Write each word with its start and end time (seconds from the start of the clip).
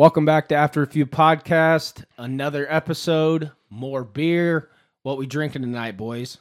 Welcome 0.00 0.24
back 0.24 0.48
to 0.48 0.54
After 0.54 0.82
a 0.82 0.86
Few 0.86 1.04
Podcast. 1.04 2.04
Another 2.16 2.66
episode, 2.72 3.50
more 3.68 4.02
beer. 4.02 4.70
What 5.02 5.18
we 5.18 5.26
drinking 5.26 5.60
tonight, 5.60 5.98
boys? 5.98 6.38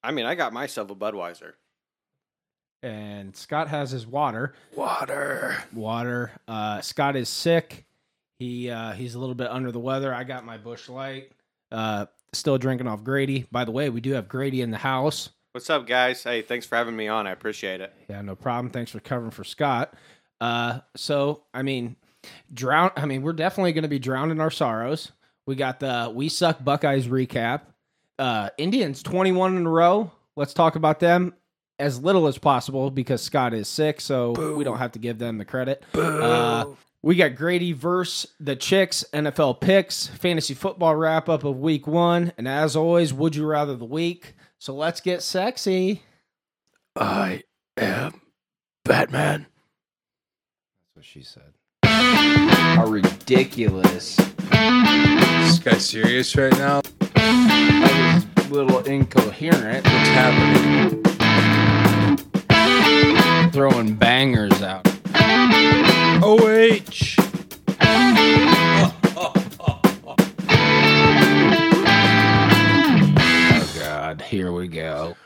I 0.00 0.12
mean, 0.12 0.24
I 0.24 0.36
got 0.36 0.52
myself 0.52 0.92
a 0.92 0.94
Budweiser. 0.94 1.54
And 2.84 3.34
Scott 3.34 3.66
has 3.66 3.90
his 3.90 4.06
water. 4.06 4.54
Water. 4.76 5.64
Water. 5.72 6.30
Uh, 6.46 6.80
Scott 6.80 7.16
is 7.16 7.28
sick. 7.28 7.86
He 8.38 8.70
uh, 8.70 8.92
he's 8.92 9.16
a 9.16 9.18
little 9.18 9.34
bit 9.34 9.50
under 9.50 9.72
the 9.72 9.80
weather. 9.80 10.14
I 10.14 10.22
got 10.22 10.46
my 10.46 10.58
Busch 10.58 10.88
Light. 10.88 11.32
Uh, 11.72 12.06
still 12.32 12.56
drinking 12.56 12.86
off 12.86 13.02
Grady. 13.02 13.48
By 13.50 13.64
the 13.64 13.72
way, 13.72 13.90
we 13.90 14.00
do 14.00 14.12
have 14.12 14.28
Grady 14.28 14.60
in 14.60 14.70
the 14.70 14.78
house. 14.78 15.30
What's 15.50 15.68
up, 15.68 15.88
guys? 15.88 16.22
Hey, 16.22 16.42
thanks 16.42 16.66
for 16.66 16.76
having 16.76 16.94
me 16.94 17.08
on. 17.08 17.26
I 17.26 17.32
appreciate 17.32 17.80
it. 17.80 17.92
Yeah, 18.08 18.22
no 18.22 18.36
problem. 18.36 18.70
Thanks 18.70 18.92
for 18.92 19.00
covering 19.00 19.32
for 19.32 19.42
Scott. 19.42 19.92
Uh, 20.44 20.80
so 20.94 21.42
I 21.54 21.62
mean, 21.62 21.96
drown. 22.52 22.90
I 22.96 23.06
mean, 23.06 23.22
we're 23.22 23.32
definitely 23.32 23.72
going 23.72 23.82
to 23.82 23.88
be 23.88 23.98
drowning 23.98 24.40
our 24.40 24.50
sorrows. 24.50 25.12
We 25.46 25.54
got 25.54 25.80
the 25.80 26.12
we 26.14 26.28
suck 26.28 26.62
Buckeyes 26.62 27.06
recap. 27.06 27.62
Uh, 28.18 28.50
Indians 28.58 29.02
twenty 29.02 29.32
one 29.32 29.56
in 29.56 29.66
a 29.66 29.70
row. 29.70 30.10
Let's 30.36 30.52
talk 30.52 30.76
about 30.76 31.00
them 31.00 31.34
as 31.78 31.98
little 31.98 32.26
as 32.26 32.36
possible 32.36 32.90
because 32.90 33.22
Scott 33.22 33.54
is 33.54 33.68
sick, 33.68 34.00
so 34.00 34.54
we 34.54 34.64
don't 34.64 34.78
have 34.78 34.92
to 34.92 34.98
give 34.98 35.18
them 35.18 35.38
the 35.38 35.44
credit. 35.44 35.82
Uh, 35.94 36.66
we 37.02 37.16
got 37.16 37.36
Grady 37.36 37.72
verse 37.72 38.26
the 38.38 38.54
Chicks 38.54 39.04
NFL 39.12 39.60
picks, 39.60 40.08
fantasy 40.08 40.54
football 40.54 40.94
wrap 40.94 41.28
up 41.28 41.44
of 41.44 41.58
week 41.58 41.86
one, 41.86 42.32
and 42.36 42.46
as 42.46 42.76
always, 42.76 43.14
would 43.14 43.34
you 43.34 43.46
rather 43.46 43.76
the 43.76 43.84
week. 43.84 44.34
So 44.58 44.74
let's 44.74 45.00
get 45.00 45.22
sexy. 45.22 46.02
I 46.96 47.42
am 47.76 48.20
Batman. 48.84 49.46
That's 51.04 51.16
what 51.16 51.22
she 51.22 51.22
said. 51.22 51.52
How 51.82 52.86
ridiculous. 52.86 54.16
This 54.16 55.58
guy 55.58 55.76
serious 55.78 56.34
right 56.36 56.52
now? 56.52 56.80
That 57.00 58.24
was 58.36 58.46
a 58.46 58.54
little 58.54 58.78
incoherent. 58.80 59.84
What's 59.84 60.08
happening? 60.08 61.02
Throwing 63.52 63.94
bangers 63.96 64.62
out. 64.62 64.88
OH. 66.22 67.16
Oh, 69.16 69.34
God. 73.78 74.22
Here 74.22 74.52
we 74.52 74.68
go. 74.68 75.16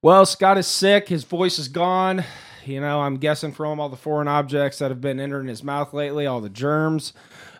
Well, 0.00 0.24
Scott 0.26 0.58
is 0.58 0.68
sick. 0.68 1.08
His 1.08 1.24
voice 1.24 1.58
is 1.58 1.66
gone. 1.68 2.22
You 2.66 2.80
know, 2.80 3.00
I'm 3.00 3.16
guessing 3.16 3.52
from 3.52 3.80
all 3.80 3.88
the 3.88 3.96
foreign 3.96 4.28
objects 4.28 4.78
that 4.78 4.90
have 4.90 5.00
been 5.00 5.20
entering 5.20 5.48
his 5.48 5.62
mouth 5.62 5.92
lately, 5.92 6.26
all 6.26 6.40
the 6.40 6.48
germs. 6.48 7.12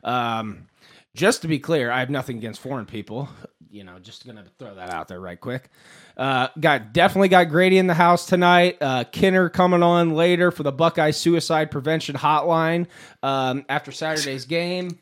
Um, 0.02 0.68
just 1.14 1.42
to 1.42 1.48
be 1.48 1.58
clear, 1.58 1.90
I 1.90 2.00
have 2.00 2.10
nothing 2.10 2.38
against 2.38 2.60
foreign 2.60 2.86
people. 2.86 3.28
You 3.70 3.84
know, 3.84 3.98
just 3.98 4.24
gonna 4.26 4.44
throw 4.58 4.74
that 4.76 4.90
out 4.90 5.08
there 5.08 5.20
right 5.20 5.40
quick. 5.40 5.68
Uh, 6.16 6.48
got 6.60 6.92
definitely 6.92 7.28
got 7.28 7.48
Grady 7.48 7.78
in 7.78 7.86
the 7.88 7.94
house 7.94 8.26
tonight. 8.26 8.78
Uh, 8.80 9.04
Kinner 9.04 9.52
coming 9.52 9.82
on 9.82 10.14
later 10.14 10.50
for 10.52 10.62
the 10.62 10.70
Buckeye 10.70 11.10
Suicide 11.10 11.70
Prevention 11.72 12.14
Hotline 12.14 12.86
um, 13.22 13.64
after 13.68 13.90
Saturday's 13.90 14.44
game. 14.44 14.98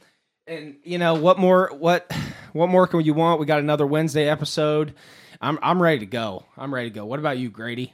And 0.47 0.77
you 0.85 0.99
know 0.99 1.15
what 1.15 1.39
more? 1.39 1.71
What 1.79 2.11
what 2.53 2.69
more 2.69 2.87
can 2.87 3.03
you 3.03 3.15
want? 3.15 3.41
We 3.41 3.47
got 3.47 3.61
another 3.61 3.87
Wednesday 3.87 4.29
episode. 4.29 4.95
I'm 5.41 5.59
I'm 5.63 5.83
ready 5.83 5.99
to 6.01 6.07
go. 6.07 6.47
I'm 6.57 6.73
ready 6.73 6.89
to 6.89 6.95
go. 6.95 7.05
What 7.05 7.19
about 7.19 7.37
you, 7.37 7.51
Grady? 7.51 7.93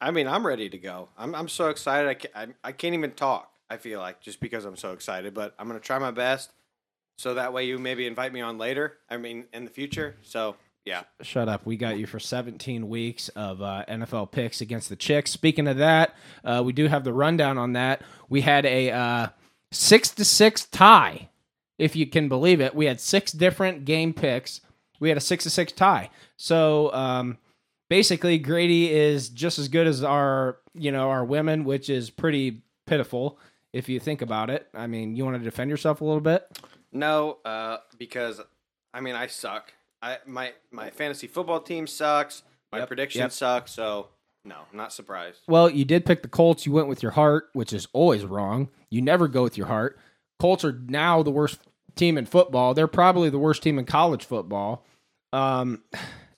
I 0.00 0.10
mean, 0.10 0.26
I'm 0.26 0.46
ready 0.46 0.68
to 0.70 0.78
go. 0.78 1.08
I'm, 1.18 1.34
I'm 1.34 1.48
so 1.48 1.68
excited. 1.68 2.08
I 2.08 2.14
can't, 2.14 2.34
I, 2.34 2.68
I 2.68 2.72
can't 2.72 2.94
even 2.94 3.12
talk, 3.12 3.52
I 3.68 3.76
feel 3.76 4.00
like, 4.00 4.20
just 4.20 4.40
because 4.40 4.64
I'm 4.64 4.76
so 4.76 4.92
excited. 4.92 5.34
But 5.34 5.54
I'm 5.58 5.68
going 5.68 5.78
to 5.78 5.86
try 5.86 5.98
my 5.98 6.10
best 6.10 6.50
so 7.20 7.34
that 7.34 7.52
way 7.52 7.66
you 7.66 7.78
maybe 7.78 8.06
invite 8.06 8.32
me 8.32 8.40
on 8.40 8.56
later. 8.56 8.96
I 9.10 9.18
mean, 9.18 9.44
in 9.52 9.64
the 9.64 9.70
future. 9.70 10.16
So, 10.22 10.56
yeah. 10.86 11.02
Shut 11.20 11.50
up. 11.50 11.66
We 11.66 11.76
got 11.76 11.98
you 11.98 12.06
for 12.06 12.18
17 12.18 12.88
weeks 12.88 13.28
of 13.30 13.60
uh, 13.60 13.84
NFL 13.88 14.30
picks 14.32 14.62
against 14.62 14.88
the 14.88 14.96
Chicks. 14.96 15.30
Speaking 15.30 15.68
of 15.68 15.76
that, 15.76 16.16
uh, 16.44 16.62
we 16.64 16.72
do 16.72 16.88
have 16.88 17.04
the 17.04 17.12
rundown 17.12 17.58
on 17.58 17.74
that. 17.74 18.00
We 18.30 18.40
had 18.40 18.64
a 18.64 18.90
uh, 18.90 19.26
six 19.70 20.08
to 20.12 20.24
six 20.24 20.64
tie, 20.64 21.28
if 21.76 21.94
you 21.94 22.06
can 22.06 22.30
believe 22.30 22.60
it. 22.62 22.74
We 22.74 22.86
had 22.86 23.00
six 23.00 23.32
different 23.32 23.84
game 23.84 24.14
picks. 24.14 24.62
We 24.98 25.10
had 25.10 25.18
a 25.18 25.20
six 25.20 25.44
to 25.44 25.50
six 25.50 25.72
tie. 25.72 26.08
So 26.38 26.90
um, 26.94 27.36
basically, 27.90 28.38
Grady 28.38 28.90
is 28.90 29.28
just 29.28 29.58
as 29.58 29.68
good 29.68 29.86
as 29.86 30.02
our, 30.02 30.56
you 30.72 30.90
know, 30.90 31.10
our 31.10 31.22
women, 31.26 31.64
which 31.64 31.90
is 31.90 32.08
pretty 32.08 32.62
pitiful 32.86 33.38
if 33.74 33.90
you 33.90 34.00
think 34.00 34.22
about 34.22 34.48
it. 34.48 34.66
I 34.72 34.86
mean, 34.86 35.14
you 35.14 35.26
want 35.26 35.36
to 35.36 35.44
defend 35.44 35.68
yourself 35.68 36.00
a 36.00 36.04
little 36.04 36.22
bit? 36.22 36.46
No, 36.92 37.38
uh, 37.44 37.78
because, 37.98 38.40
I 38.94 39.00
mean, 39.00 39.14
I 39.14 39.26
suck. 39.26 39.74
I 40.00 40.16
My, 40.26 40.54
my 40.70 40.88
fantasy 40.88 41.26
football 41.26 41.60
team 41.60 41.86
sucks. 41.86 42.42
My 42.72 42.78
Yep, 42.78 42.88
prediction 42.88 43.20
yep. 43.22 43.32
sucks. 43.32 43.72
So, 43.72 44.08
no, 44.44 44.56
I'm 44.70 44.76
not 44.76 44.92
surprised. 44.92 45.40
Well, 45.48 45.68
you 45.68 45.84
did 45.84 46.06
pick 46.06 46.22
the 46.22 46.28
Colts. 46.28 46.64
You 46.64 46.72
went 46.72 46.88
with 46.88 47.02
your 47.02 47.12
heart, 47.12 47.50
which 47.52 47.72
is 47.72 47.86
always 47.92 48.24
wrong. 48.24 48.70
You 48.88 49.02
never 49.02 49.28
go 49.28 49.42
with 49.42 49.58
your 49.58 49.66
heart. 49.66 49.98
Colts 50.38 50.64
are 50.64 50.80
now 50.86 51.22
the 51.22 51.30
worst 51.30 51.58
team 51.96 52.16
in 52.16 52.26
football. 52.26 52.72
They're 52.72 52.86
probably 52.86 53.28
the 53.28 53.38
worst 53.38 53.62
team 53.62 53.78
in 53.78 53.84
college 53.84 54.24
football. 54.24 54.86
Um, 55.32 55.82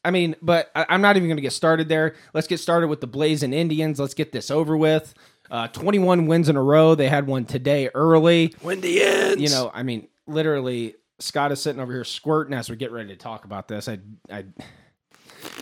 I 0.04 0.10
mean, 0.10 0.36
but 0.42 0.70
I, 0.74 0.86
I'm 0.88 1.00
not 1.00 1.16
even 1.16 1.28
going 1.28 1.36
to 1.36 1.42
get 1.42 1.52
started 1.52 1.88
there. 1.88 2.14
Let's 2.34 2.46
get 2.46 2.58
started 2.58 2.88
with 2.88 3.00
the 3.00 3.06
Blazing 3.06 3.52
Indians. 3.52 4.00
Let's 4.00 4.14
get 4.14 4.32
this 4.32 4.50
over 4.50 4.76
with. 4.76 5.14
Uh, 5.50 5.68
21 5.68 6.26
wins 6.26 6.48
in 6.48 6.56
a 6.56 6.62
row. 6.62 6.94
They 6.94 7.08
had 7.08 7.26
one 7.26 7.44
today 7.44 7.90
early. 7.94 8.54
Windy 8.62 9.02
ends. 9.02 9.40
You 9.40 9.50
know, 9.50 9.70
I 9.72 9.82
mean, 9.82 10.08
literally, 10.26 10.94
Scott 11.18 11.52
is 11.52 11.60
sitting 11.60 11.80
over 11.80 11.92
here 11.92 12.04
squirting 12.04 12.54
as 12.54 12.70
we 12.70 12.76
get 12.76 12.90
ready 12.90 13.10
to 13.10 13.16
talk 13.16 13.44
about 13.44 13.68
this. 13.68 13.88
I, 13.88 13.98
I, 14.30 14.44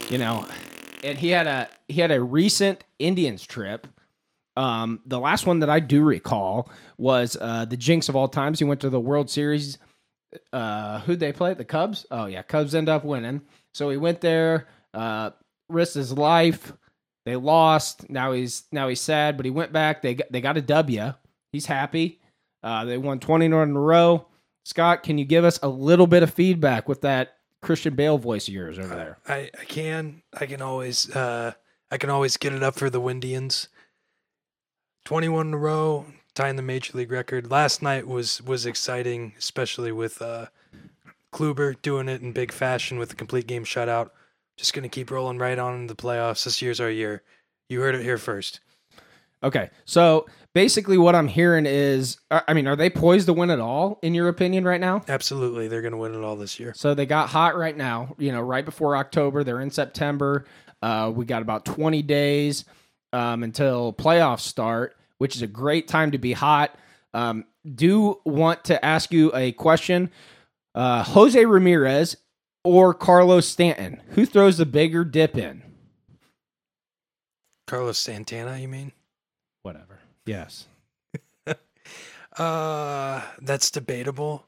you 0.09 0.19
know, 0.19 0.47
and 1.03 1.19
he 1.19 1.31
had 1.31 1.47
a 1.47 1.69
he 1.89 2.01
had 2.01 2.11
a 2.11 2.23
recent 2.23 2.85
Indians 2.99 3.47
trip. 3.47 3.87
Um, 4.57 5.01
the 5.07 5.19
last 5.19 5.47
one 5.47 5.61
that 5.61 5.71
I 5.71 5.81
do 5.81 6.03
recall 6.03 6.71
was 6.99 7.37
uh, 7.41 7.65
the 7.65 7.77
jinx 7.77 8.09
of 8.09 8.17
all 8.17 8.29
times. 8.29 8.59
He 8.59 8.65
went 8.65 8.81
to 8.81 8.91
the 8.91 9.01
World 9.01 9.31
Series. 9.31 9.79
Uh, 10.53 11.01
who'd 11.01 11.21
they 11.21 11.33
play? 11.33 11.55
The 11.55 11.65
Cubs. 11.65 12.07
Oh 12.11 12.27
yeah, 12.27 12.43
Cubs 12.43 12.75
end 12.75 12.89
up 12.89 13.05
winning. 13.05 13.43
So 13.75 13.91
he 13.91 13.97
went 13.97 14.21
there, 14.21 14.67
uh, 14.95 15.31
risked 15.69 15.95
his 15.95 16.13
life. 16.13 16.73
They 17.25 17.37
lost. 17.37 18.09
Now 18.11 18.33
he's 18.33 18.65
now 18.73 18.89
he's 18.89 19.01
sad, 19.01 19.37
but 19.37 19.45
he 19.45 19.51
went 19.51 19.73
back. 19.73 20.03
They 20.03 20.15
got, 20.15 20.33
they 20.33 20.41
got 20.41 20.57
a 20.57 20.63
W. 20.63 21.15
He's 21.53 21.67
happy. 21.67 22.21
Uh, 22.63 22.85
they 22.85 22.99
won 22.99 23.21
20 23.21 23.47
in 23.47 23.53
a 23.53 23.67
row. 23.67 24.27
Scott, 24.65 25.03
can 25.03 25.19
you 25.19 25.25
give 25.25 25.45
us 25.45 25.59
a 25.63 25.69
little 25.69 26.07
bit 26.07 26.23
of 26.23 26.33
feedback 26.33 26.89
with 26.89 27.01
that 27.03 27.37
Christian 27.63 27.95
Bale 27.95 28.19
voice 28.19 28.49
of 28.49 28.55
yours 28.55 28.79
over 28.79 28.95
there? 28.95 29.19
I, 29.27 29.51
I 29.59 29.65
can. 29.65 30.23
I 30.39 30.47
can 30.47 30.63
always. 30.63 31.15
Uh, 31.15 31.53
I 31.91 31.99
can 31.99 32.11
always 32.11 32.37
get 32.37 32.53
it 32.53 32.63
up 32.63 32.77
for 32.77 32.89
the 32.91 33.01
Windians. 33.01 33.69
Twenty-one 35.05 35.49
in 35.49 35.55
a 35.55 35.59
row, 35.59 36.07
tying 36.35 36.57
the 36.57 36.63
major 36.63 36.97
league 36.97 37.11
record. 37.11 37.51
Last 37.51 37.83
night 37.83 38.07
was 38.07 38.43
was 38.43 38.67
exciting, 38.67 39.35
especially 39.39 39.93
with 39.93 40.21
uh, 40.23 40.47
Kluber 41.33 41.81
doing 41.83 42.09
it 42.09 42.23
in 42.23 42.33
big 42.33 42.53
fashion 42.53 42.99
with 42.99 43.13
a 43.13 43.17
complete 43.17 43.47
game 43.47 43.65
shutout. 43.65 44.11
Just 44.57 44.75
gonna 44.75 44.89
keep 44.89 45.11
rolling 45.11 45.39
right 45.39 45.59
on 45.59 45.75
in 45.75 45.87
the 45.87 45.95
playoffs. 45.95 46.45
This 46.45 46.61
year's 46.61 46.81
our 46.81 46.91
year. 46.91 47.23
You 47.69 47.81
heard 47.81 47.95
it 47.95 48.03
here 48.03 48.19
first. 48.19 48.61
Okay, 49.43 49.71
so 49.87 50.27
basically, 50.55 50.99
what 50.99 51.15
I'm 51.15 51.29
hearing 51.29 51.65
is, 51.67 52.19
I 52.31 52.43
I 52.49 52.55
mean, 52.55 52.67
are 52.67 52.77
they 52.77 52.91
poised 52.91 53.27
to 53.27 53.33
win 53.33 53.49
it 53.51 53.61
all 53.61 53.99
in 54.03 54.13
your 54.13 54.29
opinion 54.29 54.65
right 54.65 54.81
now? 54.81 55.03
Absolutely, 55.09 55.69
they're 55.69 55.83
gonna 55.83 55.97
win 55.97 56.15
it 56.15 56.23
all 56.23 56.37
this 56.37 56.61
year. 56.61 56.75
So 56.75 56.95
they 56.95 57.07
got 57.07 57.29
hot 57.31 57.57
right 57.57 57.77
now. 57.77 58.15
You 58.19 58.33
know, 58.33 58.43
right 58.43 58.65
before 58.65 58.97
October, 58.97 59.43
they're 59.45 59.61
in 59.61 59.71
September. 59.71 60.45
Uh, 60.83 61.13
we 61.15 61.25
got 61.25 61.43
about 61.43 61.65
20 61.65 62.03
days 62.03 62.65
um, 63.13 63.43
until 63.43 63.93
playoffs 63.93 64.41
start, 64.41 64.97
which 65.19 65.37
is 65.37 65.43
a 65.43 65.47
great 65.47 65.89
time 65.89 66.11
to 66.11 66.19
be 66.19 66.33
hot. 66.33 66.75
Um, 67.13 67.45
do 67.75 68.19
want 68.25 68.65
to 68.65 68.83
ask 68.85 69.13
you 69.13 69.31
a 69.35 69.53
question: 69.53 70.11
uh, 70.75 71.03
Jose 71.05 71.45
Ramirez 71.45 72.17
or 72.65 72.95
Carlos 72.95 73.47
Stanton, 73.47 74.03
who 74.11 74.27
throws 74.27 74.59
the 74.59 74.67
bigger 74.67 75.05
dip 75.05 75.37
in? 75.37 75.63
Carlos 77.67 77.99
Santana, 77.99 78.59
you 78.59 78.69
mean? 78.69 78.93
Whatever. 79.63 80.01
Yes. 80.27 80.67
Uh, 82.37 83.21
that's 83.43 83.73
debatable. 83.73 84.47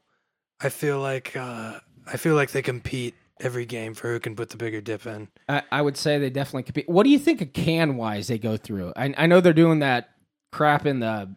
I 0.61 0.69
feel 0.69 0.99
like 1.01 1.35
uh, 1.35 1.79
I 2.07 2.17
feel 2.17 2.33
like 2.33 2.51
they 2.51 2.61
compete 2.61 3.13
every 3.41 3.65
game 3.65 3.93
for 3.93 4.07
who 4.07 4.19
can 4.19 4.35
put 4.35 4.49
the 4.49 4.57
bigger 4.57 4.79
dip 4.79 5.05
in. 5.05 5.27
I, 5.49 5.63
I 5.71 5.81
would 5.81 5.97
say 5.97 6.17
they 6.17 6.29
definitely 6.29 6.63
compete. 6.63 6.87
What 6.87 7.03
do 7.03 7.09
you 7.09 7.19
think 7.19 7.41
of 7.41 7.51
can 7.51 7.97
wise 7.97 8.27
they 8.27 8.37
go 8.37 8.55
through? 8.55 8.93
I, 8.95 9.13
I 9.17 9.27
know 9.27 9.41
they're 9.41 9.53
doing 9.53 9.79
that 9.79 10.11
crap 10.51 10.85
in 10.85 11.01
the 11.01 11.35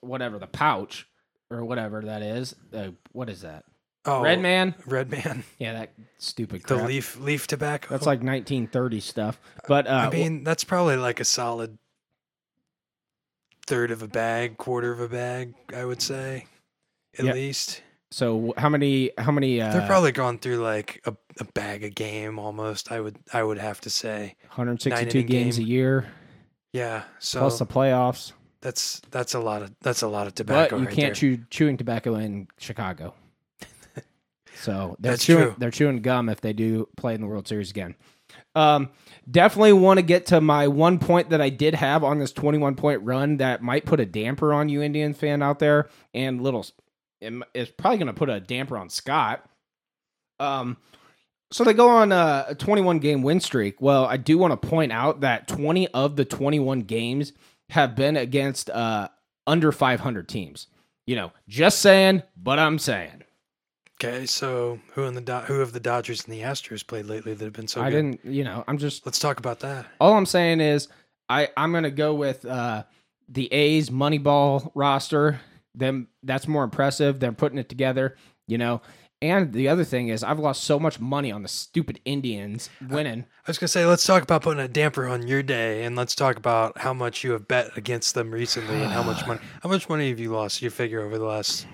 whatever 0.00 0.38
the 0.38 0.46
pouch 0.46 1.06
or 1.50 1.64
whatever 1.64 2.00
that 2.00 2.22
is. 2.22 2.56
Uh, 2.72 2.88
what 3.12 3.28
is 3.28 3.42
that? 3.42 3.64
Oh, 4.06 4.20
Red 4.22 4.40
man? 4.40 4.74
Red 4.86 5.10
Man, 5.10 5.44
Yeah, 5.58 5.72
that 5.72 5.92
stupid 6.18 6.62
the 6.66 6.76
leaf 6.76 7.18
leaf 7.18 7.46
tobacco. 7.46 7.88
That's 7.90 8.06
like 8.06 8.18
1930 8.18 9.00
stuff. 9.00 9.40
But 9.66 9.86
uh, 9.86 9.90
I 9.90 10.10
mean, 10.10 10.44
that's 10.44 10.62
probably 10.64 10.96
like 10.96 11.20
a 11.20 11.24
solid 11.24 11.78
third 13.66 13.90
of 13.90 14.02
a 14.02 14.08
bag, 14.08 14.58
quarter 14.58 14.92
of 14.92 15.00
a 15.00 15.08
bag, 15.08 15.54
I 15.74 15.84
would 15.84 16.02
say, 16.02 16.46
at 17.18 17.24
Yeah. 17.24 17.32
least. 17.32 17.82
So 18.10 18.52
how 18.56 18.68
many? 18.68 19.10
How 19.18 19.32
many? 19.32 19.60
Uh, 19.60 19.72
They're 19.72 19.86
probably 19.86 20.12
going 20.12 20.38
through 20.38 20.58
like 20.58 21.00
a, 21.04 21.16
a 21.40 21.44
bag 21.44 21.82
a 21.82 21.90
game 21.90 22.38
almost. 22.38 22.92
I 22.92 23.00
would 23.00 23.16
I 23.32 23.42
would 23.42 23.58
have 23.58 23.80
to 23.82 23.90
say, 23.90 24.36
162 24.42 25.22
games 25.24 25.56
game. 25.56 25.66
a 25.66 25.68
year 25.68 26.06
yeah. 26.72 27.04
So 27.18 27.40
plus 27.40 27.58
the 27.58 27.66
playoffs. 27.66 28.32
that's 28.60 29.00
that's 29.10 29.34
a 29.34 29.40
lot 29.40 29.62
of 29.62 29.72
that's 29.80 30.02
a 30.02 30.08
lot 30.08 30.26
of 30.28 30.34
tobacco. 30.34 30.76
But 30.76 30.80
you 30.82 30.86
right 30.86 30.94
can't 30.94 31.06
there. 31.14 31.36
chew 31.36 31.44
chewing 31.50 31.76
tobacco 31.76 32.14
in 32.16 32.46
Chicago. 32.58 33.14
So 34.54 34.96
they're 34.98 35.12
That's 35.12 35.24
chewing 35.24 35.42
true. 35.44 35.54
they're 35.58 35.70
chewing 35.70 36.00
gum 36.00 36.28
if 36.28 36.40
they 36.40 36.52
do 36.52 36.88
play 36.96 37.14
in 37.14 37.20
the 37.20 37.26
World 37.26 37.46
Series 37.48 37.70
again. 37.70 37.94
Um, 38.54 38.90
definitely 39.30 39.72
want 39.74 39.98
to 39.98 40.02
get 40.02 40.26
to 40.26 40.40
my 40.40 40.68
one 40.68 40.98
point 40.98 41.30
that 41.30 41.40
I 41.40 41.50
did 41.50 41.74
have 41.74 42.02
on 42.04 42.18
this 42.18 42.32
21 42.32 42.74
point 42.74 43.02
run 43.02 43.36
that 43.38 43.62
might 43.62 43.84
put 43.84 44.00
a 44.00 44.06
damper 44.06 44.52
on 44.52 44.68
you 44.68 44.82
Indian 44.82 45.12
fan 45.14 45.42
out 45.42 45.58
there, 45.58 45.88
and 46.12 46.40
little 46.40 46.66
it's 47.20 47.70
probably 47.70 47.98
going 47.98 48.06
to 48.08 48.12
put 48.12 48.28
a 48.30 48.40
damper 48.40 48.76
on 48.76 48.88
Scott. 48.90 49.44
Um, 50.40 50.76
so 51.50 51.64
they 51.64 51.72
go 51.72 51.88
on 51.88 52.12
a, 52.12 52.46
a 52.48 52.54
21 52.54 52.98
game 52.98 53.22
win 53.22 53.40
streak. 53.40 53.80
Well, 53.80 54.04
I 54.04 54.16
do 54.16 54.36
want 54.38 54.60
to 54.60 54.68
point 54.68 54.92
out 54.92 55.20
that 55.20 55.46
20 55.48 55.88
of 55.88 56.16
the 56.16 56.24
21 56.24 56.80
games 56.80 57.32
have 57.70 57.94
been 57.94 58.16
against 58.16 58.68
uh, 58.70 59.08
under 59.46 59.72
500 59.72 60.28
teams. 60.28 60.66
You 61.06 61.16
know, 61.16 61.32
just 61.48 61.80
saying, 61.80 62.22
but 62.36 62.58
I'm 62.58 62.78
saying. 62.78 63.23
Okay, 64.04 64.26
so 64.26 64.78
who 64.94 65.04
in 65.04 65.14
the 65.14 65.20
Do- 65.20 65.32
who 65.46 65.60
have 65.60 65.72
the 65.72 65.80
Dodgers 65.80 66.24
and 66.24 66.32
the 66.32 66.40
Astros 66.40 66.86
played 66.86 67.06
lately 67.06 67.34
that 67.34 67.44
have 67.44 67.52
been 67.54 67.68
so 67.68 67.80
I 67.80 67.90
good? 67.90 67.96
didn't, 67.96 68.24
you 68.24 68.44
know, 68.44 68.64
I'm 68.68 68.78
just 68.78 69.06
Let's 69.06 69.18
talk 69.18 69.38
about 69.38 69.60
that. 69.60 69.86
all 70.00 70.14
I'm 70.14 70.26
saying 70.26 70.60
is 70.60 70.88
I 71.28 71.48
I'm 71.56 71.72
gonna 71.72 71.90
go 71.90 72.14
with 72.14 72.44
uh, 72.44 72.84
the 73.28 73.52
A's 73.52 73.90
Moneyball 73.90 74.70
roster. 74.74 75.40
Them 75.74 76.08
that's 76.22 76.46
more 76.46 76.64
impressive. 76.64 77.18
They're 77.18 77.32
putting 77.32 77.58
it 77.58 77.68
together, 77.68 78.16
you 78.46 78.58
know. 78.58 78.80
And 79.22 79.54
the 79.54 79.68
other 79.68 79.84
thing 79.84 80.08
is 80.08 80.22
I've 80.22 80.38
lost 80.38 80.64
so 80.64 80.78
much 80.78 81.00
money 81.00 81.32
on 81.32 81.42
the 81.42 81.48
stupid 81.48 81.98
Indians 82.04 82.68
winning. 82.90 83.20
I 83.22 83.50
was 83.50 83.58
gonna 83.58 83.68
say 83.68 83.86
let's 83.86 84.04
talk 84.04 84.22
about 84.22 84.42
putting 84.42 84.62
a 84.62 84.68
damper 84.68 85.06
on 85.08 85.26
your 85.26 85.42
day, 85.42 85.84
and 85.84 85.96
let's 85.96 86.14
talk 86.14 86.36
about 86.36 86.76
how 86.78 86.92
much 86.92 87.24
you 87.24 87.32
have 87.32 87.48
bet 87.48 87.76
against 87.76 88.14
them 88.14 88.30
recently, 88.30 88.82
and 88.82 88.92
how 88.92 89.02
much 89.02 89.26
money 89.26 89.40
how 89.62 89.70
much 89.70 89.88
money 89.88 90.10
have 90.10 90.20
you 90.20 90.30
lost? 90.30 90.60
You 90.60 90.68
figure 90.68 91.00
over 91.00 91.16
the 91.16 91.24
last 91.24 91.66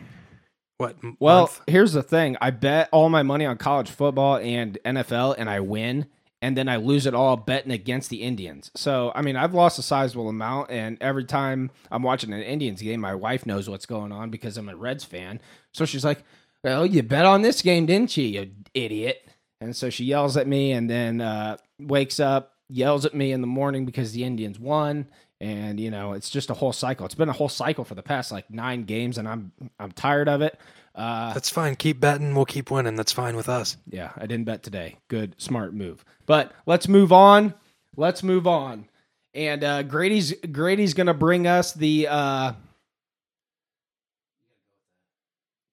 what? 0.80 0.96
Well, 1.18 1.40
month? 1.42 1.60
here's 1.66 1.92
the 1.92 2.02
thing. 2.02 2.36
I 2.40 2.50
bet 2.50 2.88
all 2.92 3.08
my 3.08 3.22
money 3.22 3.46
on 3.46 3.58
college 3.58 3.90
football 3.90 4.36
and 4.36 4.78
NFL 4.84 5.34
and 5.38 5.48
I 5.48 5.60
win 5.60 6.06
and 6.42 6.56
then 6.56 6.68
I 6.68 6.76
lose 6.76 7.06
it 7.06 7.14
all 7.14 7.36
betting 7.36 7.70
against 7.70 8.08
the 8.08 8.22
Indians. 8.22 8.70
So, 8.74 9.12
I 9.14 9.20
mean, 9.20 9.36
I've 9.36 9.52
lost 9.52 9.78
a 9.78 9.82
sizable 9.82 10.28
amount 10.28 10.70
and 10.70 10.96
every 11.00 11.24
time 11.24 11.70
I'm 11.90 12.02
watching 12.02 12.32
an 12.32 12.42
Indians 12.42 12.80
game, 12.80 13.00
my 13.00 13.14
wife 13.14 13.44
knows 13.44 13.68
what's 13.68 13.86
going 13.86 14.10
on 14.10 14.30
because 14.30 14.56
I'm 14.56 14.68
a 14.68 14.76
Reds 14.76 15.04
fan. 15.04 15.40
So 15.72 15.84
she's 15.84 16.04
like, 16.04 16.24
"Well, 16.64 16.86
you 16.86 17.02
bet 17.02 17.26
on 17.26 17.42
this 17.42 17.62
game, 17.62 17.86
didn't 17.86 18.16
you, 18.16 18.24
you 18.24 18.50
idiot?" 18.72 19.28
And 19.60 19.76
so 19.76 19.90
she 19.90 20.04
yells 20.04 20.38
at 20.38 20.46
me 20.46 20.72
and 20.72 20.88
then 20.88 21.20
uh, 21.20 21.58
wakes 21.78 22.18
up, 22.18 22.54
yells 22.70 23.04
at 23.04 23.14
me 23.14 23.32
in 23.32 23.42
the 23.42 23.46
morning 23.46 23.84
because 23.84 24.12
the 24.12 24.24
Indians 24.24 24.58
won. 24.58 25.06
And 25.40 25.80
you 25.80 25.90
know, 25.90 26.12
it's 26.12 26.28
just 26.28 26.50
a 26.50 26.54
whole 26.54 26.72
cycle. 26.72 27.06
It's 27.06 27.14
been 27.14 27.30
a 27.30 27.32
whole 27.34 27.48
cycle 27.48 27.84
for 27.84 27.94
the 27.94 28.02
past 28.02 28.30
like 28.30 28.50
nine 28.50 28.84
games, 28.84 29.16
and 29.16 29.26
I'm 29.26 29.52
I'm 29.78 29.90
tired 29.92 30.28
of 30.28 30.42
it. 30.42 30.58
Uh, 30.94 31.32
that's 31.32 31.48
fine. 31.48 31.76
Keep 31.76 32.00
betting. 32.00 32.34
We'll 32.34 32.44
keep 32.44 32.70
winning. 32.70 32.94
That's 32.96 33.12
fine 33.12 33.36
with 33.36 33.48
us. 33.48 33.76
yeah, 33.88 34.10
I 34.16 34.26
didn't 34.26 34.44
bet 34.44 34.62
today. 34.62 34.98
Good, 35.08 35.40
smart 35.40 35.72
move. 35.72 36.04
But 36.26 36.52
let's 36.66 36.88
move 36.88 37.10
on. 37.12 37.54
Let's 37.96 38.22
move 38.22 38.46
on. 38.46 38.86
And 39.32 39.64
uh, 39.64 39.82
Grady's 39.84 40.34
Grady's 40.52 40.92
gonna 40.92 41.14
bring 41.14 41.46
us 41.46 41.72
the 41.72 42.08
uh, 42.10 42.52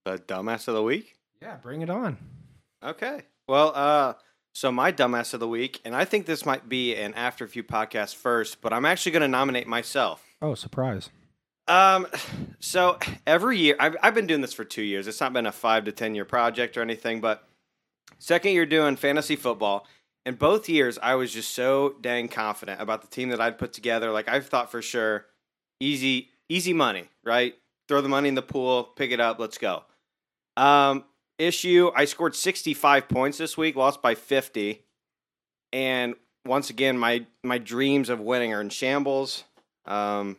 The 0.05 0.17
dumbass 0.19 0.67
of 0.67 0.75
the 0.75 0.83
week. 0.83 1.15
yeah, 1.41 1.55
bring 1.57 1.81
it 1.81 1.89
on. 1.89 2.17
Okay. 2.81 3.23
Well, 3.49 3.71
uh, 3.75 4.13
so 4.57 4.71
my 4.71 4.91
dumbass 4.91 5.35
of 5.35 5.39
the 5.39 5.47
week, 5.47 5.79
and 5.85 5.95
I 5.95 6.03
think 6.03 6.25
this 6.25 6.43
might 6.43 6.67
be 6.67 6.95
an 6.95 7.13
after 7.13 7.45
a 7.45 7.47
few 7.47 7.63
podcasts 7.63 8.15
first, 8.15 8.59
but 8.59 8.73
I'm 8.73 8.85
actually 8.85 9.11
going 9.11 9.21
to 9.21 9.27
nominate 9.27 9.67
myself. 9.67 10.23
Oh, 10.41 10.55
surprise! 10.55 11.11
Um, 11.67 12.07
so 12.59 12.97
every 13.27 13.59
year, 13.59 13.75
I've, 13.79 13.95
I've 14.01 14.15
been 14.15 14.25
doing 14.25 14.41
this 14.41 14.53
for 14.53 14.65
two 14.65 14.81
years. 14.81 15.07
It's 15.07 15.21
not 15.21 15.31
been 15.31 15.45
a 15.45 15.51
five 15.51 15.85
to 15.85 15.91
10 15.91 16.15
year 16.15 16.25
project 16.25 16.75
or 16.75 16.81
anything, 16.81 17.21
but 17.21 17.47
second 18.17 18.53
year 18.53 18.65
doing 18.65 18.95
fantasy 18.95 19.35
football. 19.35 19.85
And 20.25 20.39
both 20.39 20.67
years, 20.67 20.97
I 21.03 21.13
was 21.13 21.31
just 21.31 21.53
so 21.53 21.93
dang 22.01 22.27
confident 22.27 22.81
about 22.81 23.01
the 23.01 23.07
team 23.09 23.29
that 23.29 23.39
I'd 23.39 23.59
put 23.59 23.73
together. 23.73 24.11
Like, 24.11 24.27
I 24.27 24.39
thought 24.39 24.71
for 24.71 24.81
sure, 24.81 25.27
easy, 25.79 26.31
easy 26.49 26.73
money, 26.73 27.09
right? 27.23 27.53
Throw 27.87 28.01
the 28.01 28.09
money 28.09 28.27
in 28.27 28.33
the 28.33 28.41
pool, 28.41 28.85
pick 28.85 29.11
it 29.11 29.19
up, 29.19 29.37
let's 29.37 29.59
go. 29.59 29.83
Um, 30.55 31.03
issue 31.39 31.91
I 31.95 32.05
scored 32.05 32.35
65 32.35 33.07
points 33.07 33.37
this 33.37 33.57
week, 33.57 33.75
lost 33.75 34.01
by 34.01 34.15
50. 34.15 34.83
And 35.73 36.15
once 36.45 36.69
again, 36.69 36.97
my, 36.97 37.25
my 37.43 37.57
dreams 37.57 38.09
of 38.09 38.19
winning 38.19 38.53
are 38.53 38.61
in 38.61 38.69
shambles. 38.69 39.43
Um, 39.85 40.37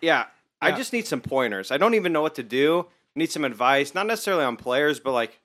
yeah, 0.00 0.26
I 0.62 0.72
just 0.72 0.92
need 0.92 1.06
some 1.06 1.20
pointers. 1.20 1.70
I 1.70 1.78
don't 1.78 1.94
even 1.94 2.12
know 2.12 2.22
what 2.22 2.34
to 2.36 2.42
do. 2.42 2.86
Need 3.16 3.30
some 3.30 3.44
advice, 3.44 3.94
not 3.94 4.06
necessarily 4.06 4.44
on 4.44 4.56
players, 4.56 5.00
but 5.00 5.12
like 5.12 5.38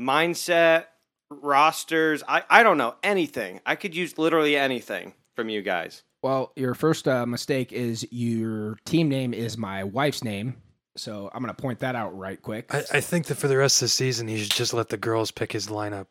mindset, 0.00 0.84
rosters. 1.30 2.22
I, 2.26 2.42
I 2.48 2.62
don't 2.62 2.78
know 2.78 2.94
anything. 3.02 3.60
I 3.66 3.74
could 3.74 3.96
use 3.96 4.18
literally 4.18 4.56
anything 4.56 5.14
from 5.34 5.48
you 5.48 5.62
guys. 5.62 6.02
Well, 6.22 6.52
your 6.54 6.74
first 6.74 7.08
uh, 7.08 7.24
mistake 7.26 7.72
is 7.72 8.06
your 8.10 8.76
team 8.84 9.08
name 9.08 9.32
is 9.32 9.56
my 9.56 9.84
wife's 9.84 10.22
name, 10.22 10.56
so 10.96 11.30
I'm 11.32 11.40
gonna 11.42 11.54
point 11.54 11.80
that 11.80 11.94
out 11.94 12.16
right 12.16 12.40
quick. 12.40 12.74
I, 12.74 12.78
I 12.94 13.00
think 13.00 13.26
that 13.26 13.36
for 13.36 13.48
the 13.48 13.56
rest 13.56 13.80
of 13.80 13.86
the 13.86 13.90
season, 13.90 14.28
he 14.28 14.38
should 14.38 14.50
just 14.52 14.74
let 14.74 14.88
the 14.88 14.96
girls 14.96 15.30
pick 15.30 15.52
his 15.52 15.68
lineup. 15.68 16.06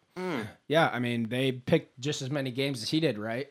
yeah, 0.67 0.89
I 0.91 0.99
mean 0.99 1.29
they 1.29 1.51
picked 1.51 1.99
just 1.99 2.21
as 2.21 2.29
many 2.29 2.51
games 2.51 2.81
as 2.83 2.89
he 2.89 2.99
did, 2.99 3.17
right? 3.17 3.47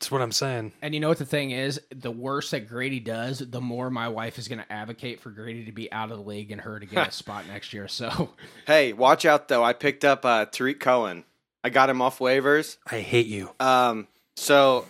That's 0.00 0.10
what 0.10 0.22
I'm 0.22 0.32
saying. 0.32 0.72
And 0.82 0.92
you 0.92 1.00
know 1.00 1.08
what 1.08 1.18
the 1.18 1.24
thing 1.24 1.52
is? 1.52 1.80
The 1.94 2.10
worse 2.10 2.50
that 2.50 2.68
Grady 2.68 3.00
does, 3.00 3.38
the 3.38 3.60
more 3.60 3.90
my 3.90 4.08
wife 4.08 4.38
is 4.38 4.48
going 4.48 4.58
to 4.58 4.70
advocate 4.70 5.20
for 5.20 5.30
Grady 5.30 5.64
to 5.66 5.72
be 5.72 5.90
out 5.92 6.10
of 6.10 6.18
the 6.18 6.24
league 6.24 6.50
and 6.50 6.60
her 6.60 6.80
to 6.80 6.84
get 6.84 7.08
a 7.08 7.10
spot 7.12 7.46
next 7.46 7.72
year. 7.72 7.86
So, 7.88 8.30
Hey, 8.66 8.92
watch 8.92 9.24
out 9.24 9.48
though. 9.48 9.62
I 9.62 9.72
picked 9.72 10.04
up 10.04 10.24
uh, 10.24 10.46
Tarik 10.46 10.80
Cohen. 10.80 11.24
I 11.62 11.70
got 11.70 11.88
him 11.88 12.02
off 12.02 12.18
waivers. 12.18 12.76
I 12.90 13.00
hate 13.00 13.26
you. 13.28 13.50
Um, 13.60 14.08
so 14.36 14.84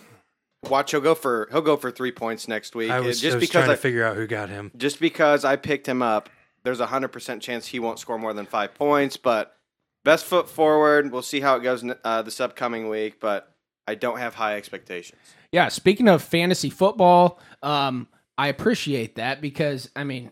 watch 0.69 0.91
he'll 0.91 1.01
go 1.01 1.15
for 1.15 1.47
he'll 1.51 1.61
go 1.61 1.77
for 1.77 1.91
three 1.91 2.11
points 2.11 2.47
next 2.47 2.75
week. 2.75 2.91
I 2.91 2.99
was 2.99 3.19
just 3.19 3.33
just 3.33 3.39
because 3.39 3.51
trying 3.51 3.69
I, 3.69 3.73
to 3.73 3.77
figure 3.77 4.03
out 4.03 4.15
who 4.15 4.27
got 4.27 4.49
him. 4.49 4.71
just 4.77 4.99
because 4.99 5.45
I 5.45 5.55
picked 5.55 5.87
him 5.87 6.01
up, 6.01 6.29
there's 6.63 6.79
a 6.79 6.85
hundred 6.85 7.09
percent 7.09 7.41
chance 7.41 7.67
he 7.67 7.79
won't 7.79 7.99
score 7.99 8.17
more 8.17 8.33
than 8.33 8.45
five 8.45 8.73
points. 8.75 9.17
But 9.17 9.55
best 10.03 10.25
foot 10.25 10.49
forward. 10.49 11.11
We'll 11.11 11.21
see 11.21 11.39
how 11.39 11.55
it 11.55 11.63
goes 11.63 11.83
uh, 12.03 12.21
this 12.21 12.39
upcoming 12.39 12.89
week. 12.89 13.19
But 13.19 13.51
I 13.87 13.95
don't 13.95 14.17
have 14.17 14.35
high 14.35 14.55
expectations. 14.55 15.19
yeah, 15.51 15.67
speaking 15.69 16.07
of 16.07 16.23
fantasy 16.23 16.69
football, 16.69 17.39
um, 17.61 18.07
I 18.37 18.47
appreciate 18.47 19.15
that 19.15 19.41
because, 19.41 19.89
I 19.95 20.03
mean, 20.03 20.31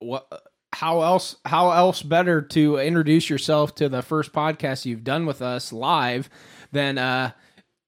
what. 0.00 0.26
How 0.74 1.00
else? 1.00 1.36
How 1.46 1.70
else 1.70 2.02
better 2.02 2.42
to 2.42 2.76
introduce 2.76 3.30
yourself 3.30 3.74
to 3.76 3.88
the 3.88 4.02
first 4.02 4.34
podcast 4.34 4.84
you've 4.84 5.02
done 5.02 5.24
with 5.24 5.40
us 5.40 5.72
live 5.72 6.28
than, 6.72 6.98
uh, 6.98 7.30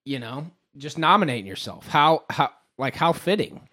you 0.07 0.19
know, 0.19 0.51
just 0.77 0.99
nominating 0.99 1.47
yourself? 1.47 1.87
How 1.89 2.25
how 2.31 2.51
like 2.79 2.95
how 2.95 3.13
fitting? 3.13 3.69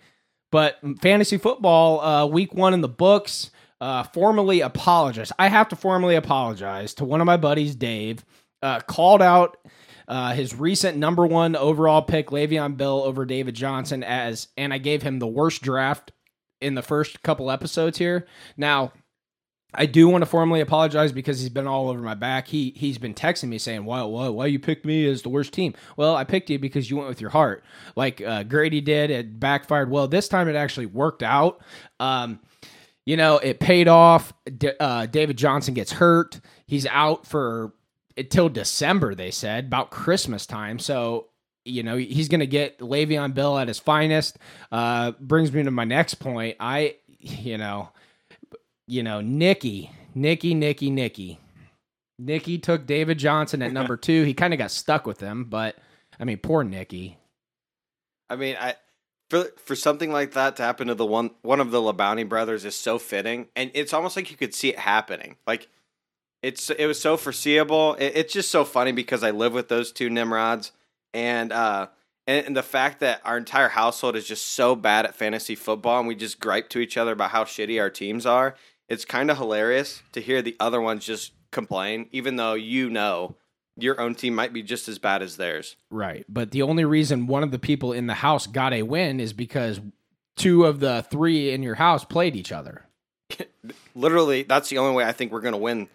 But 0.51 0.77
fantasy 1.01 1.37
football, 1.37 1.99
uh, 1.99 2.25
week 2.25 2.53
one 2.53 2.73
in 2.73 2.81
the 2.81 2.87
books. 2.87 3.51
Uh, 3.79 4.01
formally 4.01 4.61
apologize. 4.61 5.31
I 5.37 5.49
have 5.49 5.69
to 5.69 5.75
formally 5.75 6.15
apologize 6.15 6.95
to 6.95 7.05
one 7.05 7.21
of 7.21 7.27
my 7.27 7.37
buddies, 7.37 7.75
Dave. 7.75 8.25
Uh, 8.63 8.79
called 8.79 9.21
out 9.21 9.57
uh, 10.07 10.33
his 10.33 10.55
recent 10.55 10.97
number 10.97 11.27
one 11.27 11.55
overall 11.55 12.01
pick, 12.01 12.29
Le'Veon 12.29 12.75
Bell, 12.75 13.03
over 13.03 13.23
David 13.23 13.53
Johnson, 13.53 14.03
as 14.03 14.47
and 14.57 14.73
I 14.73 14.79
gave 14.79 15.03
him 15.03 15.19
the 15.19 15.27
worst 15.27 15.61
draft 15.61 16.11
in 16.59 16.73
the 16.73 16.81
first 16.81 17.21
couple 17.21 17.51
episodes 17.51 17.99
here. 17.99 18.25
Now, 18.55 18.93
I 19.73 19.85
do 19.85 20.07
want 20.07 20.21
to 20.21 20.25
formally 20.25 20.61
apologize 20.61 21.11
because 21.11 21.39
he's 21.39 21.49
been 21.49 21.67
all 21.67 21.89
over 21.89 21.99
my 21.99 22.13
back. 22.13 22.47
He 22.47 22.73
he's 22.75 22.97
been 22.97 23.13
texting 23.13 23.49
me 23.49 23.57
saying, 23.57 23.83
"Why 23.83 24.01
why 24.03 24.29
why 24.29 24.45
you 24.45 24.59
picked 24.59 24.85
me 24.85 25.05
as 25.07 25.21
the 25.21 25.29
worst 25.29 25.53
team?" 25.53 25.73
Well, 25.97 26.15
I 26.15 26.23
picked 26.23 26.49
you 26.49 26.57
because 26.57 26.89
you 26.89 26.95
went 26.97 27.09
with 27.09 27.19
your 27.19 27.29
heart, 27.29 27.63
like 27.95 28.21
uh, 28.21 28.43
Grady 28.43 28.81
did. 28.81 29.09
It 29.11 29.39
backfired. 29.39 29.89
Well, 29.89 30.07
this 30.07 30.29
time 30.29 30.47
it 30.47 30.55
actually 30.55 30.85
worked 30.85 31.21
out. 31.21 31.61
Um, 31.99 32.39
you 33.05 33.17
know, 33.17 33.37
it 33.37 33.59
paid 33.59 33.87
off. 33.87 34.33
D- 34.57 34.71
uh, 34.79 35.05
David 35.05 35.37
Johnson 35.37 35.73
gets 35.73 35.91
hurt. 35.91 36.39
He's 36.65 36.85
out 36.87 37.25
for 37.25 37.73
until 38.15 38.49
December. 38.49 39.15
They 39.15 39.31
said 39.31 39.65
about 39.65 39.91
Christmas 39.91 40.45
time. 40.45 40.79
So 40.79 41.27
you 41.65 41.83
know 41.83 41.97
he's 41.97 42.29
going 42.29 42.39
to 42.39 42.47
get 42.47 42.79
Le'Veon 42.79 43.33
Bell 43.33 43.57
at 43.57 43.67
his 43.67 43.79
finest. 43.79 44.37
Uh, 44.71 45.11
brings 45.19 45.51
me 45.51 45.63
to 45.63 45.71
my 45.71 45.83
next 45.83 46.15
point. 46.15 46.55
I 46.59 46.95
you 47.19 47.57
know 47.57 47.89
you 48.87 49.03
know, 49.03 49.21
Nikki, 49.21 49.91
Nikki, 50.15 50.53
Nikki, 50.53 50.89
Nikki. 50.89 51.39
Nikki 52.17 52.57
took 52.57 52.87
David 52.87 53.19
Johnson 53.19 53.61
at 53.61 53.71
number 53.71 53.95
two. 53.95 54.23
He 54.23 54.33
kind 54.33 54.53
of 54.53 54.57
got 54.57 54.71
stuck 54.71 55.05
with 55.05 55.19
him, 55.19 55.45
but 55.45 55.77
I 56.19 56.23
mean, 56.23 56.37
poor 56.37 56.63
Nikki. 56.63 57.17
I 58.29 58.35
mean, 58.35 58.55
I 58.59 58.75
for 59.29 59.45
for 59.57 59.75
something 59.75 60.11
like 60.11 60.33
that 60.33 60.55
to 60.55 60.63
happen 60.63 60.87
to 60.87 60.95
the 60.95 61.05
one 61.05 61.31
one 61.41 61.59
of 61.59 61.71
the 61.71 61.79
Labonte 61.79 62.27
brothers 62.27 62.65
is 62.65 62.75
so 62.75 62.97
fitting, 62.97 63.47
and 63.55 63.69
it's 63.73 63.93
almost 63.93 64.15
like 64.15 64.31
you 64.31 64.37
could 64.37 64.55
see 64.55 64.69
it 64.69 64.79
happening. 64.79 65.35
Like 65.45 65.67
it's 66.41 66.69
it 66.69 66.87
was 66.87 66.99
so 66.99 67.17
foreseeable. 67.17 67.95
It, 67.95 68.13
it's 68.15 68.33
just 68.33 68.49
so 68.49 68.65
funny 68.65 68.91
because 68.91 69.23
I 69.23 69.31
live 69.31 69.53
with 69.53 69.69
those 69.69 69.91
two 69.91 70.09
Nimrods, 70.09 70.71
and 71.13 71.51
uh, 71.51 71.87
and, 72.25 72.47
and 72.47 72.57
the 72.57 72.63
fact 72.63 72.99
that 73.01 73.21
our 73.23 73.37
entire 73.37 73.69
household 73.69 74.15
is 74.15 74.27
just 74.27 74.45
so 74.45 74.75
bad 74.75 75.05
at 75.05 75.15
fantasy 75.15 75.55
football, 75.55 75.99
and 75.99 76.07
we 76.07 76.15
just 76.15 76.39
gripe 76.39 76.69
to 76.69 76.79
each 76.79 76.97
other 76.97 77.11
about 77.11 77.31
how 77.31 77.43
shitty 77.43 77.79
our 77.79 77.89
teams 77.89 78.25
are. 78.25 78.55
It's 78.87 79.05
kind 79.05 79.29
of 79.29 79.37
hilarious 79.37 80.01
to 80.13 80.21
hear 80.21 80.41
the 80.41 80.55
other 80.59 80.79
ones 80.79 81.05
just 81.05 81.33
complain, 81.51 82.07
even 82.11 82.35
though 82.35 82.53
you 82.53 82.89
know 82.89 83.35
your 83.75 83.99
own 83.99 84.15
team 84.15 84.33
might 84.33 84.53
be 84.53 84.63
just 84.63 84.87
as 84.87 84.97
bad 84.97 85.21
as 85.21 85.37
theirs. 85.37 85.75
Right. 85.89 86.25
But 86.27 86.51
the 86.51 86.63
only 86.63 86.85
reason 86.85 87.27
one 87.27 87.43
of 87.43 87.51
the 87.51 87.59
people 87.59 87.93
in 87.93 88.07
the 88.07 88.15
house 88.15 88.47
got 88.47 88.73
a 88.73 88.83
win 88.83 89.19
is 89.19 89.33
because 89.33 89.79
two 90.35 90.65
of 90.65 90.79
the 90.79 91.05
three 91.09 91.51
in 91.51 91.63
your 91.63 91.75
house 91.75 92.03
played 92.03 92.35
each 92.35 92.51
other. 92.51 92.85
literally 93.95 94.43
that's 94.43 94.69
the 94.69 94.77
only 94.77 94.95
way 94.95 95.03
I 95.03 95.11
think 95.11 95.31
we're 95.31 95.41
going 95.41 95.53
to 95.53 95.57
win 95.57 95.89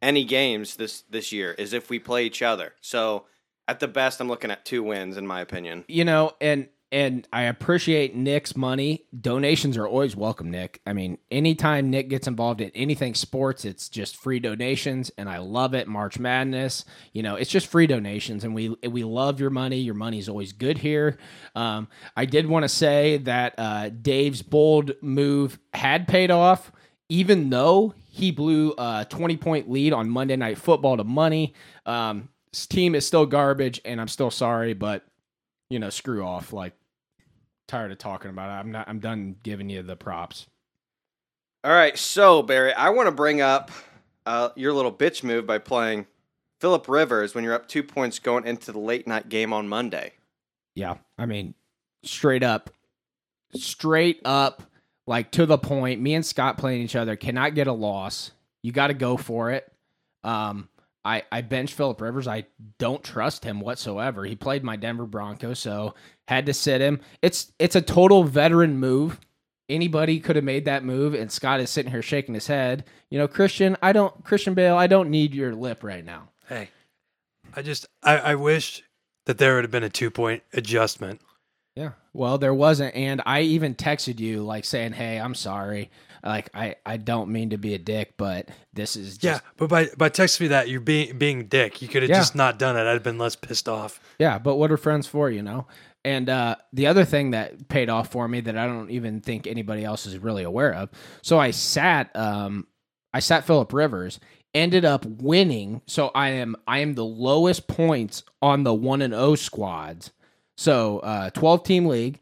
any 0.00 0.24
games 0.24 0.76
this 0.76 1.02
this 1.10 1.30
year 1.30 1.52
is 1.52 1.72
if 1.72 1.90
we 1.90 1.98
play 1.98 2.24
each 2.24 2.42
other. 2.42 2.72
So 2.80 3.26
at 3.68 3.80
the 3.80 3.88
best 3.88 4.20
I'm 4.20 4.28
looking 4.28 4.50
at 4.50 4.64
two 4.64 4.82
wins 4.82 5.16
in 5.16 5.26
my 5.26 5.40
opinion. 5.40 5.84
You 5.88 6.04
know, 6.04 6.32
and 6.40 6.68
and 6.92 7.26
I 7.32 7.42
appreciate 7.42 8.16
Nick's 8.16 8.56
money. 8.56 9.04
Donations 9.18 9.76
are 9.76 9.86
always 9.86 10.16
welcome, 10.16 10.50
Nick. 10.50 10.80
I 10.84 10.92
mean, 10.92 11.18
anytime 11.30 11.88
Nick 11.88 12.08
gets 12.08 12.26
involved 12.26 12.60
in 12.60 12.70
anything 12.74 13.14
sports, 13.14 13.64
it's 13.64 13.88
just 13.88 14.16
free 14.16 14.40
donations, 14.40 15.10
and 15.16 15.28
I 15.28 15.38
love 15.38 15.72
it. 15.74 15.86
March 15.86 16.18
Madness, 16.18 16.84
you 17.12 17.22
know, 17.22 17.36
it's 17.36 17.50
just 17.50 17.68
free 17.68 17.86
donations, 17.86 18.42
and 18.42 18.54
we 18.54 18.70
we 18.88 19.04
love 19.04 19.38
your 19.38 19.50
money. 19.50 19.78
Your 19.78 19.94
money's 19.94 20.28
always 20.28 20.52
good 20.52 20.78
here. 20.78 21.18
Um, 21.54 21.88
I 22.16 22.24
did 22.24 22.46
want 22.46 22.64
to 22.64 22.68
say 22.68 23.18
that 23.18 23.54
uh, 23.56 23.90
Dave's 23.90 24.42
bold 24.42 24.92
move 25.00 25.60
had 25.72 26.08
paid 26.08 26.32
off, 26.32 26.72
even 27.08 27.50
though 27.50 27.94
he 28.04 28.32
blew 28.32 28.74
a 28.76 29.06
twenty 29.08 29.36
point 29.36 29.70
lead 29.70 29.92
on 29.92 30.10
Monday 30.10 30.36
Night 30.36 30.58
Football 30.58 30.96
to 30.96 31.04
money. 31.04 31.54
Um, 31.86 32.30
his 32.52 32.66
team 32.66 32.96
is 32.96 33.06
still 33.06 33.26
garbage, 33.26 33.80
and 33.84 34.00
I'm 34.00 34.08
still 34.08 34.32
sorry, 34.32 34.74
but 34.74 35.04
you 35.70 35.78
know, 35.78 35.88
screw 35.88 36.24
off. 36.24 36.52
Like 36.52 36.74
tired 37.70 37.92
of 37.92 37.98
talking 37.98 38.30
about 38.30 38.50
it. 38.50 38.60
I'm 38.60 38.72
not. 38.72 38.88
I'm 38.88 38.98
done 38.98 39.36
giving 39.42 39.70
you 39.70 39.82
the 39.82 39.96
props. 39.96 40.46
All 41.62 41.72
right, 41.72 41.96
so 41.96 42.42
Barry, 42.42 42.72
I 42.72 42.88
want 42.88 43.06
to 43.06 43.12
bring 43.12 43.42
up 43.42 43.70
uh, 44.24 44.48
your 44.56 44.72
little 44.72 44.92
bitch 44.92 45.22
move 45.22 45.46
by 45.46 45.58
playing 45.58 46.06
Philip 46.58 46.88
Rivers 46.88 47.34
when 47.34 47.44
you're 47.44 47.52
up 47.52 47.68
2 47.68 47.82
points 47.82 48.18
going 48.18 48.46
into 48.46 48.72
the 48.72 48.78
late 48.78 49.06
night 49.06 49.28
game 49.28 49.52
on 49.52 49.68
Monday. 49.68 50.14
Yeah, 50.74 50.96
I 51.18 51.26
mean, 51.26 51.52
straight 52.02 52.42
up, 52.42 52.70
straight 53.54 54.22
up, 54.24 54.62
like 55.06 55.30
to 55.32 55.44
the 55.44 55.58
point. 55.58 56.00
Me 56.00 56.14
and 56.14 56.24
Scott 56.24 56.56
playing 56.56 56.80
each 56.80 56.96
other 56.96 57.14
cannot 57.14 57.54
get 57.54 57.66
a 57.66 57.72
loss. 57.72 58.30
You 58.62 58.72
got 58.72 58.86
to 58.86 58.94
go 58.94 59.18
for 59.18 59.50
it. 59.50 59.70
Um, 60.24 60.69
I 61.04 61.22
I 61.32 61.40
bench 61.40 61.74
Philip 61.74 62.00
Rivers. 62.00 62.28
I 62.28 62.44
don't 62.78 63.02
trust 63.02 63.44
him 63.44 63.60
whatsoever. 63.60 64.24
He 64.24 64.36
played 64.36 64.64
my 64.64 64.76
Denver 64.76 65.06
Broncos, 65.06 65.58
so 65.58 65.94
had 66.28 66.46
to 66.46 66.54
sit 66.54 66.80
him. 66.80 67.00
It's 67.22 67.52
it's 67.58 67.76
a 67.76 67.82
total 67.82 68.24
veteran 68.24 68.78
move. 68.78 69.20
Anybody 69.68 70.18
could 70.18 70.36
have 70.36 70.44
made 70.44 70.64
that 70.64 70.84
move, 70.84 71.14
and 71.14 71.30
Scott 71.30 71.60
is 71.60 71.70
sitting 71.70 71.92
here 71.92 72.02
shaking 72.02 72.34
his 72.34 72.48
head. 72.48 72.84
You 73.08 73.18
know, 73.18 73.28
Christian, 73.28 73.76
I 73.82 73.92
don't 73.92 74.24
Christian 74.24 74.54
Bale, 74.54 74.76
I 74.76 74.86
don't 74.86 75.10
need 75.10 75.34
your 75.34 75.54
lip 75.54 75.82
right 75.84 76.04
now. 76.04 76.28
Hey, 76.48 76.70
I 77.54 77.62
just 77.62 77.86
I, 78.02 78.18
I 78.18 78.34
wish 78.34 78.82
that 79.26 79.38
there 79.38 79.54
would 79.54 79.64
have 79.64 79.70
been 79.70 79.84
a 79.84 79.90
two 79.90 80.10
point 80.10 80.42
adjustment. 80.52 81.20
Yeah. 81.76 81.92
Well, 82.12 82.36
there 82.36 82.52
wasn't, 82.52 82.94
and 82.96 83.22
I 83.24 83.42
even 83.42 83.74
texted 83.76 84.18
you 84.18 84.42
like 84.42 84.64
saying, 84.64 84.92
"Hey, 84.92 85.18
I'm 85.20 85.36
sorry. 85.36 85.90
Like, 86.24 86.50
I 86.54 86.76
I 86.84 86.96
don't 86.96 87.30
mean 87.30 87.50
to 87.50 87.56
be 87.58 87.74
a 87.74 87.78
dick, 87.78 88.14
but 88.16 88.48
this 88.72 88.96
is 88.96 89.18
just, 89.18 89.42
Yeah, 89.42 89.50
but 89.56 89.68
by 89.68 89.88
by 89.96 90.10
texting 90.10 90.42
me 90.42 90.48
that 90.48 90.68
you're 90.68 90.80
being 90.80 91.16
being 91.18 91.46
dick, 91.46 91.80
you 91.82 91.88
could 91.88 92.02
have 92.02 92.10
Yeah. 92.10 92.16
just 92.18 92.34
not 92.34 92.58
done 92.58 92.76
it. 92.76 92.80
I'd 92.80 92.92
have 92.94 93.02
been 93.02 93.18
less 93.18 93.36
pissed 93.36 93.68
off. 93.68 94.00
Yeah, 94.18 94.38
but 94.38 94.56
what 94.56 94.70
are 94.70 94.76
friends 94.76 95.06
for, 95.06 95.30
you 95.30 95.42
know? 95.42 95.66
And 96.04 96.30
uh, 96.30 96.56
the 96.72 96.86
other 96.86 97.04
thing 97.04 97.32
that 97.32 97.68
paid 97.68 97.90
off 97.90 98.08
for 98.10 98.26
me 98.26 98.40
that 98.40 98.56
I 98.56 98.66
don't 98.66 98.90
even 98.90 99.20
think 99.20 99.46
anybody 99.46 99.84
else 99.84 100.06
is 100.06 100.16
really 100.18 100.44
aware 100.44 100.72
of. 100.74 100.88
So 101.22 101.38
I 101.38 101.50
sat, 101.50 102.14
um, 102.16 102.66
I 103.12 103.20
sat 103.20 103.44
Philip 103.46 103.70
Rivers, 103.72 104.18
ended 104.54 104.86
up 104.86 105.04
winning. 105.04 105.82
So 105.86 106.10
I 106.14 106.30
am, 106.30 106.56
I 106.66 106.78
am 106.78 106.94
the 106.94 107.04
lowest 107.04 107.66
points 107.68 108.22
on 108.40 108.64
the 108.64 108.72
one 108.72 109.02
and 109.02 109.12
O 109.12 109.34
squads. 109.34 110.10
So 110.56 111.00
uh, 111.00 111.30
twelve 111.30 111.64
team 111.64 111.86
league. 111.86 112.18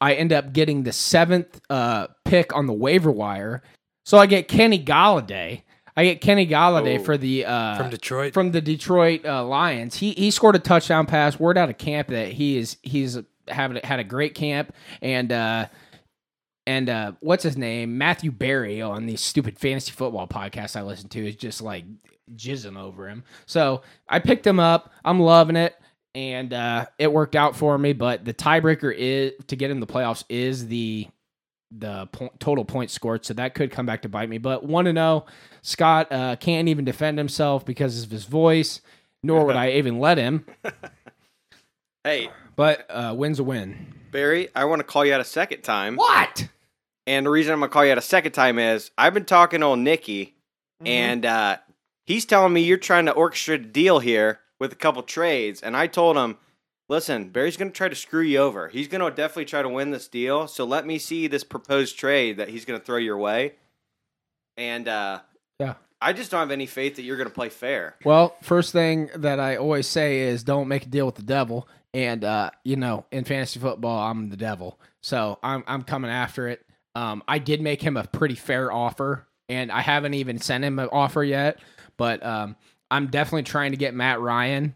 I 0.00 0.14
end 0.14 0.32
up 0.32 0.52
getting 0.52 0.82
the 0.82 0.92
seventh 0.92 1.62
uh, 1.70 2.08
pick 2.24 2.54
on 2.54 2.66
the 2.66 2.72
waiver 2.72 3.10
wire. 3.10 3.62
So 4.04 4.18
I 4.18 4.26
get 4.26 4.48
Kenny 4.48 4.82
Golladay. 4.82 5.62
I 5.96 6.04
get 6.04 6.20
Kenny 6.20 6.46
Golladay 6.46 6.98
Oh. 6.98 7.04
for 7.04 7.16
the 7.16 7.44
uh, 7.46 7.76
From 7.78 7.90
Detroit? 7.90 8.34
from 8.34 8.50
the 8.50 8.60
Detroit 8.60 9.24
uh, 9.24 9.44
Lions. 9.44 9.94
He 9.96 10.12
he 10.12 10.30
scored 10.30 10.56
a 10.56 10.58
touchdown 10.58 11.06
pass. 11.06 11.38
Word 11.38 11.56
out 11.56 11.70
of 11.70 11.78
camp 11.78 12.08
that 12.08 12.28
he 12.32 12.58
is 12.58 12.76
he's 12.82 13.18
having 13.48 13.80
had 13.84 14.00
a 14.00 14.04
great 14.04 14.34
camp 14.34 14.72
and 15.02 15.30
uh 15.30 15.66
and 16.66 16.88
uh 16.88 17.12
what's 17.20 17.42
his 17.42 17.56
name 17.58 17.98
Matthew 17.98 18.32
Berry 18.32 18.80
on 18.82 19.06
these 19.06 19.20
stupid 19.20 19.58
fantasy 19.58 19.92
football 19.92 20.26
podcasts 20.26 20.76
I 20.76 20.82
listen 20.82 21.08
to 21.10 21.28
is 21.28 21.36
just 21.36 21.60
like 21.62 21.84
jizzing 22.34 22.78
over 22.78 23.08
him. 23.08 23.22
So 23.46 23.82
I 24.08 24.18
picked 24.18 24.46
him 24.46 24.58
up. 24.58 24.92
I'm 25.04 25.20
loving 25.20 25.56
it. 25.56 25.74
And 26.16 26.52
uh, 26.52 26.86
it 26.98 27.12
worked 27.12 27.34
out 27.36 27.54
for 27.56 27.76
me, 27.76 27.92
but 27.92 28.24
the 28.24 28.32
tiebreaker 28.32 28.94
is 28.96 29.32
to 29.48 29.56
get 29.56 29.70
in 29.72 29.80
the 29.80 29.86
playoffs 29.86 30.24
is 30.28 30.66
the 30.68 31.06
the 31.76 32.06
po- 32.06 32.32
total 32.38 32.64
points 32.64 32.92
scored, 32.92 33.24
so 33.24 33.34
that 33.34 33.54
could 33.54 33.70
come 33.70 33.86
back 33.86 34.02
to 34.02 34.08
bite 34.08 34.28
me. 34.28 34.38
But 34.38 34.64
one 34.64 34.84
to 34.84 34.92
know, 34.92 35.26
Scott 35.62 36.10
uh, 36.12 36.36
can't 36.36 36.68
even 36.68 36.84
defend 36.84 37.18
himself 37.18 37.64
because 37.64 38.02
of 38.04 38.10
his 38.10 38.24
voice, 38.24 38.80
nor 39.22 39.44
would 39.44 39.56
I 39.56 39.70
even 39.72 39.98
let 39.98 40.18
him. 40.18 40.46
Hey, 42.04 42.30
But 42.56 42.86
uh, 42.90 43.14
win's 43.16 43.38
a 43.38 43.44
win. 43.44 43.94
Barry, 44.12 44.48
I 44.54 44.66
want 44.66 44.80
to 44.80 44.84
call 44.84 45.04
you 45.04 45.12
out 45.14 45.20
a 45.20 45.24
second 45.24 45.62
time. 45.62 45.96
What? 45.96 46.48
And 47.06 47.26
the 47.26 47.30
reason 47.30 47.52
I'm 47.52 47.58
going 47.60 47.70
to 47.70 47.72
call 47.72 47.84
you 47.84 47.92
out 47.92 47.98
a 47.98 48.02
second 48.02 48.32
time 48.32 48.58
is 48.58 48.90
I've 48.96 49.14
been 49.14 49.24
talking 49.24 49.60
to 49.60 49.66
old 49.66 49.78
Nicky, 49.80 50.34
and 50.84 51.26
uh, 51.26 51.56
he's 52.06 52.24
telling 52.24 52.52
me 52.52 52.62
you're 52.62 52.76
trying 52.78 53.06
to 53.06 53.12
orchestrate 53.12 53.54
a 53.54 53.66
deal 53.66 53.98
here 53.98 54.40
with 54.60 54.72
a 54.72 54.76
couple 54.76 55.02
trades. 55.02 55.60
And 55.62 55.76
I 55.76 55.86
told 55.86 56.16
him, 56.16 56.36
listen, 56.88 57.28
Barry's 57.30 57.56
going 57.56 57.70
to 57.70 57.76
try 57.76 57.88
to 57.88 57.94
screw 57.94 58.22
you 58.22 58.38
over. 58.38 58.68
He's 58.68 58.88
going 58.88 59.00
to 59.00 59.10
definitely 59.14 59.46
try 59.46 59.62
to 59.62 59.68
win 59.68 59.90
this 59.90 60.08
deal. 60.08 60.46
So 60.46 60.64
let 60.64 60.86
me 60.86 60.98
see 60.98 61.26
this 61.26 61.44
proposed 61.44 61.98
trade 61.98 62.36
that 62.38 62.48
he's 62.48 62.64
going 62.64 62.78
to 62.78 62.84
throw 62.84 62.98
your 62.98 63.18
way. 63.18 63.54
And 64.56 64.88
uh, 64.88 65.20
Yeah. 65.58 65.74
I 66.00 66.12
just 66.12 66.30
don't 66.30 66.40
have 66.40 66.50
any 66.50 66.66
faith 66.66 66.96
that 66.96 67.02
you're 67.02 67.16
going 67.16 67.28
to 67.28 67.34
play 67.34 67.48
fair. 67.48 67.96
Well, 68.04 68.36
first 68.42 68.72
thing 68.72 69.10
that 69.16 69.40
I 69.40 69.56
always 69.56 69.86
say 69.86 70.20
is 70.20 70.44
don't 70.44 70.68
make 70.68 70.84
a 70.84 70.88
deal 70.88 71.06
with 71.06 71.14
the 71.14 71.22
devil. 71.22 71.66
And 71.94 72.24
uh, 72.24 72.50
you 72.64 72.76
know, 72.76 73.06
in 73.12 73.24
fantasy 73.24 73.60
football, 73.60 74.10
I'm 74.10 74.28
the 74.28 74.36
devil, 74.36 74.80
so 75.00 75.38
I'm 75.44 75.62
I'm 75.68 75.82
coming 75.82 76.10
after 76.10 76.48
it. 76.48 76.60
Um, 76.96 77.22
I 77.28 77.38
did 77.38 77.60
make 77.60 77.80
him 77.80 77.96
a 77.96 78.02
pretty 78.04 78.34
fair 78.34 78.72
offer, 78.72 79.28
and 79.48 79.70
I 79.70 79.80
haven't 79.80 80.14
even 80.14 80.38
sent 80.38 80.64
him 80.64 80.80
an 80.80 80.88
offer 80.90 81.22
yet. 81.22 81.60
But 81.96 82.26
um, 82.26 82.56
I'm 82.90 83.06
definitely 83.06 83.44
trying 83.44 83.70
to 83.70 83.76
get 83.76 83.94
Matt 83.94 84.20
Ryan 84.20 84.74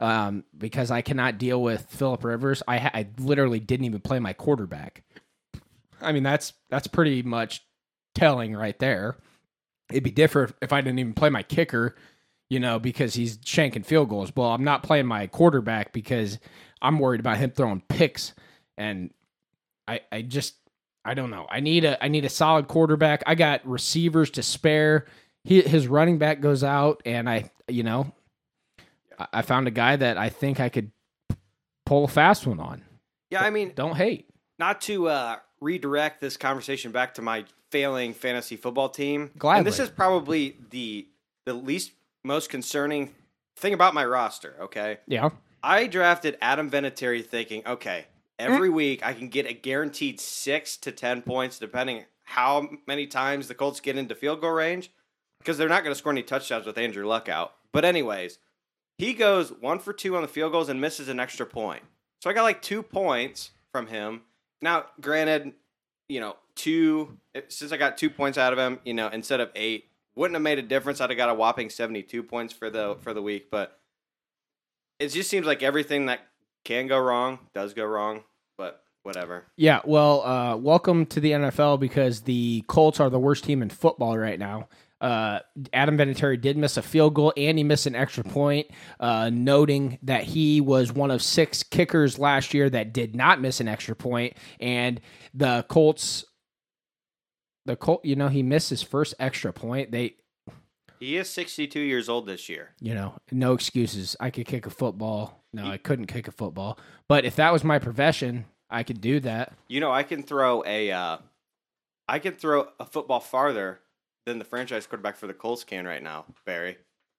um, 0.00 0.44
because 0.56 0.90
I 0.90 1.02
cannot 1.02 1.38
deal 1.38 1.62
with 1.62 1.86
Philip 1.90 2.24
Rivers. 2.24 2.62
I, 2.68 2.78
ha- 2.78 2.90
I 2.94 3.08
literally 3.18 3.60
didn't 3.60 3.86
even 3.86 4.00
play 4.00 4.18
my 4.18 4.32
quarterback. 4.32 5.02
I 6.00 6.12
mean, 6.12 6.22
that's 6.22 6.52
that's 6.70 6.86
pretty 6.86 7.22
much 7.22 7.64
telling 8.14 8.54
right 8.54 8.78
there. 8.78 9.16
It'd 9.90 10.04
be 10.04 10.10
different 10.10 10.54
if 10.62 10.72
I 10.72 10.80
didn't 10.80 10.98
even 10.98 11.14
play 11.14 11.30
my 11.30 11.42
kicker, 11.42 11.96
you 12.50 12.60
know, 12.60 12.78
because 12.78 13.14
he's 13.14 13.38
shanking 13.38 13.84
field 13.84 14.08
goals. 14.08 14.32
Well, 14.34 14.48
I'm 14.48 14.64
not 14.64 14.82
playing 14.82 15.06
my 15.06 15.26
quarterback 15.26 15.92
because 15.92 16.38
I'm 16.80 16.98
worried 16.98 17.20
about 17.20 17.38
him 17.38 17.50
throwing 17.50 17.82
picks, 17.88 18.34
and 18.76 19.10
I 19.88 20.00
I 20.12 20.22
just 20.22 20.54
I 21.04 21.14
don't 21.14 21.30
know. 21.30 21.46
I 21.50 21.60
need 21.60 21.84
a 21.84 22.02
I 22.02 22.08
need 22.08 22.24
a 22.24 22.30
solid 22.30 22.68
quarterback. 22.68 23.22
I 23.26 23.34
got 23.34 23.66
receivers 23.66 24.30
to 24.32 24.42
spare. 24.42 25.06
He, 25.44 25.62
his 25.62 25.88
running 25.88 26.18
back 26.18 26.40
goes 26.40 26.62
out, 26.62 27.02
and 27.04 27.28
I 27.28 27.50
you 27.66 27.82
know 27.82 28.12
I, 29.32 29.42
found 29.42 29.66
a 29.68 29.70
guy 29.70 29.96
that 29.96 30.16
I 30.16 30.28
think 30.28 30.60
I 30.60 30.68
could 30.68 30.92
pull 31.86 32.04
a 32.04 32.08
fast 32.08 32.46
one 32.46 32.60
on. 32.60 32.82
Yeah, 33.30 33.42
I 33.42 33.50
mean, 33.50 33.72
Don't 33.74 33.96
hate. 33.96 34.28
not 34.58 34.80
to 34.82 35.08
uh, 35.08 35.36
redirect 35.60 36.20
this 36.20 36.36
conversation 36.36 36.92
back 36.92 37.14
to 37.14 37.22
my 37.22 37.44
failing 37.70 38.14
fantasy 38.14 38.56
football 38.56 38.88
team. 38.88 39.30
Gladly. 39.36 39.58
And 39.58 39.66
this 39.66 39.78
is 39.78 39.88
probably 39.90 40.56
the 40.70 41.08
the 41.44 41.54
least 41.54 41.92
most 42.24 42.50
concerning 42.50 43.14
thing 43.56 43.74
about 43.74 43.94
my 43.94 44.04
roster. 44.04 44.56
Okay, 44.60 44.98
Yeah. 45.06 45.30
I 45.62 45.86
drafted 45.88 46.38
Adam 46.40 46.70
Vinatieri 46.70 47.24
thinking, 47.26 47.62
okay, 47.66 48.06
every 48.38 48.70
week 48.70 49.04
I 49.04 49.12
can 49.12 49.28
get 49.28 49.46
a 49.46 49.52
guaranteed 49.52 50.20
six 50.20 50.76
to 50.78 50.92
ten 50.92 51.22
points, 51.22 51.58
depending 51.58 52.04
how 52.24 52.68
many 52.86 53.06
times 53.06 53.48
the 53.48 53.54
Colts 53.54 53.80
get 53.80 53.96
into 53.96 54.14
field 54.14 54.40
goal 54.40 54.52
range, 54.52 54.90
because 55.40 55.58
they're 55.58 55.68
not 55.68 55.82
going 55.82 55.92
to 55.92 55.98
score 55.98 56.12
any 56.12 56.22
touchdowns 56.22 56.64
with 56.66 56.78
Andrew 56.78 57.06
Luck 57.06 57.28
out. 57.28 57.54
But 57.72 57.84
anyways, 57.84 58.38
he 58.98 59.14
goes 59.14 59.50
one 59.50 59.78
for 59.78 59.92
two 59.92 60.16
on 60.16 60.22
the 60.22 60.28
field 60.28 60.52
goals 60.52 60.68
and 60.68 60.80
misses 60.80 61.08
an 61.08 61.20
extra 61.20 61.46
point. 61.46 61.82
So 62.20 62.28
I 62.28 62.32
got 62.32 62.42
like 62.42 62.60
two 62.60 62.82
points 62.82 63.52
from 63.72 63.86
him, 63.86 64.22
Now, 64.60 64.86
granted, 65.00 65.52
you 66.08 66.20
know, 66.20 66.36
two 66.56 67.16
since 67.48 67.70
I 67.70 67.76
got 67.76 67.96
two 67.96 68.10
points 68.10 68.36
out 68.36 68.52
of 68.52 68.58
him, 68.58 68.80
you 68.84 68.94
know, 68.94 69.08
instead 69.08 69.40
of 69.40 69.50
eight, 69.54 69.88
wouldn't 70.16 70.34
have 70.34 70.42
made 70.42 70.58
a 70.58 70.62
difference. 70.62 71.00
I'd 71.00 71.10
have 71.10 71.16
got 71.16 71.28
a 71.28 71.34
whopping 71.34 71.70
seventy-two 71.70 72.24
points 72.24 72.52
for 72.52 72.70
the 72.70 72.96
for 73.00 73.14
the 73.14 73.22
week, 73.22 73.50
but 73.50 73.78
it 74.98 75.08
just 75.08 75.30
seems 75.30 75.46
like 75.46 75.62
everything 75.62 76.06
that 76.06 76.20
can 76.64 76.88
go 76.88 76.98
wrong 76.98 77.38
does 77.54 77.72
go 77.72 77.84
wrong. 77.84 78.24
But 78.56 78.82
whatever. 79.04 79.44
Yeah, 79.56 79.80
well, 79.84 80.22
uh, 80.22 80.56
welcome 80.56 81.06
to 81.06 81.20
the 81.20 81.32
NFL 81.32 81.78
because 81.78 82.22
the 82.22 82.64
Colts 82.66 82.98
are 82.98 83.10
the 83.10 83.20
worst 83.20 83.44
team 83.44 83.62
in 83.62 83.70
football 83.70 84.18
right 84.18 84.38
now. 84.38 84.68
Uh, 85.00 85.38
Adam 85.72 85.96
Vinatieri 85.96 86.40
did 86.40 86.56
miss 86.56 86.76
a 86.76 86.82
field 86.82 87.14
goal 87.14 87.32
and 87.36 87.56
he 87.56 87.62
missed 87.62 87.86
an 87.86 87.94
extra 87.94 88.24
point, 88.24 88.66
uh, 88.98 89.30
noting 89.32 89.98
that 90.02 90.24
he 90.24 90.60
was 90.60 90.92
one 90.92 91.10
of 91.12 91.22
six 91.22 91.62
kickers 91.62 92.18
last 92.18 92.52
year 92.52 92.68
that 92.68 92.92
did 92.92 93.14
not 93.14 93.40
miss 93.40 93.60
an 93.60 93.68
extra 93.68 93.94
point, 93.94 94.36
and 94.58 95.00
the 95.32 95.64
Colts, 95.68 96.24
the 97.64 97.76
Colt, 97.76 98.04
you 98.04 98.16
know, 98.16 98.28
he 98.28 98.42
missed 98.42 98.70
his 98.70 98.82
first 98.82 99.14
extra 99.20 99.52
point. 99.52 99.92
They, 99.92 100.16
He 100.98 101.16
is 101.16 101.30
sixty-two 101.30 101.78
years 101.80 102.08
old 102.08 102.26
this 102.26 102.48
year. 102.48 102.70
you 102.80 102.94
know, 102.94 103.14
no 103.30 103.52
excuses. 103.52 104.16
I 104.18 104.30
could 104.30 104.46
kick 104.46 104.66
a 104.66 104.70
football. 104.70 105.44
No, 105.52 105.64
I 105.66 105.76
couldn't 105.78 106.06
kick 106.06 106.26
a 106.28 106.32
football. 106.32 106.78
But 107.08 107.24
if 107.24 107.36
that 107.36 107.52
was 107.52 107.62
my 107.64 107.78
profession, 107.78 108.46
I 108.68 108.82
could 108.82 109.00
do 109.00 109.20
that. 109.20 109.52
You 109.68 109.80
know, 109.80 109.90
I 109.92 110.02
can 110.02 110.22
throw 110.22 110.62
a, 110.66 110.90
uh, 110.90 111.18
I 112.08 112.18
can 112.18 112.34
throw 112.34 112.66
a 112.80 112.84
football 112.84 113.20
farther 113.20 113.80
than 114.28 114.38
the 114.38 114.44
franchise 114.44 114.86
quarterback 114.86 115.16
for 115.16 115.26
the 115.26 115.34
Colts 115.34 115.64
can 115.64 115.86
right 115.86 116.02
now, 116.02 116.24
Barry. 116.44 116.78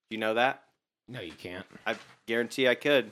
You 0.09 0.17
know 0.17 0.35
that? 0.35 0.63
No, 1.07 1.19
you 1.19 1.33
can't. 1.33 1.65
I 1.85 1.95
guarantee 2.27 2.67
I 2.67 2.75
could. 2.75 3.11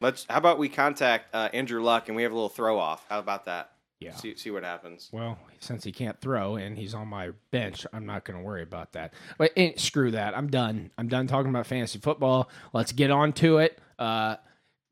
Let's. 0.00 0.26
How 0.28 0.38
about 0.38 0.58
we 0.58 0.68
contact 0.68 1.34
uh, 1.34 1.50
Andrew 1.52 1.82
Luck 1.82 2.08
and 2.08 2.16
we 2.16 2.22
have 2.22 2.32
a 2.32 2.34
little 2.34 2.48
throw 2.48 2.78
off? 2.78 3.04
How 3.08 3.18
about 3.18 3.44
that? 3.44 3.72
Yeah. 4.00 4.14
See 4.14 4.36
see 4.36 4.50
what 4.50 4.62
happens. 4.62 5.08
Well, 5.12 5.38
since 5.58 5.82
he 5.84 5.92
can't 5.92 6.20
throw 6.20 6.56
and 6.56 6.78
he's 6.78 6.94
on 6.94 7.08
my 7.08 7.30
bench, 7.50 7.84
I'm 7.92 8.06
not 8.06 8.24
going 8.24 8.38
to 8.38 8.44
worry 8.44 8.62
about 8.62 8.92
that. 8.92 9.12
But 9.38 9.52
eh, 9.56 9.72
screw 9.76 10.12
that. 10.12 10.36
I'm 10.36 10.48
done. 10.48 10.90
I'm 10.96 11.08
done 11.08 11.26
talking 11.26 11.50
about 11.50 11.66
fantasy 11.66 11.98
football. 11.98 12.48
Let's 12.72 12.92
get 12.92 13.10
on 13.10 13.32
to 13.34 13.58
it. 13.58 13.78
Uh, 13.98 14.36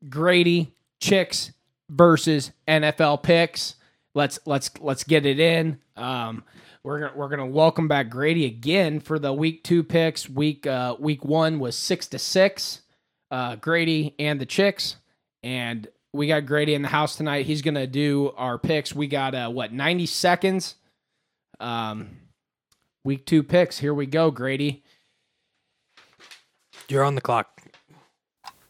Grady 0.09 0.73
Chicks 0.99 1.53
versus 1.89 2.51
NFL 2.67 3.23
picks. 3.23 3.75
Let's 4.13 4.39
let's 4.45 4.71
let's 4.79 5.03
get 5.05 5.25
it 5.25 5.39
in. 5.39 5.79
Um, 5.95 6.43
we're 6.87 7.01
gonna 7.01 7.11
we're 7.17 7.27
gonna 7.27 7.45
welcome 7.45 7.89
back 7.89 8.09
Grady 8.09 8.45
again 8.45 9.01
for 9.01 9.19
the 9.19 9.33
week 9.33 9.61
two 9.61 9.83
picks. 9.83 10.29
Week 10.29 10.65
uh, 10.65 10.95
week 10.97 11.25
one 11.25 11.59
was 11.59 11.75
six 11.75 12.07
to 12.07 12.17
six. 12.17 12.81
Uh, 13.29 13.57
Grady 13.57 14.15
and 14.17 14.39
the 14.39 14.45
Chicks, 14.45 14.95
and 15.43 15.85
we 16.13 16.27
got 16.27 16.45
Grady 16.45 16.73
in 16.73 16.81
the 16.81 16.87
house 16.87 17.17
tonight. 17.17 17.45
He's 17.45 17.61
gonna 17.61 17.87
do 17.87 18.31
our 18.37 18.57
picks. 18.57 18.95
We 18.95 19.07
got 19.07 19.35
uh 19.35 19.49
what 19.49 19.73
ninety 19.73 20.05
seconds. 20.05 20.75
Um, 21.59 22.19
week 23.03 23.25
two 23.25 23.43
picks. 23.43 23.77
Here 23.77 23.93
we 23.93 24.05
go, 24.05 24.31
Grady. 24.31 24.81
You're 26.87 27.03
on 27.03 27.15
the 27.15 27.21
clock. 27.21 27.63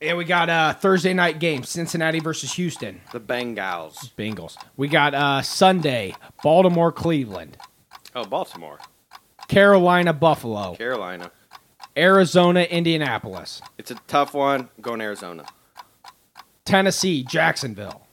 And 0.01 0.17
we 0.17 0.25
got 0.25 0.49
uh 0.49 0.73
Thursday 0.73 1.13
night 1.13 1.39
game, 1.39 1.63
Cincinnati 1.63 2.19
versus 2.19 2.53
Houston. 2.53 2.99
The 3.11 3.19
Bengals. 3.19 4.11
Bengals. 4.15 4.57
We 4.75 4.87
got 4.87 5.13
uh 5.13 5.43
Sunday, 5.43 6.15
Baltimore, 6.41 6.91
Cleveland, 6.91 7.57
Oh, 8.17 8.25
Baltimore, 8.25 8.79
Carolina, 9.47 10.11
Buffalo, 10.11 10.73
Carolina. 10.73 11.29
Arizona, 11.95 12.61
Indianapolis, 12.63 13.61
It's 13.77 13.91
a 13.91 13.95
tough 14.07 14.33
one. 14.33 14.61
I'm 14.75 14.81
going 14.81 15.01
Arizona. 15.01 15.45
Tennessee, 16.65 17.21
Jacksonville, 17.23 18.07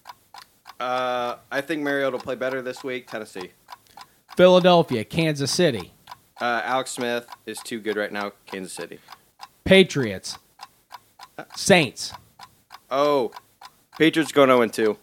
Uh, 0.78 1.36
I 1.50 1.62
think 1.62 1.80
Mariota 1.82 2.18
will 2.18 2.22
play 2.22 2.34
better 2.34 2.60
this 2.60 2.84
week. 2.84 3.06
Tennessee. 3.08 3.52
Philadelphia, 4.36 5.04
Kansas 5.04 5.50
City, 5.50 5.94
Uh, 6.38 6.60
Alex 6.64 6.90
Smith 6.90 7.26
is 7.46 7.58
too 7.60 7.80
good 7.80 7.96
right 7.96 8.12
now. 8.12 8.32
Kansas 8.44 8.74
City. 8.74 8.98
Patriots, 9.64 10.36
Saints. 11.56 12.12
Oh, 12.90 13.32
Patriots 13.98 14.32
going 14.32 14.50
0 14.50 14.68
2. 14.68 14.98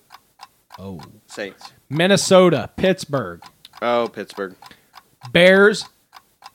Oh. 0.77 1.01
Saints. 1.25 1.73
Minnesota, 1.89 2.69
Pittsburgh, 2.75 3.41
Oh, 3.81 4.07
Pittsburgh. 4.07 4.55
Bears, 5.31 5.85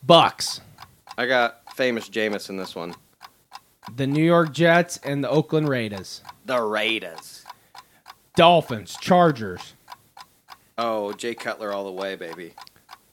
Bucks, 0.02 0.60
I 1.18 1.26
got 1.26 1.62
famous 1.74 2.08
Jameis 2.08 2.48
in 2.50 2.56
this 2.56 2.74
one. 2.74 2.94
the 3.96 4.06
New 4.06 4.24
York 4.24 4.52
Jets, 4.52 4.98
and 5.02 5.22
the 5.24 5.30
Oakland 5.30 5.68
Raiders. 5.68 6.22
The 6.44 6.60
Raiders. 6.62 7.44
Dolphins, 8.34 8.96
Chargers, 9.00 9.72
Oh, 10.78 11.14
Jay 11.14 11.34
Cutler 11.34 11.72
all 11.72 11.84
the 11.84 11.92
way, 11.92 12.16
baby. 12.16 12.52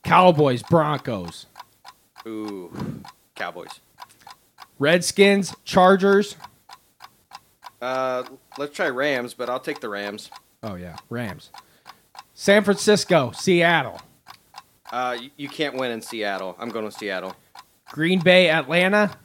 Cowboys, 0.03 0.61
Broncos, 0.63 1.45
Ooh, 2.27 3.01
Cowboys. 3.35 3.79
Redskins, 4.79 5.55
Chargers. 5.63 6.35
Uh, 7.81 8.23
let's 8.57 8.75
try 8.75 8.89
Rams, 8.89 9.33
but 9.33 9.49
I'll 9.49 9.59
take 9.61 9.79
the 9.79 9.87
Rams. 9.89 10.29
Oh 10.61 10.75
yeah, 10.75 10.97
Rams. 11.09 11.51
San 12.33 12.63
Francisco, 12.65 13.31
Seattle, 13.31 14.01
Uh, 14.93 15.17
you, 15.19 15.31
you 15.37 15.49
can't 15.49 15.73
win 15.75 15.89
in 15.89 16.03
Seattle. 16.03 16.55
I'm 16.59 16.69
going 16.69 16.85
with 16.85 16.93
Seattle. 16.93 17.35
Green 17.91 18.19
Bay, 18.19 18.49
Atlanta. 18.51 19.17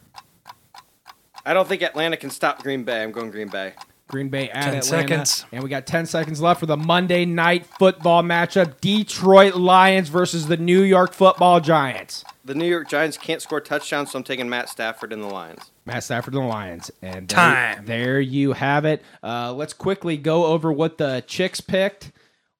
I 1.44 1.52
don't 1.52 1.68
think 1.68 1.82
Atlanta 1.82 2.16
can 2.16 2.30
stop 2.30 2.62
Green 2.62 2.84
Bay. 2.84 3.02
I'm 3.02 3.12
going 3.12 3.30
Green 3.30 3.48
Bay. 3.48 3.74
Green 4.06 4.30
Bay 4.30 4.48
at 4.48 4.62
10 4.62 4.74
Atlanta. 4.76 4.82
seconds. 4.82 5.44
And 5.52 5.62
we 5.62 5.68
got 5.68 5.86
10 5.86 6.06
seconds 6.06 6.40
left 6.40 6.60
for 6.60 6.64
the 6.64 6.78
Monday 6.78 7.26
night 7.26 7.66
football 7.66 8.22
matchup. 8.22 8.80
Detroit 8.80 9.56
Lions 9.56 10.08
versus 10.08 10.46
the 10.46 10.56
New 10.56 10.80
York 10.80 11.12
Football 11.12 11.60
Giants. 11.60 12.24
The 12.46 12.54
New 12.54 12.64
York 12.66 12.88
Giants 12.88 13.18
can't 13.18 13.42
score 13.42 13.60
touchdowns, 13.60 14.10
so 14.10 14.18
I'm 14.18 14.24
taking 14.24 14.48
Matt 14.48 14.70
Stafford 14.70 15.12
and 15.12 15.22
the 15.22 15.28
Lions. 15.28 15.70
Matt 15.84 16.02
Stafford 16.02 16.32
and 16.32 16.44
the 16.44 16.46
Lions. 16.48 16.90
And 17.02 17.28
there, 17.28 17.36
Time. 17.36 17.84
there 17.84 18.20
you 18.20 18.54
have 18.54 18.86
it. 18.86 19.02
Uh, 19.22 19.52
let's 19.52 19.74
quickly 19.74 20.16
go 20.16 20.46
over 20.46 20.72
what 20.72 20.96
the 20.96 21.22
Chicks 21.26 21.60
picked. 21.60 22.10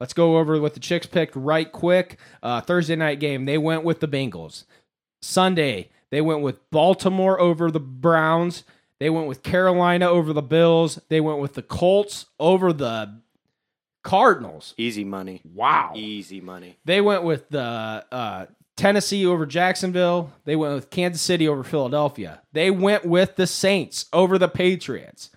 Let's 0.00 0.12
go 0.12 0.38
over 0.38 0.60
what 0.60 0.74
the 0.74 0.80
Chicks 0.80 1.06
picked 1.06 1.34
right 1.34 1.70
quick. 1.70 2.18
Uh, 2.42 2.60
Thursday 2.60 2.96
night 2.96 3.20
game, 3.20 3.44
they 3.44 3.58
went 3.58 3.84
with 3.84 4.00
the 4.00 4.08
Bengals. 4.08 4.64
Sunday, 5.20 5.90
they 6.10 6.20
went 6.20 6.42
with 6.42 6.70
Baltimore 6.70 7.40
over 7.40 7.70
the 7.70 7.80
Browns. 7.80 8.64
They 9.00 9.10
went 9.10 9.26
with 9.26 9.42
Carolina 9.42 10.08
over 10.08 10.32
the 10.32 10.42
Bills. 10.42 11.00
They 11.08 11.20
went 11.20 11.38
with 11.38 11.54
the 11.54 11.62
Colts 11.62 12.26
over 12.38 12.72
the 12.72 13.20
Cardinals. 14.04 14.74
Easy 14.76 15.04
money. 15.04 15.40
Wow. 15.54 15.92
Easy 15.94 16.40
money. 16.40 16.78
They 16.84 17.00
went 17.00 17.24
with 17.24 17.48
the 17.48 18.04
uh, 18.10 18.46
Tennessee 18.76 19.26
over 19.26 19.46
Jacksonville. 19.46 20.32
They 20.44 20.56
went 20.56 20.74
with 20.74 20.90
Kansas 20.90 21.20
City 21.22 21.46
over 21.48 21.62
Philadelphia. 21.64 22.42
They 22.52 22.70
went 22.70 23.04
with 23.04 23.36
the 23.36 23.46
Saints 23.46 24.06
over 24.12 24.38
the 24.38 24.48
Patriots. 24.48 25.30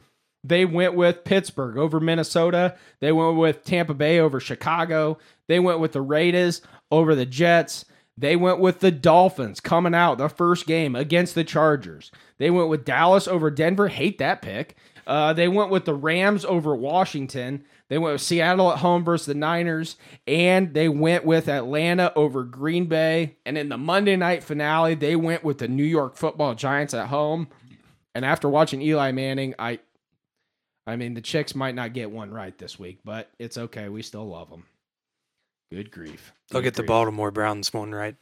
They 0.43 0.65
went 0.65 0.95
with 0.95 1.23
Pittsburgh 1.23 1.77
over 1.77 1.99
Minnesota. 1.99 2.75
They 2.99 3.11
went 3.11 3.37
with 3.37 3.63
Tampa 3.63 3.93
Bay 3.93 4.19
over 4.19 4.39
Chicago. 4.39 5.17
They 5.47 5.59
went 5.59 5.79
with 5.79 5.91
the 5.91 6.01
Raiders 6.01 6.61
over 6.89 7.13
the 7.13 7.25
Jets. 7.25 7.85
They 8.17 8.35
went 8.35 8.59
with 8.59 8.79
the 8.79 8.91
Dolphins 8.91 9.59
coming 9.59 9.95
out 9.95 10.17
the 10.17 10.29
first 10.29 10.67
game 10.67 10.95
against 10.95 11.35
the 11.35 11.43
Chargers. 11.43 12.11
They 12.37 12.49
went 12.49 12.69
with 12.69 12.85
Dallas 12.85 13.27
over 13.27 13.49
Denver. 13.49 13.87
Hate 13.87 14.17
that 14.17 14.41
pick. 14.41 14.75
Uh, 15.07 15.33
they 15.33 15.47
went 15.47 15.71
with 15.71 15.85
the 15.85 15.93
Rams 15.93 16.45
over 16.45 16.75
Washington. 16.75 17.63
They 17.87 17.97
went 17.97 18.13
with 18.13 18.21
Seattle 18.21 18.71
at 18.71 18.79
home 18.79 19.03
versus 19.03 19.27
the 19.27 19.33
Niners. 19.33 19.95
And 20.27 20.73
they 20.73 20.87
went 20.89 21.25
with 21.25 21.47
Atlanta 21.47 22.13
over 22.15 22.43
Green 22.43 22.85
Bay. 22.85 23.37
And 23.45 23.57
in 23.57 23.69
the 23.69 23.77
Monday 23.77 24.15
night 24.15 24.43
finale, 24.43 24.95
they 24.95 25.15
went 25.15 25.43
with 25.43 25.57
the 25.57 25.67
New 25.67 25.83
York 25.83 26.15
football 26.15 26.55
Giants 26.55 26.93
at 26.93 27.07
home. 27.07 27.47
And 28.13 28.25
after 28.25 28.49
watching 28.49 28.81
Eli 28.81 29.11
Manning, 29.11 29.55
I 29.57 29.79
I 30.87 30.95
mean 30.95 31.13
the 31.13 31.21
chicks 31.21 31.55
might 31.55 31.75
not 31.75 31.93
get 31.93 32.11
one 32.11 32.31
right 32.31 32.57
this 32.57 32.79
week, 32.79 32.99
but 33.03 33.29
it's 33.39 33.57
okay. 33.57 33.89
We 33.89 34.01
still 34.01 34.27
love 34.27 34.49
them. 34.49 34.65
Good 35.71 35.91
grief. 35.91 36.33
They'll 36.49 36.61
Good 36.61 36.65
get 36.65 36.73
the. 36.75 36.83
Baltimore 36.83 37.31
Browns 37.31 37.73
one 37.73 37.91
right. 37.93 38.15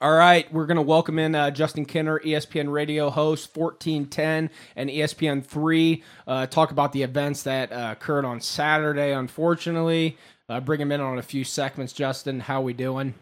All 0.00 0.14
right, 0.14 0.50
we're 0.52 0.66
going 0.66 0.76
to 0.76 0.82
welcome 0.82 1.18
in 1.18 1.34
uh, 1.34 1.50
Justin 1.50 1.84
Kinner, 1.84 2.20
ESPN 2.24 2.70
radio 2.70 3.10
host, 3.10 3.56
1410 3.56 4.48
and 4.76 4.88
ESPN 4.88 5.44
3. 5.44 6.04
Uh, 6.24 6.46
talk 6.46 6.70
about 6.70 6.92
the 6.92 7.02
events 7.02 7.42
that 7.42 7.72
uh, 7.72 7.94
occurred 7.98 8.24
on 8.24 8.40
Saturday, 8.40 9.10
unfortunately. 9.10 10.16
Uh, 10.48 10.60
bring 10.60 10.80
him 10.80 10.92
in 10.92 11.00
on 11.00 11.18
a 11.18 11.22
few 11.22 11.42
segments. 11.42 11.92
Justin, 11.92 12.38
how 12.38 12.60
we 12.60 12.72
doing? 12.72 13.14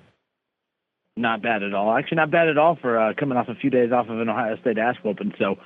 Not 1.16 1.40
bad 1.40 1.62
at 1.62 1.72
all. 1.72 1.96
Actually, 1.96 2.16
not 2.16 2.30
bad 2.30 2.48
at 2.48 2.58
all 2.58 2.76
for 2.76 2.98
uh, 2.98 3.14
coming 3.18 3.38
off 3.38 3.48
a 3.48 3.54
few 3.54 3.70
days 3.70 3.90
off 3.90 4.10
of 4.10 4.20
an 4.20 4.28
Ohio 4.28 4.58
State 4.58 4.76
ass 4.76 4.96
whooping. 5.02 5.32
So, 5.38 5.56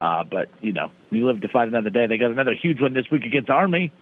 uh, 0.00 0.24
but 0.24 0.48
you 0.60 0.72
know, 0.72 0.90
you 1.10 1.26
live 1.26 1.40
to 1.40 1.48
fight 1.48 1.68
another 1.68 1.90
day. 1.90 2.06
They 2.06 2.18
got 2.18 2.30
another 2.30 2.54
huge 2.54 2.80
one 2.80 2.94
this 2.94 3.10
week 3.10 3.24
against 3.24 3.50
Army. 3.50 3.92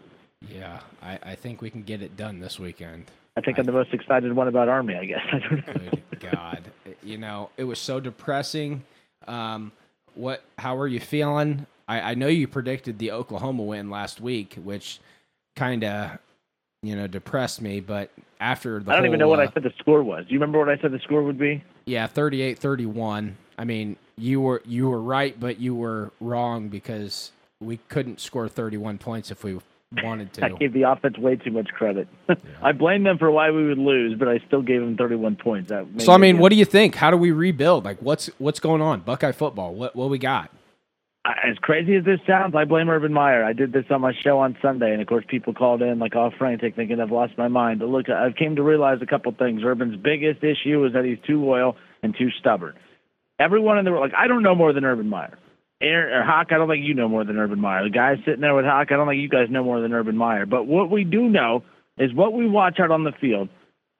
Yeah, 0.46 0.80
I, 1.02 1.18
I 1.22 1.34
think 1.34 1.62
we 1.62 1.70
can 1.70 1.82
get 1.82 2.02
it 2.02 2.16
done 2.16 2.40
this 2.40 2.58
weekend. 2.58 3.10
I 3.36 3.40
think 3.40 3.58
I, 3.58 3.60
am 3.60 3.66
the 3.66 3.72
most 3.72 3.92
excited 3.92 4.32
one 4.32 4.48
about 4.48 4.68
Army. 4.68 4.94
I 4.94 5.04
guess. 5.04 5.20
I 5.32 5.38
don't 5.38 5.66
know. 5.66 5.90
Good 6.10 6.30
God. 6.32 6.64
You 7.02 7.18
know, 7.18 7.50
it 7.56 7.64
was 7.64 7.78
so 7.78 8.00
depressing. 8.00 8.84
Um, 9.26 9.72
what? 10.14 10.42
How 10.58 10.76
are 10.76 10.88
you 10.88 11.00
feeling? 11.00 11.66
I, 11.88 12.12
I 12.12 12.14
know 12.14 12.28
you 12.28 12.48
predicted 12.48 12.98
the 12.98 13.12
Oklahoma 13.12 13.62
win 13.62 13.90
last 13.90 14.20
week, 14.20 14.54
which 14.62 15.00
kind 15.54 15.84
of 15.84 16.18
you 16.82 16.94
know 16.94 17.06
depressed 17.06 17.62
me. 17.62 17.80
But 17.80 18.10
after 18.40 18.80
the 18.80 18.92
I 18.92 18.96
don't 18.96 19.06
even 19.06 19.18
know 19.18 19.26
whole, 19.26 19.36
what 19.36 19.40
I 19.40 19.46
uh, 19.46 19.50
said 19.54 19.62
the 19.62 19.72
score 19.78 20.02
was. 20.02 20.26
Do 20.26 20.34
you 20.34 20.40
remember 20.40 20.58
what 20.58 20.68
I 20.68 20.78
said 20.80 20.92
the 20.92 21.00
score 21.00 21.22
would 21.22 21.38
be? 21.38 21.62
Yeah, 21.86 22.08
38-31. 22.08 23.34
I 23.58 23.64
mean, 23.64 23.96
you 24.16 24.40
were 24.40 24.62
you 24.64 24.88
were 24.88 25.00
right, 25.00 25.38
but 25.38 25.58
you 25.60 25.74
were 25.74 26.12
wrong 26.20 26.68
because 26.68 27.32
we 27.60 27.78
couldn't 27.88 28.20
score 28.20 28.48
31 28.48 28.98
points 28.98 29.30
if 29.30 29.44
we 29.44 29.58
wanted 30.02 30.32
to. 30.34 30.44
I 30.46 30.48
gave 30.50 30.72
the 30.72 30.82
offense 30.82 31.18
way 31.18 31.36
too 31.36 31.50
much 31.50 31.68
credit. 31.68 32.08
I 32.62 32.72
blame 32.72 33.04
them 33.04 33.18
for 33.18 33.30
why 33.30 33.50
we 33.50 33.66
would 33.66 33.78
lose, 33.78 34.18
but 34.18 34.28
I 34.28 34.38
still 34.46 34.62
gave 34.62 34.80
them 34.80 34.96
31 34.96 35.36
points. 35.36 35.70
That 35.70 35.86
So 35.98 36.12
I 36.12 36.18
mean, 36.18 36.38
what 36.38 36.50
do 36.50 36.56
you 36.56 36.64
think? 36.64 36.94
How 36.94 37.10
do 37.10 37.16
we 37.16 37.32
rebuild? 37.32 37.84
Like 37.84 38.00
what's 38.00 38.30
what's 38.38 38.60
going 38.60 38.82
on? 38.82 39.00
Buckeye 39.00 39.32
football. 39.32 39.74
What 39.74 39.96
what 39.96 40.10
we 40.10 40.18
got? 40.18 40.50
as 41.26 41.58
crazy 41.58 41.96
as 41.96 42.04
this 42.04 42.20
sounds, 42.26 42.54
I 42.54 42.64
blame 42.64 42.88
Urban 42.88 43.12
Meyer. 43.12 43.44
I 43.44 43.52
did 43.52 43.72
this 43.72 43.84
on 43.90 44.00
my 44.00 44.12
show 44.22 44.38
on 44.38 44.56
Sunday, 44.62 44.92
and 44.92 45.00
of 45.00 45.08
course, 45.08 45.24
people 45.26 45.54
called 45.54 45.82
in 45.82 45.98
like 45.98 46.14
all 46.14 46.30
frantic, 46.30 46.76
thinking 46.76 47.00
I've 47.00 47.10
lost 47.10 47.36
my 47.36 47.48
mind. 47.48 47.80
But 47.80 47.88
look, 47.88 48.08
I've 48.08 48.36
came 48.36 48.56
to 48.56 48.62
realize 48.62 48.98
a 49.02 49.06
couple 49.06 49.32
things. 49.32 49.62
Urban's 49.64 49.96
biggest 49.96 50.44
issue 50.44 50.84
is 50.84 50.92
that 50.92 51.04
he's 51.04 51.18
too 51.26 51.42
loyal 51.44 51.76
and 52.02 52.14
too 52.16 52.30
stubborn. 52.38 52.74
Everyone 53.38 53.78
in 53.78 53.84
the 53.84 53.90
world, 53.90 54.02
like 54.02 54.18
I 54.18 54.28
don't 54.28 54.42
know 54.42 54.54
more 54.54 54.72
than 54.72 54.84
Urban 54.84 55.08
Meyer. 55.08 55.38
Aaron 55.80 56.12
or 56.14 56.24
Hawk, 56.24 56.48
I 56.50 56.56
don't 56.56 56.68
think 56.68 56.86
you 56.86 56.94
know 56.94 57.08
more 57.08 57.24
than 57.24 57.36
Urban 57.36 57.60
Meyer. 57.60 57.84
The 57.84 57.90
guys 57.90 58.16
sitting 58.24 58.40
there 58.40 58.54
with 58.54 58.64
Hawk, 58.64 58.88
I 58.90 58.96
don't 58.96 59.08
think 59.08 59.20
you 59.20 59.28
guys 59.28 59.50
know 59.50 59.62
more 59.62 59.80
than 59.80 59.92
Urban 59.92 60.16
Meyer. 60.16 60.46
But 60.46 60.66
what 60.66 60.90
we 60.90 61.04
do 61.04 61.28
know 61.28 61.64
is 61.98 62.14
what 62.14 62.32
we 62.32 62.48
watch 62.48 62.80
out 62.80 62.90
on 62.90 63.04
the 63.04 63.12
field. 63.12 63.48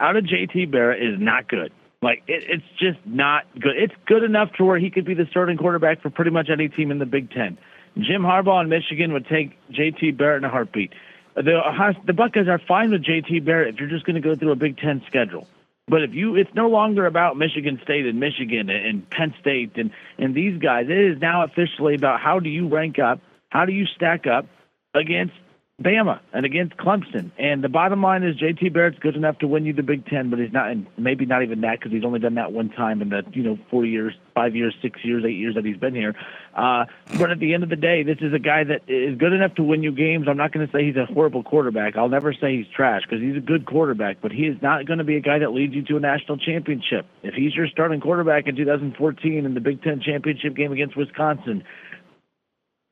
Out 0.01 0.17
of 0.17 0.25
JT 0.25 0.71
Barrett 0.71 1.03
is 1.03 1.21
not 1.21 1.49
good. 1.49 1.73
Like 2.03 2.23
it, 2.27 2.45
it's 2.49 2.65
just 2.79 2.99
not 3.07 3.45
good. 3.61 3.77
It's 3.77 3.95
good 4.07 4.23
enough 4.23 4.53
to 4.59 4.65
where 4.65 4.79
he 4.79 4.91
could 4.91 5.05
be 5.05 5.15
the 5.15 5.27
starting 5.31 5.57
quarterback 5.57 6.03
for 6.03 6.11
pretty 6.11 6.31
much 6.31 6.49
any 6.51 6.69
team 6.69 6.91
in 6.91 6.99
the 6.99 7.07
Big 7.07 7.31
Ten. 7.31 7.59
Jim 7.97 8.23
Harbaugh 8.23 8.63
in 8.63 8.69
Michigan 8.69 9.13
would 9.13 9.27
take 9.27 9.57
JT 9.71 10.17
Barrett 10.17 10.39
in 10.39 10.45
a 10.45 10.51
heartbeat. 10.51 10.93
The 11.35 11.59
uh, 11.59 11.93
the 12.07 12.13
Buckeyes 12.13 12.49
are 12.49 12.61
fine 12.67 12.91
with 12.91 13.05
JT 13.05 13.45
Barrett 13.45 13.75
if 13.75 13.81
you're 13.81 13.89
just 13.89 14.05
going 14.05 14.21
to 14.21 14.27
go 14.27 14.35
through 14.35 14.53
a 14.53 14.57
Big 14.57 14.79
Ten 14.79 15.03
schedule. 15.07 15.47
But 15.89 16.03
if 16.03 16.13
you, 16.13 16.35
it's 16.35 16.51
no 16.55 16.69
longer 16.69 17.07
about 17.07 17.37
Michigan 17.37 17.79
State 17.85 18.07
and 18.07 18.19
Michigan 18.19 18.69
and, 18.71 19.09
Penn 19.11 19.33
State 19.41 19.73
and 19.77 19.93
and 20.19 20.35
these 20.35 20.59
guys. 20.61 20.87
It 20.89 20.99
is 20.99 21.21
now 21.21 21.45
officially 21.45 21.95
about 21.95 22.21
how 22.21 22.41
do 22.41 22.49
you 22.49 22.69
rank 22.69 22.99
up, 22.99 23.21
how 23.51 23.65
do 23.65 23.73
you 23.73 23.87
stack 23.95 24.27
up 24.27 24.47
against 24.95 25.35
Bama 25.83 26.21
and 26.33 26.47
against 26.47 26.75
Clemson. 26.79 27.31
And 27.39 27.63
the 27.63 27.69
bottom 27.69 28.01
line 28.01 28.23
is 28.23 28.37
JT 28.37 28.73
Barrett's 28.73 28.99
good 28.99 29.15
enough 29.15 29.39
to 29.41 29.47
win 29.47 29.67
you 29.67 29.75
the 29.75 29.83
Big 29.83 30.07
Ten, 30.07 30.31
but 30.31 30.39
he's 30.39 30.51
not, 30.51 30.71
and 30.71 30.87
maybe 30.97 31.27
not 31.27 31.43
even 31.43 31.61
that 31.61 31.79
because 31.79 31.93
he's 31.93 32.03
only 32.03 32.19
done 32.19 32.37
that 32.37 32.51
one 32.51 32.71
time 32.71 33.03
in 33.03 33.11
the 33.11 33.23
you 33.33 33.43
know 33.43 33.59
four 33.71 33.85
years, 33.85 34.15
five 34.35 34.57
years, 34.57 34.75
six 34.81 35.05
years, 35.05 35.23
eight 35.27 35.37
years 35.37 35.55
that 35.55 35.67
he's 35.67 35.77
been 35.77 35.95
here. 35.95 36.15
Uh, 36.55 36.87
but 37.19 37.31
at 37.31 37.41
the 37.41 37.53
end 37.53 37.63
of 37.63 37.69
the 37.69 37.77
day, 37.77 38.03
this 38.03 38.17
is 38.23 38.33
a 38.33 38.39
guy 38.39 38.65
that 38.65 38.89
is 38.89 39.19
good 39.19 39.35
enough 39.35 39.55
to 39.57 39.63
win 39.63 39.83
you 39.83 39.93
games. 39.93 40.29
I'm 40.31 40.39
not 40.39 40.51
going 40.51 40.67
to 40.67 40.73
say 40.73 40.83
he's 40.83 40.97
a 40.97 41.05
horrible 41.05 41.43
quarterback. 41.43 41.95
I'll 41.99 42.09
never 42.09 42.33
say 42.33 42.57
he's 42.57 42.69
trash 42.75 43.03
because 43.03 43.21
he's 43.21 43.37
a 43.37 43.41
good 43.41 43.67
quarterback, 43.67 44.23
but 44.23 44.33
he 44.33 44.47
is 44.47 44.57
not 44.63 44.87
going 44.87 44.99
to 44.99 45.05
be 45.05 45.17
a 45.17 45.21
guy 45.21 45.41
that 45.41 45.53
leads 45.53 45.75
you 45.75 45.83
to 45.83 45.99
a 45.99 46.01
national 46.01 46.39
championship. 46.39 47.05
If 47.23 47.35
he's 47.35 47.55
your 47.55 47.69
starting 47.69 48.01
quarterback 48.01 48.47
in 48.47 48.57
2014 48.57 49.45
in 49.45 49.53
the 49.53 49.61
Big 49.61 49.83
Ten 49.83 50.01
championship 50.01 50.57
game 50.57 50.73
against 50.73 50.97
Wisconsin, 50.97 51.65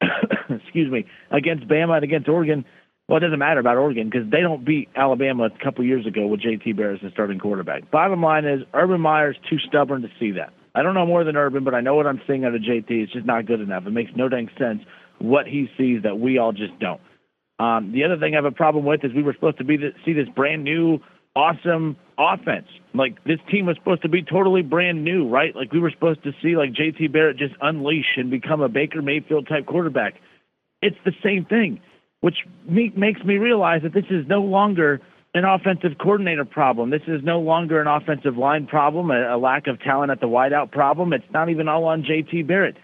excuse 0.51 0.91
me, 0.91 1.07
against 1.31 1.67
Bama 1.69 1.97
and 1.97 2.05
against 2.05 2.29
Oregon. 2.29 2.65
Well, 3.09 3.19
it 3.19 3.21
doesn't 3.21 3.39
matter 3.39 3.61
about 3.61 3.77
Oregon 3.77 4.09
because 4.11 4.31
they 4.31 4.41
don't 4.41 4.65
beat 4.65 4.89
Alabama 4.97 5.45
a 5.45 5.65
couple 5.65 5.85
years 5.85 6.07
ago 6.07 6.27
with 6.27 6.41
JT 6.41 6.77
Barrett 6.77 7.05
as 7.05 7.13
starting 7.13 7.39
quarterback. 7.39 7.91
Bottom 7.91 8.23
line 8.23 8.47
is 8.47 8.63
Urban 8.73 9.01
Meyer's 9.01 9.37
too 9.49 9.59
stubborn 9.69 10.03
to 10.03 10.09
see 10.19 10.33
that. 10.33 10.55
I 10.75 10.83
don't 10.83 10.95
know 10.95 11.07
more 11.07 11.23
than 11.23 11.37
Urban, 11.37 11.65
but 11.65 11.75
I 11.75 11.81
know 11.81 11.95
what 11.95 12.07
I'm 12.07 12.21
seeing 12.27 12.45
out 12.45 12.55
of 12.55 12.63
JT. 12.63 12.87
It's 12.89 13.13
just 13.13 13.27
not 13.27 13.47
good 13.47 13.61
enough. 13.61 13.87
It 13.87 13.91
makes 13.91 14.11
no 14.17 14.29
dang 14.29 14.49
sense 14.59 14.83
what 15.19 15.47
he 15.47 15.69
sees 15.77 16.03
that 16.03 16.19
we 16.19 16.39
all 16.39 16.53
just 16.53 16.79
don't. 16.81 17.01
Um, 17.59 17.93
the 17.93 18.05
other 18.05 18.19
thing 18.19 18.35
I 18.35 18.39
have 18.39 18.45
a 18.47 18.51
problem 18.51 18.85
with 18.85 19.05
is 19.05 19.13
we 19.15 19.23
were 19.23 19.35
supposed 19.35 19.59
to 19.59 19.65
be 19.65 19.77
the, 19.77 19.91
see 20.05 20.13
this 20.13 20.29
brand 20.35 20.65
new, 20.65 20.99
awesome 21.37 21.97
offense. 22.19 22.67
Like 22.95 23.23
this 23.25 23.41
team 23.51 23.67
was 23.67 23.77
supposed 23.77 24.03
to 24.03 24.09
be 24.09 24.23
totally 24.23 24.63
brand 24.63 25.05
new, 25.05 25.29
right? 25.29 25.55
Like 25.55 25.73
we 25.73 25.81
were 25.81 25.91
supposed 25.91 26.23
to 26.25 26.33
see 26.43 26.57
like 26.57 26.73
JT 26.73 27.13
Barrett 27.13 27.37
just 27.37 27.55
unleash 27.61 28.17
and 28.17 28.31
become 28.31 28.61
a 28.61 28.69
Baker 28.69 29.03
Mayfield 29.03 29.49
type 29.49 29.67
quarterback. 29.67 30.15
It's 30.81 30.97
the 31.05 31.13
same 31.23 31.45
thing, 31.45 31.81
which 32.21 32.37
makes 32.69 33.23
me 33.25 33.37
realize 33.37 33.83
that 33.83 33.95
this 33.95 34.05
is 34.11 34.27
no 34.29 34.43
longer 34.43 35.01
an 35.35 35.45
offensive 35.45 35.99
coordinator 36.01 36.45
problem. 36.45 36.91
This 36.91 37.03
is 37.09 37.21
no 37.25 37.41
longer 37.41 37.81
an 37.81 37.89
offensive 37.89 38.37
line 38.37 38.67
problem, 38.67 39.11
a, 39.11 39.35
a 39.35 39.39
lack 39.39 39.67
of 39.67 39.81
talent 39.81 40.13
at 40.13 40.21
the 40.21 40.29
wideout 40.29 40.71
problem. 40.71 41.13
It's 41.13 41.25
not 41.33 41.49
even 41.49 41.69
all 41.69 41.85
on 41.87 42.05
JT 42.05 42.47
Barrett. 42.47 42.77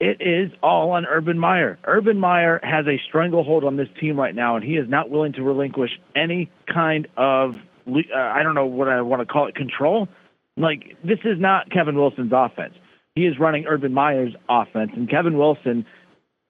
It 0.00 0.22
is 0.22 0.50
all 0.62 0.92
on 0.92 1.04
Urban 1.04 1.38
Meyer. 1.38 1.78
Urban 1.84 2.18
Meyer 2.18 2.58
has 2.62 2.86
a 2.86 2.98
stranglehold 3.06 3.64
on 3.64 3.76
this 3.76 3.88
team 4.00 4.18
right 4.18 4.34
now, 4.34 4.56
and 4.56 4.64
he 4.64 4.76
is 4.76 4.88
not 4.88 5.10
willing 5.10 5.34
to 5.34 5.42
relinquish 5.42 5.90
any 6.16 6.50
kind 6.72 7.06
of, 7.18 7.54
uh, 7.92 8.18
I 8.18 8.42
don't 8.42 8.54
know 8.54 8.66
what 8.66 8.88
I 8.88 9.00
want 9.02 9.20
to 9.20 9.26
call 9.26 9.46
it, 9.48 9.54
control. 9.54 10.08
Like, 10.56 10.96
this 11.04 11.18
is 11.24 11.38
not 11.38 11.70
Kevin 11.70 11.96
Wilson's 11.96 12.32
offense. 12.34 12.74
He 13.14 13.26
is 13.26 13.38
running 13.38 13.66
Urban 13.66 13.92
Meyer's 13.92 14.34
offense, 14.48 14.92
and 14.94 15.08
Kevin 15.08 15.36
Wilson 15.36 15.86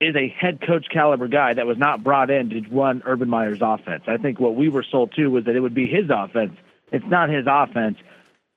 is 0.00 0.16
a 0.16 0.28
head 0.28 0.60
coach 0.66 0.86
caliber 0.92 1.28
guy 1.28 1.54
that 1.54 1.66
was 1.66 1.76
not 1.78 2.02
brought 2.02 2.30
in 2.30 2.50
to 2.50 2.62
run 2.70 3.02
Urban 3.04 3.28
Meyer's 3.28 3.60
offense. 3.60 4.04
I 4.06 4.16
think 4.16 4.40
what 4.40 4.56
we 4.56 4.68
were 4.68 4.84
sold 4.88 5.12
to 5.16 5.28
was 5.28 5.44
that 5.44 5.56
it 5.56 5.60
would 5.60 5.74
be 5.74 5.86
his 5.86 6.10
offense. 6.10 6.52
It's 6.90 7.04
not 7.08 7.28
his 7.28 7.44
offense. 7.46 7.98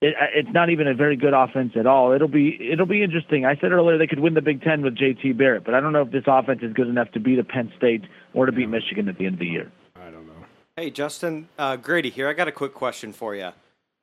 It, 0.01 0.15
it's 0.35 0.49
not 0.53 0.69
even 0.69 0.87
a 0.87 0.93
very 0.93 1.17
good 1.17 1.33
offense 1.33 1.73
at 1.77 1.85
all. 1.85 2.13
It'll 2.13 2.29
be 2.29 2.57
it'll 2.71 2.85
be 2.85 3.03
interesting. 3.03 3.45
I 3.45 3.55
said 3.55 3.71
earlier 3.71 3.97
they 3.97 4.07
could 4.07 4.19
win 4.19 4.33
the 4.33 4.41
Big 4.41 4.61
Ten 4.61 4.81
with 4.81 4.95
JT 4.95 5.37
Barrett, 5.37 5.65
but 5.65 5.73
I 5.73 5.81
don't 5.81 5.91
know 5.91 6.01
if 6.01 6.11
this 6.11 6.23
offense 6.27 6.61
is 6.63 6.73
good 6.73 6.87
enough 6.87 7.11
to 7.11 7.19
beat 7.19 7.39
a 7.39 7.43
Penn 7.43 7.71
State 7.77 8.03
or 8.33 8.45
to 8.45 8.51
beat 8.51 8.69
Michigan 8.69 9.09
at 9.09 9.17
the 9.17 9.25
end 9.25 9.35
of 9.35 9.39
the 9.39 9.47
year. 9.47 9.71
Hey, 10.75 10.89
Justin, 10.89 11.49
uh, 11.59 11.75
Grady 11.75 12.09
here. 12.09 12.27
I 12.27 12.33
got 12.33 12.47
a 12.47 12.51
quick 12.51 12.73
question 12.73 13.13
for 13.13 13.35
you. 13.35 13.49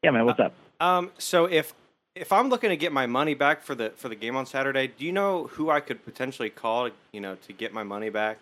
Yeah, 0.04 0.10
man, 0.12 0.24
what's 0.24 0.38
up? 0.38 0.52
Um, 0.78 1.10
so 1.18 1.46
if 1.46 1.74
if 2.14 2.32
I'm 2.32 2.48
looking 2.48 2.70
to 2.70 2.76
get 2.76 2.92
my 2.92 3.06
money 3.06 3.34
back 3.34 3.62
for 3.62 3.74
the 3.74 3.90
for 3.96 4.08
the 4.08 4.14
game 4.14 4.36
on 4.36 4.46
Saturday, 4.46 4.86
do 4.86 5.04
you 5.04 5.10
know 5.12 5.48
who 5.48 5.68
I 5.68 5.80
could 5.80 6.04
potentially 6.04 6.48
call, 6.48 6.90
you 7.12 7.20
know, 7.20 7.36
to 7.46 7.52
get 7.52 7.72
my 7.72 7.82
money 7.82 8.08
back? 8.08 8.38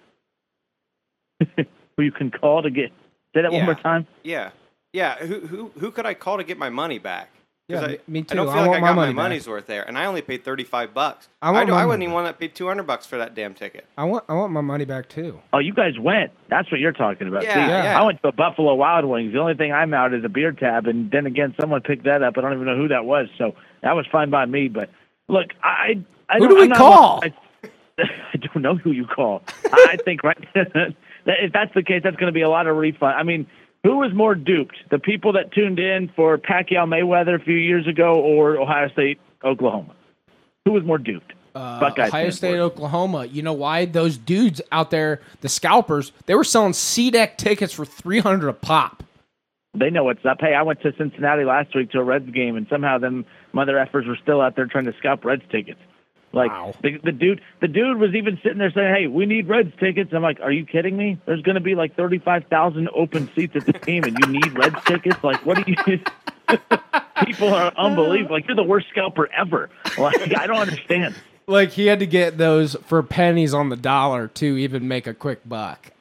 Who 1.96 2.04
you 2.04 2.12
can 2.12 2.30
call 2.30 2.62
to 2.62 2.70
get 2.70 2.92
say 3.34 3.42
that 3.42 3.50
Yeah. 3.52 3.58
one 3.58 3.64
more 3.66 3.74
time? 3.74 4.06
Yeah, 4.22 4.50
yeah. 4.92 5.16
Who 5.16 5.40
who 5.46 5.72
who 5.78 5.90
could 5.90 6.04
I 6.06 6.14
call 6.14 6.36
to 6.36 6.44
get 6.44 6.58
my 6.58 6.68
money 6.68 6.98
back? 6.98 7.30
'Cause 7.70 7.83
Yeah, 7.83 7.87
I, 7.87 7.90
me- 7.90 8.20
me 8.20 8.26
I 8.31 8.35
don't 8.35 8.48
I 8.48 8.52
feel 8.54 8.62
like 8.62 8.70
I 8.78 8.81
my 8.81 8.81
got 8.81 8.81
my 8.81 8.92
money 8.94 9.12
back. 9.12 9.16
money's 9.16 9.46
worth 9.46 9.66
there, 9.66 9.83
and 9.87 9.98
I 9.98 10.07
only 10.07 10.22
paid 10.22 10.42
thirty 10.42 10.64
five 10.64 10.94
bucks. 10.94 11.28
I 11.42 11.50
want 11.50 11.66
do, 11.66 11.74
I 11.74 11.76
money 11.76 11.87
wouldn't 11.88 12.02
even 12.04 12.14
want 12.14 12.26
to 12.28 12.33
pay 12.33 12.48
two 12.48 12.66
hundred 12.66 12.85
bucks 12.87 13.04
for 13.04 13.18
that 13.18 13.35
damn 13.35 13.52
ticket. 13.52 13.85
I 13.98 14.04
want 14.04 14.24
I 14.28 14.35
want 14.35 14.52
my 14.52 14.62
money 14.62 14.87
back 14.87 15.09
too. 15.11 15.38
Oh, 15.52 15.59
you 15.59 15.74
guys 15.74 15.98
went. 15.98 16.33
That's 16.48 16.70
what 16.70 16.81
you're 16.81 16.92
talking 16.92 17.28
about. 17.28 17.42
Yeah, 17.42 17.54
See, 17.54 17.70
yeah. 17.70 18.00
I 18.00 18.02
went 18.04 18.22
to 18.22 18.28
a 18.28 18.33
Buffalo 18.33 18.74
Wild 18.74 19.04
Wings. 19.04 19.35
The 19.35 19.38
only 19.38 19.54
thing 19.54 19.70
I'm 19.72 19.92
out 19.92 20.14
is 20.14 20.24
a 20.24 20.31
beer 20.31 20.52
tab, 20.52 20.87
and 20.87 21.11
then 21.11 21.26
again, 21.26 21.54
someone 21.61 21.83
picked 21.83 22.04
that 22.04 22.22
up. 22.22 22.38
I 22.38 22.40
don't 22.40 22.54
even 22.54 22.64
know 22.64 22.76
who 22.76 22.88
that 22.88 23.04
was, 23.04 23.28
so 23.37 23.54
that 23.83 23.92
was 23.94 24.07
fine 24.11 24.31
by 24.31 24.46
me. 24.46 24.68
But 24.68 24.88
look, 25.28 25.48
I, 25.62 26.02
I 26.31 26.35
Who 26.38 26.40
don't, 26.40 26.48
do 26.48 26.54
we 26.57 26.62
I'm 26.62 26.68
not- 26.70 26.78
call? 26.78 27.20
I, 27.22 27.35
I 28.33 28.37
don't 28.38 28.62
know 28.62 28.76
who 28.76 28.92
you 28.92 29.04
call. 29.07 29.42
I 29.70 29.98
think 30.04 30.22
right. 30.22 30.38
if 30.54 31.52
that's 31.52 31.74
the 31.74 31.83
case, 31.83 32.00
that's 32.02 32.16
going 32.16 32.28
to 32.28 32.35
be 32.35 32.42
a 32.42 32.48
lot 32.48 32.66
of 32.66 32.76
refund. 32.76 33.14
I 33.14 33.24
mean, 33.24 33.46
who 33.84 33.98
was 33.98 34.12
more 34.14 34.34
duped? 34.34 34.76
The 34.90 34.98
people 34.98 35.32
that 35.34 35.52
tuned 35.52 35.78
in 35.78 36.10
for 36.14 36.36
Pacquiao 36.38 36.86
Mayweather 36.86 37.40
a 37.40 37.44
few 37.44 37.56
years 37.56 37.86
ago, 37.86 38.20
or 38.20 38.58
Ohio 38.60 38.88
State 38.88 39.20
Oklahoma? 39.44 39.94
Who 40.64 40.72
was 40.72 40.84
more 40.84 40.98
duped? 40.98 41.32
Uh, 41.54 41.80
Buckeyes 41.80 42.08
Ohio 42.08 42.30
State. 42.30 42.58
Oklahoma. 42.58 43.24
You 43.24 43.42
know 43.42 43.52
why? 43.54 43.84
Those 43.86 44.16
dudes 44.18 44.60
out 44.70 44.90
there, 44.90 45.20
the 45.40 45.48
scalpers, 45.48 46.12
they 46.26 46.34
were 46.34 46.44
selling 46.44 46.72
C 46.72 47.10
deck 47.10 47.38
tickets 47.38 47.72
for 47.72 47.84
three 47.84 48.20
hundred 48.20 48.48
a 48.48 48.52
pop. 48.52 49.02
they 49.74 49.90
know 49.90 50.04
what's 50.04 50.24
up. 50.24 50.38
Hey, 50.40 50.54
I 50.54 50.62
went 50.62 50.80
to 50.82 50.92
Cincinnati 50.96 51.44
last 51.44 51.74
week 51.74 51.90
to 51.92 51.98
a 52.00 52.04
Reds 52.04 52.30
game, 52.30 52.56
and 52.56 52.66
somehow 52.68 52.98
them 52.98 53.24
mother 53.52 53.74
effers 53.74 54.06
were 54.06 54.18
still 54.22 54.40
out 54.40 54.56
there 54.56 54.66
trying 54.66 54.84
to 54.84 54.94
scalp 54.98 55.24
Reds 55.24 55.42
tickets. 55.50 55.80
Like 56.32 56.50
Wow. 56.50 56.74
the, 56.82 56.98
the 57.02 57.12
dude, 57.12 57.40
the 57.60 57.68
dude 57.68 57.96
was 57.98 58.14
even 58.14 58.38
sitting 58.42 58.58
there 58.58 58.70
saying, 58.70 58.94
"Hey, 58.94 59.06
we 59.06 59.24
need 59.24 59.48
Reds 59.48 59.72
tickets." 59.80 60.12
I'm 60.12 60.22
like, 60.22 60.40
"Are 60.40 60.52
you 60.52 60.66
kidding 60.66 60.96
me? 60.96 61.18
There's 61.24 61.40
going 61.42 61.54
to 61.54 61.60
be 61.60 61.74
like 61.74 61.96
35,000 61.96 62.88
open 62.94 63.30
seats 63.34 63.56
at 63.56 63.64
this 63.64 63.80
game, 63.82 64.04
and 64.04 64.16
you 64.22 64.32
need 64.32 64.52
Reds 64.58 64.76
tickets? 64.86 65.22
Like, 65.24 65.44
what 65.46 65.64
do 65.64 65.72
you?" 65.72 65.98
People 67.24 67.52
are 67.52 67.72
unbelievable. 67.76 68.36
Like, 68.36 68.46
you're 68.46 68.56
the 68.56 68.62
worst 68.62 68.86
scalper 68.90 69.28
ever. 69.36 69.70
Like, 69.98 70.36
I 70.38 70.46
don't 70.46 70.58
understand. 70.60 71.14
Like 71.50 71.70
he 71.70 71.86
had 71.86 72.00
to 72.00 72.06
get 72.06 72.36
those 72.36 72.76
for 72.84 73.02
pennies 73.02 73.54
on 73.54 73.70
the 73.70 73.76
dollar 73.76 74.28
to 74.28 74.58
even 74.58 74.86
make 74.86 75.06
a 75.06 75.14
quick 75.14 75.48
buck. 75.48 75.92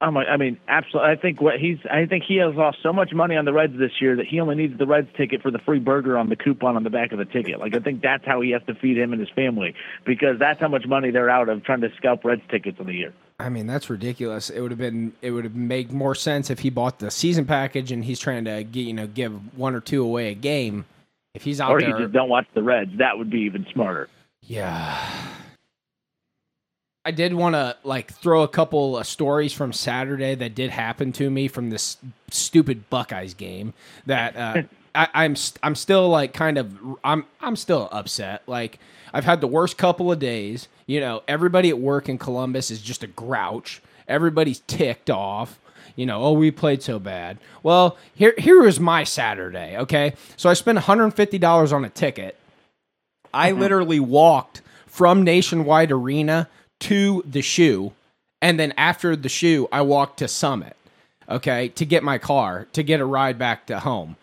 Oh 0.00 0.10
my, 0.10 0.24
I 0.24 0.36
mean, 0.36 0.58
absolutely. 0.68 1.12
I 1.12 1.16
think 1.16 1.40
what 1.40 1.54
he's, 1.58 1.78
I 1.90 2.04
think 2.06 2.24
he 2.26 2.36
has 2.36 2.54
lost 2.54 2.78
so 2.82 2.92
much 2.92 3.12
money 3.14 3.36
on 3.36 3.44
the 3.46 3.52
Reds 3.54 3.72
this 3.78 3.92
year 4.00 4.16
that 4.16 4.26
he 4.26 4.38
only 4.40 4.54
needs 4.54 4.76
the 4.76 4.86
Reds 4.86 5.08
ticket 5.16 5.40
for 5.40 5.50
the 5.50 5.60
free 5.60 5.78
burger 5.78 6.18
on 6.18 6.28
the 6.28 6.36
coupon 6.36 6.76
on 6.76 6.82
the 6.82 6.90
back 6.90 7.12
of 7.12 7.18
the 7.18 7.24
ticket. 7.24 7.58
Like, 7.58 7.74
I 7.74 7.78
think 7.78 8.02
that's 8.02 8.24
how 8.26 8.42
he 8.42 8.50
has 8.50 8.60
to 8.66 8.74
feed 8.74 8.98
him 8.98 9.12
and 9.12 9.20
his 9.20 9.30
family 9.30 9.74
because 10.04 10.38
that's 10.38 10.60
how 10.60 10.68
much 10.68 10.84
money 10.86 11.10
they're 11.10 11.30
out 11.30 11.48
of 11.48 11.64
trying 11.64 11.80
to 11.82 11.88
scalp 11.96 12.24
Reds 12.24 12.42
tickets 12.50 12.78
in 12.78 12.86
the 12.86 12.92
year. 12.92 13.14
I 13.38 13.48
mean, 13.48 13.66
that's 13.66 13.88
ridiculous. 13.88 14.50
It 14.50 14.60
would 14.60 14.72
have 14.72 14.78
been 14.78 15.12
it 15.22 15.30
would 15.30 15.44
have 15.44 15.54
made 15.56 15.90
more 15.90 16.14
sense 16.14 16.50
if 16.50 16.58
he 16.58 16.70
bought 16.70 16.98
the 16.98 17.10
season 17.10 17.46
package 17.46 17.90
and 17.90 18.04
he's 18.04 18.20
trying 18.20 18.44
to 18.44 18.62
get 18.62 18.82
you 18.82 18.92
know 18.92 19.06
give 19.06 19.56
one 19.56 19.74
or 19.74 19.80
two 19.80 20.04
away 20.04 20.28
a 20.30 20.34
game. 20.34 20.84
If 21.34 21.42
he's 21.42 21.60
out 21.60 21.70
Or 21.72 21.80
there, 21.80 21.88
you 21.90 21.98
just 21.98 22.12
don't 22.12 22.28
watch 22.28 22.46
the 22.54 22.62
Reds. 22.62 22.90
That 22.98 23.16
would 23.18 23.30
be 23.30 23.40
even 23.40 23.66
smarter. 23.72 24.08
yeah. 24.42 25.00
I 27.04 27.10
did 27.10 27.34
want 27.34 27.54
to 27.54 27.76
like 27.84 28.12
throw 28.12 28.42
a 28.42 28.48
couple 28.48 28.96
of 28.96 29.06
stories 29.06 29.52
from 29.52 29.72
Saturday 29.72 30.34
that 30.34 30.54
did 30.54 30.70
happen 30.70 31.12
to 31.12 31.30
me 31.30 31.48
from 31.48 31.70
this 31.70 31.98
stupid 32.30 32.88
Buckeyes 32.88 33.34
game. 33.34 33.74
That 34.06 34.36
uh, 34.36 34.62
I, 34.94 35.08
I'm 35.12 35.36
st- 35.36 35.58
I'm 35.62 35.74
still 35.74 36.08
like 36.08 36.32
kind 36.32 36.56
of 36.56 36.76
I'm 37.04 37.26
I'm 37.40 37.56
still 37.56 37.88
upset. 37.92 38.42
Like 38.46 38.78
I've 39.12 39.24
had 39.24 39.40
the 39.40 39.46
worst 39.46 39.76
couple 39.76 40.10
of 40.10 40.18
days. 40.18 40.68
You 40.86 41.00
know, 41.00 41.22
everybody 41.28 41.68
at 41.70 41.78
work 41.78 42.08
in 42.08 42.18
Columbus 42.18 42.70
is 42.70 42.80
just 42.80 43.02
a 43.02 43.06
grouch. 43.06 43.82
Everybody's 44.08 44.60
ticked 44.60 45.10
off. 45.10 45.58
You 45.96 46.06
know, 46.06 46.22
oh, 46.22 46.32
we 46.32 46.50
played 46.50 46.82
so 46.82 46.98
bad. 46.98 47.38
Well, 47.62 47.96
here 48.14 48.34
here 48.38 48.62
was 48.62 48.80
my 48.80 49.04
Saturday. 49.04 49.76
Okay, 49.76 50.14
so 50.36 50.48
I 50.48 50.54
spent 50.54 50.76
150 50.76 51.38
dollars 51.38 51.72
on 51.72 51.84
a 51.84 51.90
ticket. 51.90 52.38
I 53.32 53.50
literally 53.50 54.00
walked 54.00 54.62
from 54.86 55.22
Nationwide 55.22 55.90
Arena 55.90 56.48
to 56.80 57.22
the 57.26 57.42
shoe, 57.42 57.92
and 58.42 58.58
then 58.58 58.72
after 58.76 59.16
the 59.16 59.28
shoe, 59.28 59.68
I 59.72 59.82
walked 59.82 60.18
to 60.18 60.28
Summit. 60.28 60.76
Okay, 61.28 61.68
to 61.68 61.86
get 61.86 62.02
my 62.02 62.18
car 62.18 62.66
to 62.74 62.82
get 62.82 63.00
a 63.00 63.04
ride 63.06 63.38
back 63.38 63.66
to 63.66 63.80
home. 63.80 64.16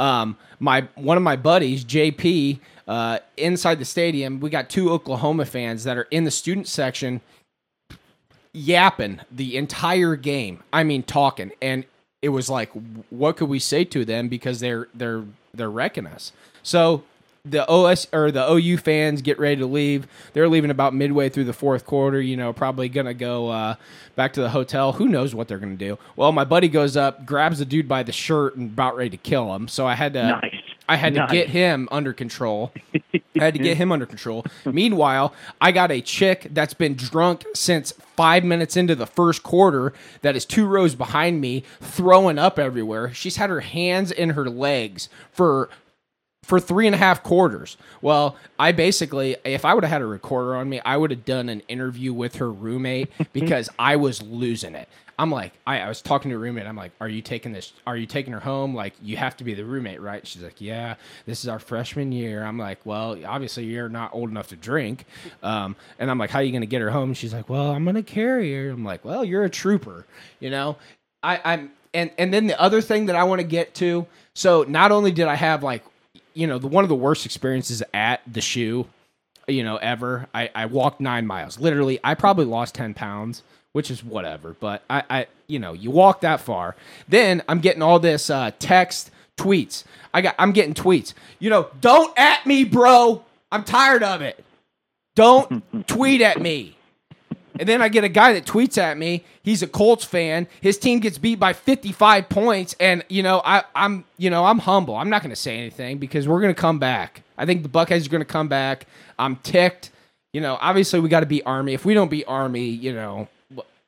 Um, 0.00 0.36
my 0.58 0.88
one 0.96 1.16
of 1.16 1.22
my 1.22 1.36
buddies, 1.36 1.84
JP, 1.84 2.58
uh, 2.88 3.20
inside 3.36 3.78
the 3.78 3.84
stadium, 3.84 4.40
we 4.40 4.50
got 4.50 4.68
two 4.68 4.90
Oklahoma 4.90 5.44
fans 5.44 5.84
that 5.84 5.96
are 5.96 6.08
in 6.10 6.24
the 6.24 6.30
student 6.30 6.66
section 6.66 7.20
yapping 8.52 9.20
the 9.30 9.56
entire 9.56 10.16
game. 10.16 10.62
I 10.72 10.82
mean, 10.82 11.02
talking, 11.04 11.52
and 11.62 11.84
it 12.22 12.30
was 12.30 12.50
like, 12.50 12.70
what 13.10 13.36
could 13.36 13.48
we 13.48 13.58
say 13.58 13.84
to 13.84 14.04
them 14.04 14.28
because 14.28 14.60
they're 14.60 14.88
they're 14.94 15.24
they're 15.54 15.70
wrecking 15.70 16.06
us. 16.06 16.32
So 16.62 17.04
the 17.50 17.68
OS 17.68 18.06
or 18.12 18.30
the 18.30 18.50
OU 18.50 18.78
fans 18.78 19.22
get 19.22 19.38
ready 19.38 19.56
to 19.56 19.66
leave. 19.66 20.06
They're 20.32 20.48
leaving 20.48 20.70
about 20.70 20.94
midway 20.94 21.28
through 21.28 21.44
the 21.44 21.52
fourth 21.52 21.86
quarter. 21.86 22.20
You 22.20 22.36
know, 22.36 22.52
probably 22.52 22.88
gonna 22.88 23.14
go 23.14 23.48
uh, 23.48 23.74
back 24.16 24.32
to 24.34 24.40
the 24.40 24.50
hotel. 24.50 24.92
Who 24.92 25.08
knows 25.08 25.34
what 25.34 25.48
they're 25.48 25.58
gonna 25.58 25.76
do? 25.76 25.98
Well, 26.16 26.32
my 26.32 26.44
buddy 26.44 26.68
goes 26.68 26.96
up, 26.96 27.26
grabs 27.26 27.58
the 27.58 27.64
dude 27.64 27.88
by 27.88 28.02
the 28.02 28.12
shirt, 28.12 28.56
and 28.56 28.70
about 28.70 28.96
ready 28.96 29.10
to 29.10 29.16
kill 29.16 29.54
him. 29.54 29.68
So 29.68 29.86
I 29.86 29.94
had 29.94 30.12
to. 30.14 30.22
Nice. 30.22 30.54
I 30.88 30.96
had 30.96 31.14
to 31.14 31.26
get 31.30 31.50
him 31.50 31.86
under 31.92 32.14
control. 32.14 32.72
I 33.14 33.44
had 33.44 33.54
to 33.54 33.60
get 33.60 33.76
him 33.76 33.92
under 33.92 34.06
control. 34.06 34.46
Meanwhile, 34.64 35.34
I 35.60 35.70
got 35.70 35.92
a 35.92 36.00
chick 36.00 36.48
that's 36.50 36.72
been 36.72 36.94
drunk 36.94 37.44
since 37.54 37.92
five 38.16 38.42
minutes 38.42 38.74
into 38.76 38.94
the 38.94 39.06
first 39.06 39.42
quarter 39.42 39.92
that 40.22 40.34
is 40.34 40.46
two 40.46 40.66
rows 40.66 40.94
behind 40.94 41.42
me, 41.42 41.62
throwing 41.80 42.38
up 42.38 42.58
everywhere. 42.58 43.12
She's 43.12 43.36
had 43.36 43.50
her 43.50 43.60
hands 43.60 44.10
in 44.10 44.30
her 44.30 44.48
legs 44.48 45.10
for 45.30 45.68
for 46.48 46.58
three 46.58 46.86
and 46.86 46.94
a 46.94 46.98
half 46.98 47.22
quarters. 47.22 47.76
Well, 48.00 48.36
I 48.58 48.72
basically, 48.72 49.36
if 49.44 49.66
I 49.66 49.74
would 49.74 49.84
have 49.84 49.90
had 49.90 50.00
a 50.00 50.06
recorder 50.06 50.56
on 50.56 50.68
me, 50.68 50.80
I 50.82 50.96
would 50.96 51.10
have 51.10 51.26
done 51.26 51.50
an 51.50 51.60
interview 51.68 52.14
with 52.14 52.36
her 52.36 52.50
roommate 52.50 53.10
because 53.34 53.68
I 53.78 53.96
was 53.96 54.22
losing 54.22 54.74
it. 54.74 54.88
I'm 55.18 55.30
like, 55.30 55.52
I, 55.66 55.80
I 55.80 55.88
was 55.88 56.00
talking 56.00 56.30
to 56.30 56.36
a 56.36 56.38
roommate. 56.38 56.66
I'm 56.66 56.76
like, 56.76 56.92
are 57.02 57.08
you 57.08 57.20
taking 57.20 57.52
this? 57.52 57.72
Are 57.86 57.96
you 57.98 58.06
taking 58.06 58.32
her 58.32 58.40
home? 58.40 58.74
Like, 58.74 58.94
you 59.02 59.18
have 59.18 59.36
to 59.38 59.44
be 59.44 59.52
the 59.52 59.64
roommate, 59.64 60.00
right? 60.00 60.26
She's 60.26 60.42
like, 60.42 60.58
yeah, 60.60 60.94
this 61.26 61.42
is 61.42 61.48
our 61.48 61.58
freshman 61.58 62.12
year. 62.12 62.44
I'm 62.44 62.56
like, 62.56 62.86
well, 62.86 63.18
obviously 63.26 63.64
you're 63.64 63.90
not 63.90 64.14
old 64.14 64.30
enough 64.30 64.48
to 64.48 64.56
drink. 64.56 65.04
Um, 65.42 65.76
and 65.98 66.10
I'm 66.10 66.18
like, 66.18 66.30
how 66.30 66.38
are 66.38 66.42
you 66.42 66.52
going 66.52 66.62
to 66.62 66.68
get 66.68 66.80
her 66.80 66.90
home? 66.90 67.12
She's 67.12 67.34
like, 67.34 67.50
well, 67.50 67.72
I'm 67.72 67.84
going 67.84 67.96
to 67.96 68.02
carry 68.02 68.54
her. 68.54 68.70
I'm 68.70 68.84
like, 68.84 69.04
well, 69.04 69.22
you're 69.22 69.44
a 69.44 69.50
trooper, 69.50 70.06
you 70.40 70.48
know? 70.48 70.76
I, 71.22 71.40
I'm, 71.44 71.72
and, 71.92 72.10
and 72.16 72.32
then 72.32 72.46
the 72.46 72.58
other 72.58 72.80
thing 72.80 73.06
that 73.06 73.16
I 73.16 73.24
want 73.24 73.40
to 73.40 73.46
get 73.46 73.74
to. 73.76 74.06
So 74.34 74.64
not 74.68 74.92
only 74.92 75.10
did 75.10 75.26
I 75.26 75.34
have 75.34 75.64
like, 75.64 75.82
you 76.38 76.46
know, 76.46 76.58
the 76.58 76.68
one 76.68 76.84
of 76.84 76.88
the 76.88 76.94
worst 76.94 77.26
experiences 77.26 77.82
at 77.92 78.20
the 78.32 78.40
shoe, 78.40 78.86
you 79.48 79.64
know, 79.64 79.76
ever. 79.78 80.28
I, 80.32 80.48
I 80.54 80.66
walked 80.66 81.00
nine 81.00 81.26
miles. 81.26 81.58
Literally, 81.58 81.98
I 82.04 82.14
probably 82.14 82.44
lost 82.44 82.76
ten 82.76 82.94
pounds, 82.94 83.42
which 83.72 83.90
is 83.90 84.04
whatever. 84.04 84.54
But 84.60 84.84
I, 84.88 85.02
I 85.10 85.26
you 85.48 85.58
know, 85.58 85.72
you 85.72 85.90
walk 85.90 86.20
that 86.20 86.40
far. 86.40 86.76
Then 87.08 87.42
I'm 87.48 87.58
getting 87.58 87.82
all 87.82 87.98
this 87.98 88.30
uh, 88.30 88.52
text, 88.60 89.10
tweets. 89.36 89.82
I 90.14 90.20
got 90.20 90.36
I'm 90.38 90.52
getting 90.52 90.74
tweets. 90.74 91.12
You 91.40 91.50
know, 91.50 91.70
don't 91.80 92.16
at 92.16 92.46
me, 92.46 92.62
bro. 92.62 93.24
I'm 93.50 93.64
tired 93.64 94.04
of 94.04 94.22
it. 94.22 94.44
Don't 95.16 95.64
tweet 95.88 96.20
at 96.20 96.40
me. 96.40 96.77
And 97.58 97.68
then 97.68 97.82
I 97.82 97.88
get 97.88 98.04
a 98.04 98.08
guy 98.08 98.32
that 98.34 98.44
tweets 98.46 98.78
at 98.78 98.96
me. 98.98 99.24
He's 99.42 99.62
a 99.62 99.66
Colts 99.66 100.04
fan. 100.04 100.46
His 100.60 100.78
team 100.78 101.00
gets 101.00 101.18
beat 101.18 101.40
by 101.40 101.52
55 101.52 102.28
points, 102.28 102.74
and 102.78 103.04
you 103.08 103.22
know 103.22 103.42
I, 103.44 103.64
I'm 103.74 104.04
you 104.16 104.30
know 104.30 104.44
I'm 104.44 104.58
humble. 104.58 104.96
I'm 104.96 105.10
not 105.10 105.22
going 105.22 105.30
to 105.30 105.36
say 105.36 105.56
anything 105.58 105.98
because 105.98 106.28
we're 106.28 106.40
going 106.40 106.54
to 106.54 106.60
come 106.60 106.78
back. 106.78 107.22
I 107.36 107.46
think 107.46 107.62
the 107.62 107.68
Buckeyes 107.68 108.06
are 108.06 108.10
going 108.10 108.20
to 108.22 108.26
come 108.26 108.48
back. 108.48 108.86
I'm 109.18 109.36
ticked. 109.36 109.90
You 110.32 110.40
know, 110.40 110.58
obviously 110.60 111.00
we 111.00 111.08
got 111.08 111.20
to 111.20 111.26
beat 111.26 111.42
Army. 111.46 111.72
If 111.74 111.84
we 111.84 111.94
don't 111.94 112.10
beat 112.10 112.24
Army, 112.28 112.66
you 112.66 112.92
know, 112.92 113.28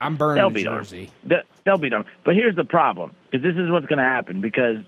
I'm 0.01 0.17
burning 0.17 0.37
They'll 0.43 0.51
the 0.51 0.65
jersey. 0.65 1.11
They- 1.25 1.43
They'll 1.67 1.77
beat 1.77 1.91
them. 1.91 2.07
But 2.25 2.35
here's 2.35 2.57
the 2.57 2.65
problem, 2.65 3.15
because 3.31 3.45
this 3.45 3.55
is 3.63 3.71
what's 3.71 3.85
going 3.87 3.99
to 3.99 4.03
happen. 4.05 4.41
Because 4.41 4.79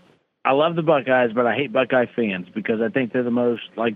I 0.45 0.53
love 0.53 0.75
the 0.75 0.83
Buckeyes, 0.83 1.33
but 1.35 1.47
I 1.47 1.55
hate 1.55 1.71
Buckeye 1.73 2.07
fans 2.17 2.49
because 2.53 2.81
I 2.81 2.89
think 2.89 3.13
they're 3.13 3.23
the 3.23 3.31
most 3.31 3.63
like 3.77 3.95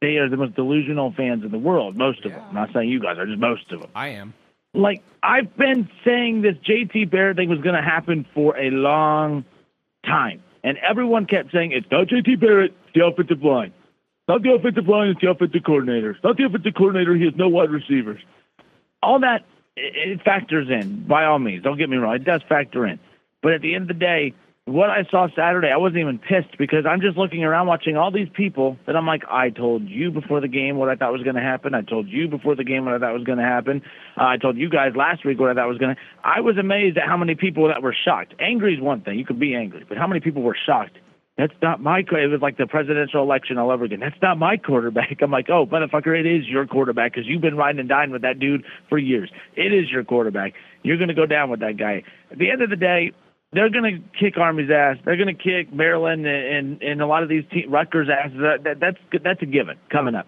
they 0.00 0.16
are 0.16 0.28
the 0.28 0.36
most 0.36 0.54
delusional 0.54 1.12
fans 1.12 1.44
in 1.44 1.50
the 1.50 1.58
world. 1.58 1.96
Most 1.96 2.24
of 2.24 2.32
them. 2.32 2.42
I'm 2.48 2.54
not 2.54 2.72
saying 2.72 2.88
you 2.88 3.00
guys 3.00 3.18
are, 3.18 3.26
just 3.26 3.38
most 3.38 3.70
of 3.72 3.80
them. 3.80 3.90
I 3.94 4.08
am. 4.08 4.34
Like 4.74 5.02
I've 5.22 5.56
been 5.56 5.88
saying, 6.04 6.42
this 6.42 6.56
JT 6.56 7.10
Barrett 7.10 7.36
thing 7.36 7.48
was 7.48 7.60
going 7.60 7.74
to 7.76 7.82
happen 7.82 8.26
for 8.34 8.56
a 8.58 8.70
long 8.70 9.44
time, 10.04 10.42
and 10.62 10.76
everyone 10.78 11.26
kept 11.26 11.50
saying 11.52 11.72
it's 11.72 11.90
not 11.90 12.08
JT 12.08 12.38
Barrett, 12.40 12.72
it's 12.84 12.94
the 12.94 13.06
offensive 13.06 13.42
line. 13.42 13.72
Not 14.28 14.42
the 14.42 14.52
offensive 14.52 14.86
line, 14.86 15.08
it's 15.08 15.20
the 15.20 15.30
offensive 15.30 15.62
coordinator. 15.64 16.10
It's 16.10 16.24
not 16.24 16.36
the 16.36 16.44
offensive 16.44 16.74
coordinator, 16.74 17.14
he 17.14 17.24
has 17.24 17.34
no 17.36 17.48
wide 17.48 17.70
receivers. 17.70 18.20
All 19.02 19.20
that 19.20 19.44
it 19.76 20.22
factors 20.22 20.68
in 20.68 21.04
by 21.06 21.24
all 21.24 21.38
means. 21.38 21.62
Don't 21.62 21.78
get 21.78 21.88
me 21.88 21.96
wrong, 21.96 22.16
it 22.16 22.24
does 22.24 22.42
factor 22.48 22.86
in. 22.86 22.98
But 23.42 23.54
at 23.54 23.60
the 23.62 23.74
end 23.74 23.82
of 23.82 23.88
the 23.88 24.04
day, 24.04 24.34
what 24.66 24.90
I 24.90 25.04
saw 25.12 25.28
Saturday, 25.34 25.68
I 25.72 25.76
wasn't 25.76 26.00
even 26.00 26.18
pissed 26.18 26.58
because 26.58 26.84
I'm 26.90 27.00
just 27.00 27.16
looking 27.16 27.44
around 27.44 27.68
watching 27.68 27.96
all 27.96 28.10
these 28.10 28.28
people 28.34 28.76
that 28.86 28.96
I'm 28.96 29.06
like, 29.06 29.22
I 29.30 29.50
told 29.50 29.88
you 29.88 30.10
before 30.10 30.40
the 30.40 30.48
game 30.48 30.76
what 30.76 30.88
I 30.88 30.96
thought 30.96 31.12
was 31.12 31.22
going 31.22 31.36
to 31.36 31.42
happen. 31.42 31.72
I 31.72 31.82
told 31.82 32.08
you 32.08 32.26
before 32.26 32.56
the 32.56 32.64
game 32.64 32.84
what 32.84 32.94
I 32.94 32.98
thought 32.98 33.14
was 33.14 33.22
going 33.22 33.38
to 33.38 33.44
happen. 33.44 33.80
Uh, 34.18 34.24
I 34.24 34.36
told 34.38 34.56
you 34.56 34.68
guys 34.68 34.96
last 34.96 35.24
week 35.24 35.38
what 35.38 35.50
I 35.50 35.54
thought 35.54 35.68
was 35.68 35.78
going 35.78 35.94
to. 35.94 36.00
I 36.24 36.40
was 36.40 36.58
amazed 36.58 36.98
at 36.98 37.06
how 37.06 37.16
many 37.16 37.36
people 37.36 37.68
that 37.68 37.80
were 37.80 37.94
shocked. 37.94 38.34
Angry 38.40 38.74
is 38.74 38.80
one 38.80 39.02
thing; 39.02 39.20
you 39.20 39.24
could 39.24 39.38
be 39.38 39.54
angry, 39.54 39.84
but 39.88 39.98
how 39.98 40.08
many 40.08 40.18
people 40.18 40.42
were 40.42 40.56
shocked? 40.66 40.98
That's 41.38 41.52
not 41.62 41.80
my. 41.80 42.00
It 42.00 42.30
was 42.30 42.40
like 42.42 42.56
the 42.56 42.66
presidential 42.66 43.22
election 43.22 43.58
all 43.58 43.70
over 43.70 43.84
again. 43.84 44.00
That's 44.00 44.20
not 44.20 44.36
my 44.36 44.56
quarterback. 44.56 45.18
I'm 45.22 45.30
like, 45.30 45.48
oh, 45.48 45.66
motherfucker, 45.66 46.18
it 46.18 46.26
is 46.26 46.48
your 46.48 46.66
quarterback 46.66 47.12
because 47.12 47.28
you've 47.28 47.42
been 47.42 47.56
riding 47.56 47.78
and 47.78 47.88
dying 47.88 48.10
with 48.10 48.22
that 48.22 48.40
dude 48.40 48.64
for 48.88 48.98
years. 48.98 49.30
It 49.54 49.72
is 49.72 49.90
your 49.92 50.02
quarterback. 50.02 50.54
You're 50.82 50.96
going 50.96 51.08
to 51.08 51.14
go 51.14 51.26
down 51.26 51.50
with 51.50 51.60
that 51.60 51.76
guy. 51.76 52.02
At 52.32 52.38
the 52.38 52.50
end 52.50 52.62
of 52.62 52.70
the 52.70 52.76
day, 52.76 53.12
they're 53.52 53.70
going 53.70 53.84
to 54.02 54.18
kick 54.18 54.36
Army's 54.38 54.70
ass. 54.70 54.96
They're 55.04 55.16
going 55.16 55.34
to 55.34 55.42
kick 55.42 55.72
Maryland 55.72 56.26
and, 56.26 56.46
and 56.46 56.82
and 56.82 57.00
a 57.02 57.06
lot 57.06 57.22
of 57.22 57.28
these 57.28 57.44
te- 57.52 57.66
Rutgers 57.66 58.08
asses. 58.10 58.38
That, 58.38 58.64
that, 58.64 58.80
that's 58.80 59.22
that's 59.24 59.42
a 59.42 59.46
given 59.46 59.76
coming 59.90 60.14
up. 60.14 60.26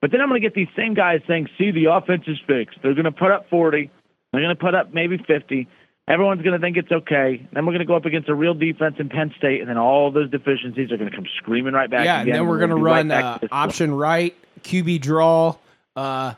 But 0.00 0.10
then 0.10 0.20
I'm 0.20 0.28
going 0.28 0.40
to 0.40 0.46
get 0.46 0.54
these 0.54 0.68
same 0.76 0.94
guys 0.94 1.20
saying, 1.28 1.48
"See, 1.58 1.70
the 1.70 1.86
offense 1.92 2.24
is 2.26 2.38
fixed. 2.46 2.78
They're 2.82 2.94
going 2.94 3.04
to 3.04 3.12
put 3.12 3.30
up 3.30 3.48
40. 3.50 3.90
They're 4.32 4.40
going 4.42 4.54
to 4.54 4.60
put 4.60 4.74
up 4.74 4.92
maybe 4.92 5.16
50. 5.18 5.68
Everyone's 6.06 6.42
going 6.42 6.52
to 6.52 6.58
think 6.58 6.76
it's 6.76 6.92
okay. 6.92 7.46
Then 7.52 7.64
we're 7.64 7.72
going 7.72 7.78
to 7.78 7.86
go 7.86 7.96
up 7.96 8.04
against 8.04 8.28
a 8.28 8.34
real 8.34 8.52
defense 8.52 8.96
in 8.98 9.08
Penn 9.08 9.32
State, 9.38 9.60
and 9.60 9.68
then 9.70 9.78
all 9.78 10.10
those 10.10 10.30
deficiencies 10.30 10.92
are 10.92 10.98
going 10.98 11.08
to 11.10 11.16
come 11.16 11.24
screaming 11.38 11.72
right 11.72 11.90
back. 11.90 12.04
yeah, 12.04 12.20
and 12.20 12.30
then 12.32 12.46
we're 12.46 12.58
be 12.66 12.74
right 12.74 12.82
run 12.96 13.10
uh, 13.10 13.34
to 13.34 13.40
this 13.40 13.48
point. 13.50 13.52
option 13.52 13.94
right, 13.94 14.34
QB 14.62 15.00
draw, 15.00 15.56
uh, 15.96 16.34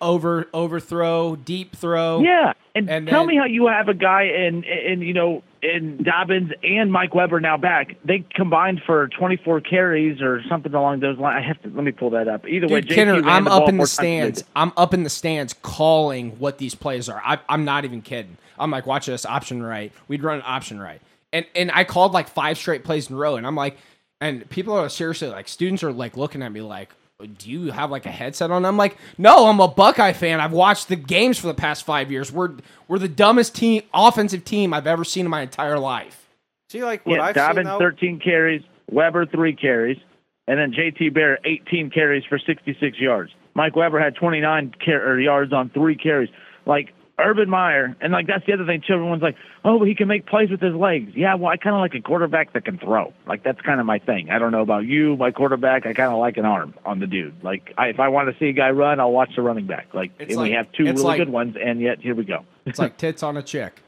over 0.00 0.46
overthrow, 0.54 1.34
deep 1.36 1.74
throw. 1.74 2.20
Yeah, 2.22 2.52
and, 2.74 2.88
And 2.88 3.08
tell 3.08 3.20
then- 3.22 3.28
me 3.28 3.36
how 3.36 3.46
you 3.46 3.66
have 3.66 3.88
a 3.88 3.94
guy 3.94 4.24
in 4.24 4.62
in 4.62 5.00
you 5.02 5.14
know 5.14 5.42
in 5.62 6.02
Dobbins 6.02 6.52
and 6.62 6.90
Mike 6.92 7.14
Weber 7.14 7.40
now 7.40 7.56
back. 7.56 7.96
They 8.04 8.24
combined 8.34 8.82
for 8.86 9.08
24 9.08 9.60
carries 9.62 10.20
or 10.22 10.42
something 10.48 10.72
along 10.74 11.00
those 11.00 11.18
lines. 11.18 11.44
I 11.44 11.46
have 11.46 11.60
to 11.62 11.68
let 11.68 11.84
me 11.84 11.92
pull 11.92 12.10
that 12.10 12.28
up. 12.28 12.46
Either 12.48 12.68
way, 12.68 12.80
Dude, 12.80 12.90
JT 12.90 12.94
Kenner, 12.94 13.22
I'm 13.24 13.46
up 13.46 13.68
in 13.68 13.76
the 13.76 13.82
times 13.82 13.96
than 13.96 14.04
they 14.04 14.10
stands. 14.32 14.44
I'm 14.56 14.72
up 14.76 14.94
in 14.94 15.02
the 15.02 15.10
stands 15.10 15.54
calling 15.62 16.38
what 16.38 16.58
these 16.58 16.74
plays 16.74 17.08
are. 17.08 17.20
I, 17.24 17.38
I'm 17.48 17.64
not 17.64 17.84
even 17.84 18.02
kidding. 18.02 18.36
I'm 18.58 18.70
like, 18.70 18.86
watch 18.86 19.06
this 19.06 19.24
option 19.24 19.62
right. 19.62 19.92
We'd 20.08 20.22
run 20.22 20.36
an 20.36 20.44
option 20.46 20.80
right, 20.80 21.00
and 21.32 21.46
and 21.54 21.70
I 21.72 21.84
called 21.84 22.12
like 22.12 22.28
five 22.28 22.58
straight 22.58 22.84
plays 22.84 23.08
in 23.08 23.16
a 23.16 23.18
row, 23.18 23.36
and 23.36 23.46
I'm 23.46 23.56
like, 23.56 23.78
and 24.20 24.48
people 24.50 24.74
are 24.74 24.88
seriously 24.88 25.28
like, 25.28 25.48
students 25.48 25.82
are 25.82 25.92
like 25.92 26.16
looking 26.16 26.42
at 26.42 26.52
me 26.52 26.60
like, 26.60 26.90
do 27.26 27.50
you 27.50 27.70
have 27.72 27.90
like 27.90 28.06
a 28.06 28.10
headset 28.10 28.50
on? 28.50 28.64
I'm 28.64 28.76
like, 28.76 28.96
no, 29.18 29.46
I'm 29.46 29.60
a 29.60 29.68
Buckeye 29.68 30.12
fan. 30.12 30.40
I've 30.40 30.52
watched 30.52 30.88
the 30.88 30.96
games 30.96 31.38
for 31.38 31.46
the 31.46 31.54
past 31.54 31.84
five 31.84 32.10
years. 32.10 32.32
We're 32.32 32.52
we're 32.88 32.98
the 32.98 33.08
dumbest 33.08 33.54
team, 33.54 33.82
offensive 33.94 34.44
team 34.44 34.72
I've 34.74 34.86
ever 34.86 35.04
seen 35.04 35.26
in 35.26 35.30
my 35.30 35.42
entire 35.42 35.78
life. 35.78 36.28
See, 36.68 36.82
like 36.84 37.04
what 37.06 37.16
Yeah, 37.16 37.22
I've 37.24 37.34
Dobbins 37.34 37.66
seen 37.68 37.78
though. 37.78 37.78
13 37.78 38.20
carries, 38.20 38.62
Weber 38.90 39.26
three 39.26 39.54
carries, 39.54 39.98
and 40.46 40.58
then 40.58 40.72
JT 40.72 41.12
Barrett 41.14 41.40
18 41.44 41.90
carries 41.90 42.24
for 42.24 42.38
66 42.38 42.98
yards. 42.98 43.32
Mike 43.54 43.74
Weber 43.74 43.98
had 43.98 44.14
29 44.14 44.74
car- 44.84 45.18
yards 45.18 45.52
on 45.52 45.70
three 45.70 45.96
carries. 45.96 46.28
Like, 46.66 46.92
Urban 47.24 47.48
Meyer, 47.50 47.96
and 48.00 48.12
like 48.12 48.26
that's 48.26 48.44
the 48.46 48.52
other 48.52 48.66
thing 48.66 48.82
too. 48.86 48.94
Everyone's 48.94 49.22
like, 49.22 49.36
"Oh, 49.64 49.78
but 49.78 49.88
he 49.88 49.94
can 49.94 50.08
make 50.08 50.26
plays 50.26 50.50
with 50.50 50.60
his 50.60 50.74
legs." 50.74 51.12
Yeah, 51.14 51.34
well, 51.34 51.50
I 51.50 51.56
kind 51.56 51.74
of 51.76 51.80
like 51.80 51.94
a 51.94 52.00
quarterback 52.00 52.52
that 52.54 52.64
can 52.64 52.78
throw. 52.78 53.12
Like 53.26 53.42
that's 53.42 53.60
kind 53.60 53.80
of 53.80 53.86
my 53.86 53.98
thing. 53.98 54.30
I 54.30 54.38
don't 54.38 54.52
know 54.52 54.62
about 54.62 54.84
you, 54.86 55.16
my 55.16 55.30
quarterback. 55.30 55.86
I 55.86 55.92
kind 55.94 56.12
of 56.12 56.18
like 56.18 56.36
an 56.36 56.44
arm 56.44 56.74
on 56.84 56.98
the 57.00 57.06
dude. 57.06 57.42
Like 57.44 57.72
I, 57.78 57.88
if 57.88 58.00
I 58.00 58.08
want 58.08 58.32
to 58.32 58.38
see 58.38 58.46
a 58.48 58.52
guy 58.52 58.70
run, 58.70 59.00
I'll 59.00 59.12
watch 59.12 59.30
the 59.36 59.42
running 59.42 59.66
back. 59.66 59.88
Like, 59.94 60.12
It's 60.18 60.32
and 60.32 60.42
we 60.42 60.52
have 60.52 60.70
two 60.72 60.84
really 60.84 61.02
like- 61.02 61.18
good 61.18 61.28
ones, 61.30 61.56
and 61.62 61.80
yet 61.80 62.00
here 62.00 62.14
we 62.14 62.24
go. 62.24 62.44
It's 62.66 62.78
like 62.78 62.96
tits 62.96 63.22
on 63.22 63.36
a 63.36 63.42
chick. 63.42 63.80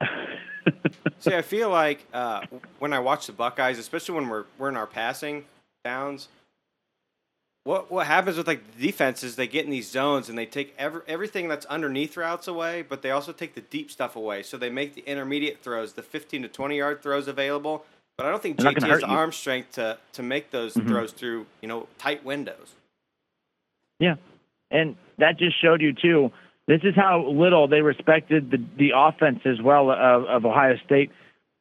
See, 1.20 1.34
I 1.34 1.42
feel 1.42 1.70
like 1.70 2.06
uh, 2.12 2.42
when 2.78 2.92
I 2.92 2.98
watch 2.98 3.26
the 3.26 3.32
Buckeyes, 3.32 3.78
especially 3.78 4.14
when 4.16 4.28
we're 4.28 4.44
we're 4.58 4.68
in 4.68 4.76
our 4.76 4.86
passing 4.86 5.44
downs, 5.84 6.28
what 7.64 7.90
what 7.90 8.06
happens 8.06 8.36
with 8.36 8.46
like 8.46 8.62
the 8.76 8.86
defense 8.86 9.22
is 9.22 9.36
they 9.36 9.46
get 9.46 9.64
in 9.64 9.70
these 9.70 9.90
zones 9.90 10.28
and 10.28 10.38
they 10.38 10.46
take 10.46 10.74
every, 10.78 11.02
everything 11.06 11.48
that's 11.48 11.66
underneath 11.66 12.16
routes 12.16 12.48
away, 12.48 12.82
but 12.82 13.02
they 13.02 13.10
also 13.10 13.32
take 13.32 13.54
the 13.54 13.60
deep 13.60 13.90
stuff 13.90 14.16
away. 14.16 14.42
So 14.42 14.56
they 14.56 14.70
make 14.70 14.94
the 14.94 15.02
intermediate 15.06 15.62
throws, 15.62 15.92
the 15.92 16.02
15 16.02 16.42
to 16.42 16.48
20 16.48 16.76
yard 16.78 17.02
throws 17.02 17.28
available. 17.28 17.84
But 18.16 18.26
I 18.26 18.30
don't 18.30 18.42
think 18.42 18.58
They're 18.58 18.72
JT 18.72 18.88
has 18.88 19.00
the 19.00 19.06
you. 19.06 19.12
arm 19.12 19.32
strength 19.32 19.72
to 19.72 19.98
to 20.12 20.22
make 20.22 20.50
those 20.50 20.74
Mhm. 20.74 20.88
throws 20.88 21.12
through 21.12 21.46
you 21.60 21.68
know 21.68 21.86
tight 21.98 22.24
windows. 22.24 22.74
Yeah, 24.00 24.14
and 24.70 24.96
that 25.18 25.38
just 25.38 25.60
showed 25.60 25.80
you 25.82 25.92
too. 25.92 26.32
This 26.66 26.80
is 26.84 26.94
how 26.94 27.24
little 27.28 27.68
they 27.68 27.80
respected 27.82 28.50
the 28.50 28.62
the 28.76 28.92
offense 28.96 29.40
as 29.44 29.60
well 29.60 29.90
of, 29.90 30.24
of 30.24 30.44
Ohio 30.46 30.76
State. 30.84 31.10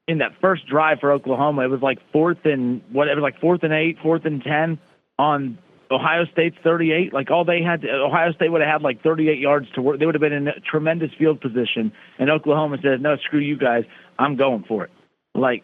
In 0.08 0.20
that 0.20 0.32
first 0.40 0.66
drive 0.68 1.00
for 1.02 1.12
Oklahoma, 1.12 1.64
it 1.64 1.68
was 1.70 1.82
like 1.82 2.00
fourth 2.14 2.46
and 2.46 2.82
what 2.94 3.08
it 3.10 3.16
was 3.16 3.22
like 3.24 3.40
fourth 3.42 3.64
and 3.64 3.74
eight, 3.74 3.98
fourth 4.02 4.24
and 4.26 4.42
ten 4.42 4.80
on 5.20 5.58
Ohio 5.90 6.26
State's 6.32 6.58
38. 6.64 7.14
Like 7.14 7.32
all 7.32 7.46
they 7.46 7.62
had, 7.62 7.82
to, 7.82 7.88
Ohio 7.90 8.32
State 8.34 8.52
would 8.52 8.62
have 8.62 8.70
had 8.70 8.82
like 8.82 9.02
38 9.02 9.40
yards 9.40 9.68
to 9.76 9.82
work. 9.82 10.00
They 10.00 10.06
would 10.06 10.16
have 10.16 10.22
been 10.22 10.34
in 10.34 10.48
a 10.48 10.60
tremendous 10.60 11.12
field 11.18 11.42
position, 11.42 11.92
and 12.20 12.30
Oklahoma 12.30 12.78
said, 12.82 13.02
"No, 13.02 13.16
screw 13.18 13.40
you 13.40 13.58
guys, 13.58 13.84
I'm 14.20 14.36
going 14.36 14.66
for 14.68 14.86
it." 14.86 14.92
Like 15.34 15.64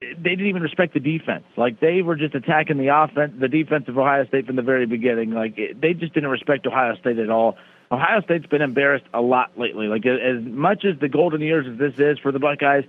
they 0.00 0.30
didn't 0.30 0.46
even 0.46 0.62
respect 0.62 0.94
the 0.94 1.00
defense. 1.00 1.44
Like 1.56 1.80
they 1.80 2.02
were 2.02 2.16
just 2.16 2.34
attacking 2.34 2.78
the 2.78 2.88
offense, 2.88 3.34
the 3.38 3.48
defense 3.48 3.84
of 3.88 3.98
Ohio 3.98 4.24
State 4.26 4.46
from 4.46 4.56
the 4.56 4.62
very 4.62 4.86
beginning. 4.86 5.32
Like 5.32 5.58
it, 5.58 5.80
they 5.80 5.92
just 5.92 6.14
didn't 6.14 6.30
respect 6.30 6.66
Ohio 6.66 6.96
State 6.96 7.18
at 7.18 7.30
all. 7.30 7.56
Ohio 7.92 8.20
State's 8.22 8.46
been 8.46 8.62
embarrassed 8.62 9.06
a 9.12 9.20
lot 9.20 9.58
lately. 9.58 9.88
Like 9.88 10.06
as 10.06 10.42
much 10.42 10.84
as 10.84 10.98
the 11.00 11.08
golden 11.08 11.40
years 11.40 11.66
as 11.70 11.78
this 11.78 11.94
is 11.98 12.18
for 12.18 12.32
the 12.32 12.38
Buckeyes, 12.38 12.84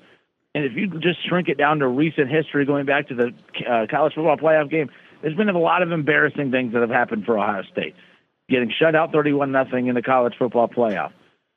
and 0.53 0.65
if 0.65 0.73
you 0.73 0.87
just 0.99 1.27
shrink 1.27 1.49
it 1.49 1.57
down 1.57 1.79
to 1.79 1.87
recent 1.87 2.29
history, 2.29 2.65
going 2.65 2.85
back 2.85 3.07
to 3.07 3.15
the 3.15 3.33
uh, 3.69 3.87
college 3.89 4.13
football 4.13 4.37
playoff 4.37 4.69
game, 4.69 4.89
there's 5.21 5.35
been 5.35 5.49
a 5.49 5.59
lot 5.59 5.81
of 5.81 5.91
embarrassing 5.91 6.51
things 6.51 6.73
that 6.73 6.81
have 6.81 6.89
happened 6.89 7.25
for 7.25 7.37
Ohio 7.37 7.63
State. 7.71 7.95
Getting 8.49 8.71
shut 8.77 8.95
out 8.95 9.11
31 9.11 9.51
nothing 9.51 9.87
in 9.87 9.95
the 9.95 10.01
college 10.01 10.33
football 10.37 10.67
playoff. 10.67 11.11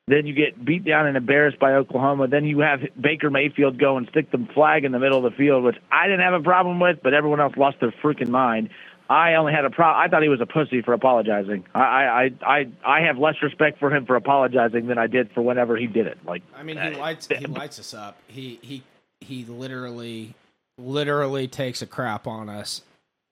Then 0.07 0.27
you 0.27 0.35
get 0.35 0.63
beat 0.63 0.85
down 0.85 1.07
and 1.07 1.17
embarrassed 1.17 1.57
by 1.59 1.73
Oklahoma. 1.73 2.27
Then 2.27 2.45
you 2.45 2.59
have 2.59 2.81
Baker 2.99 3.31
Mayfield 3.31 3.79
go 3.79 3.97
and 3.97 4.07
stick 4.09 4.29
the 4.31 4.47
flag 4.53 4.85
in 4.85 4.91
the 4.91 4.99
middle 4.99 5.17
of 5.17 5.31
the 5.31 5.35
field, 5.35 5.63
which 5.63 5.77
I 5.91 6.05
didn't 6.05 6.21
have 6.21 6.39
a 6.39 6.43
problem 6.43 6.79
with, 6.79 6.99
but 7.01 7.15
everyone 7.15 7.39
else 7.39 7.57
lost 7.57 7.77
their 7.79 7.93
freaking 8.03 8.29
mind. 8.29 8.69
I 9.09 9.35
only 9.35 9.53
had 9.53 9.65
a 9.65 9.69
pro. 9.69 9.87
I 9.87 10.07
thought 10.07 10.21
he 10.23 10.29
was 10.29 10.41
a 10.41 10.45
pussy 10.45 10.81
for 10.81 10.93
apologizing. 10.93 11.65
I 11.73 11.79
I 11.79 12.29
I 12.41 12.67
I 12.83 13.01
have 13.01 13.17
less 13.17 13.35
respect 13.41 13.79
for 13.79 13.95
him 13.95 14.05
for 14.05 14.15
apologizing 14.15 14.87
than 14.87 14.97
I 14.97 15.07
did 15.07 15.31
for 15.31 15.41
whenever 15.41 15.75
he 15.75 15.87
did 15.87 16.07
it. 16.07 16.17
Like 16.25 16.43
I 16.55 16.63
mean, 16.63 16.77
he 16.77 16.89
lights 16.91 17.27
he 17.27 17.45
lights 17.45 17.79
us 17.79 17.93
up. 17.93 18.17
He 18.27 18.59
he 18.61 18.83
he 19.21 19.45
literally 19.45 20.33
literally 20.77 21.47
takes 21.47 21.81
a 21.81 21.87
crap 21.87 22.25
on 22.25 22.49
us. 22.49 22.81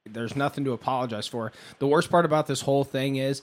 There's 0.05 0.35
nothing 0.35 0.65
to 0.65 0.73
apologize 0.73 1.27
for. 1.27 1.51
The 1.79 1.87
worst 1.87 2.09
part 2.09 2.25
about 2.25 2.47
this 2.47 2.61
whole 2.61 2.83
thing 2.83 3.15
is 3.15 3.41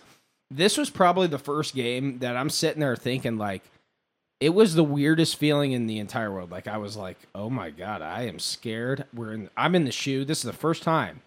this 0.50 0.76
was 0.76 0.90
probably 0.90 1.26
the 1.26 1.38
first 1.38 1.74
game 1.74 2.18
that 2.18 2.36
I'm 2.36 2.50
sitting 2.50 2.80
there 2.80 2.96
thinking 2.96 3.38
like 3.38 3.62
it 4.40 4.54
was 4.54 4.74
the 4.74 4.84
weirdest 4.84 5.36
feeling 5.36 5.72
in 5.72 5.86
the 5.86 5.98
entire 5.98 6.32
world. 6.32 6.50
Like 6.50 6.66
I 6.66 6.78
was 6.78 6.96
like, 6.96 7.18
"Oh 7.34 7.50
my 7.50 7.70
god, 7.70 8.02
I 8.02 8.22
am 8.22 8.38
scared." 8.38 9.04
We're 9.14 9.34
in 9.34 9.50
I'm 9.56 9.74
in 9.74 9.84
the 9.84 9.92
shoe. 9.92 10.24
This 10.24 10.38
is 10.38 10.44
the 10.44 10.52
first 10.52 10.82
time. 10.82 11.20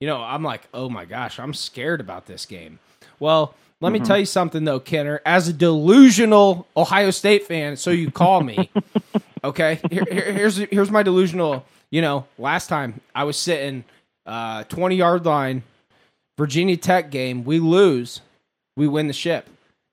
You 0.00 0.06
know, 0.06 0.22
I'm 0.22 0.42
like, 0.42 0.62
"Oh 0.72 0.88
my 0.88 1.04
gosh, 1.04 1.38
I'm 1.38 1.52
scared 1.52 2.00
about 2.00 2.26
this 2.26 2.46
game." 2.46 2.78
Well, 3.18 3.54
let 3.80 3.92
me 3.92 3.98
mm-hmm. 3.98 4.06
tell 4.06 4.18
you 4.18 4.26
something 4.26 4.64
though, 4.64 4.80
Kenner. 4.80 5.20
As 5.26 5.48
a 5.48 5.52
delusional 5.52 6.66
Ohio 6.76 7.10
State 7.10 7.44
fan, 7.44 7.76
so 7.76 7.90
you 7.90 8.10
call 8.10 8.42
me. 8.42 8.70
okay, 9.44 9.80
here, 9.90 10.04
here- 10.10 10.32
here's 10.32 10.56
here's 10.56 10.90
my 10.90 11.02
delusional. 11.02 11.64
You 11.90 12.02
know, 12.02 12.26
last 12.38 12.68
time 12.68 13.00
I 13.16 13.24
was 13.24 13.36
sitting 13.36 13.84
uh, 14.30 14.64
20 14.64 14.96
yard 14.96 15.26
line, 15.26 15.62
Virginia 16.38 16.76
Tech 16.76 17.10
game. 17.10 17.44
We 17.44 17.58
lose, 17.58 18.20
we 18.76 18.86
win 18.86 19.08
the 19.08 19.12
ship. 19.12 19.48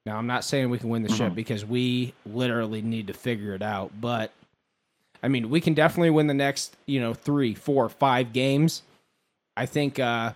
Now 0.06 0.18
I'm 0.18 0.28
not 0.28 0.46
saying 0.46 0.70
we 0.70 0.78
can 0.78 0.90
win 0.90 1.04
the 1.04 1.12
ship 1.14 1.36
because 1.36 1.66
we 1.66 2.14
literally 2.26 2.82
need 2.82 3.08
to 3.08 3.14
figure 3.14 3.54
it 3.54 3.62
out, 3.62 3.92
but 4.00 4.32
I 5.22 5.28
mean 5.28 5.50
we 5.50 5.60
can 5.60 5.74
definitely 5.74 6.12
win 6.12 6.28
the 6.28 6.34
next 6.34 6.78
you 6.86 7.02
know 7.02 7.14
three, 7.14 7.54
four, 7.56 7.90
five 7.90 8.32
games. 8.32 8.84
I 9.58 9.66
think 9.66 10.00
uh, 10.00 10.32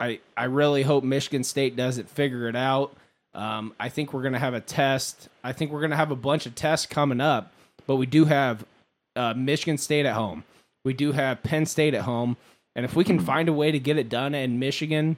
I 0.00 0.18
I 0.36 0.44
really 0.44 0.82
hope 0.82 1.04
Michigan 1.04 1.44
State 1.44 1.76
doesn't 1.76 2.08
figure 2.10 2.48
it 2.48 2.56
out. 2.56 2.92
Um, 3.34 3.72
I 3.78 3.88
think 3.88 4.12
we're 4.12 4.22
gonna 4.22 4.40
have 4.40 4.54
a 4.54 4.60
test. 4.60 5.28
I 5.44 5.52
think 5.52 5.70
we're 5.70 5.82
gonna 5.82 5.94
have 5.94 6.10
a 6.10 6.16
bunch 6.16 6.46
of 6.46 6.56
tests 6.56 6.86
coming 6.86 7.20
up, 7.20 7.52
but 7.86 7.96
we 7.96 8.06
do 8.06 8.24
have 8.24 8.64
uh, 9.14 9.34
Michigan 9.34 9.78
State 9.78 10.06
at 10.06 10.14
home. 10.14 10.42
We 10.84 10.92
do 10.92 11.12
have 11.12 11.42
Penn 11.44 11.66
State 11.66 11.94
at 11.94 12.02
home, 12.02 12.36
and 12.78 12.84
if 12.84 12.94
we 12.94 13.02
can 13.02 13.18
find 13.18 13.48
a 13.48 13.52
way 13.52 13.72
to 13.72 13.80
get 13.80 13.98
it 13.98 14.08
done 14.08 14.36
in 14.36 14.60
Michigan, 14.60 15.16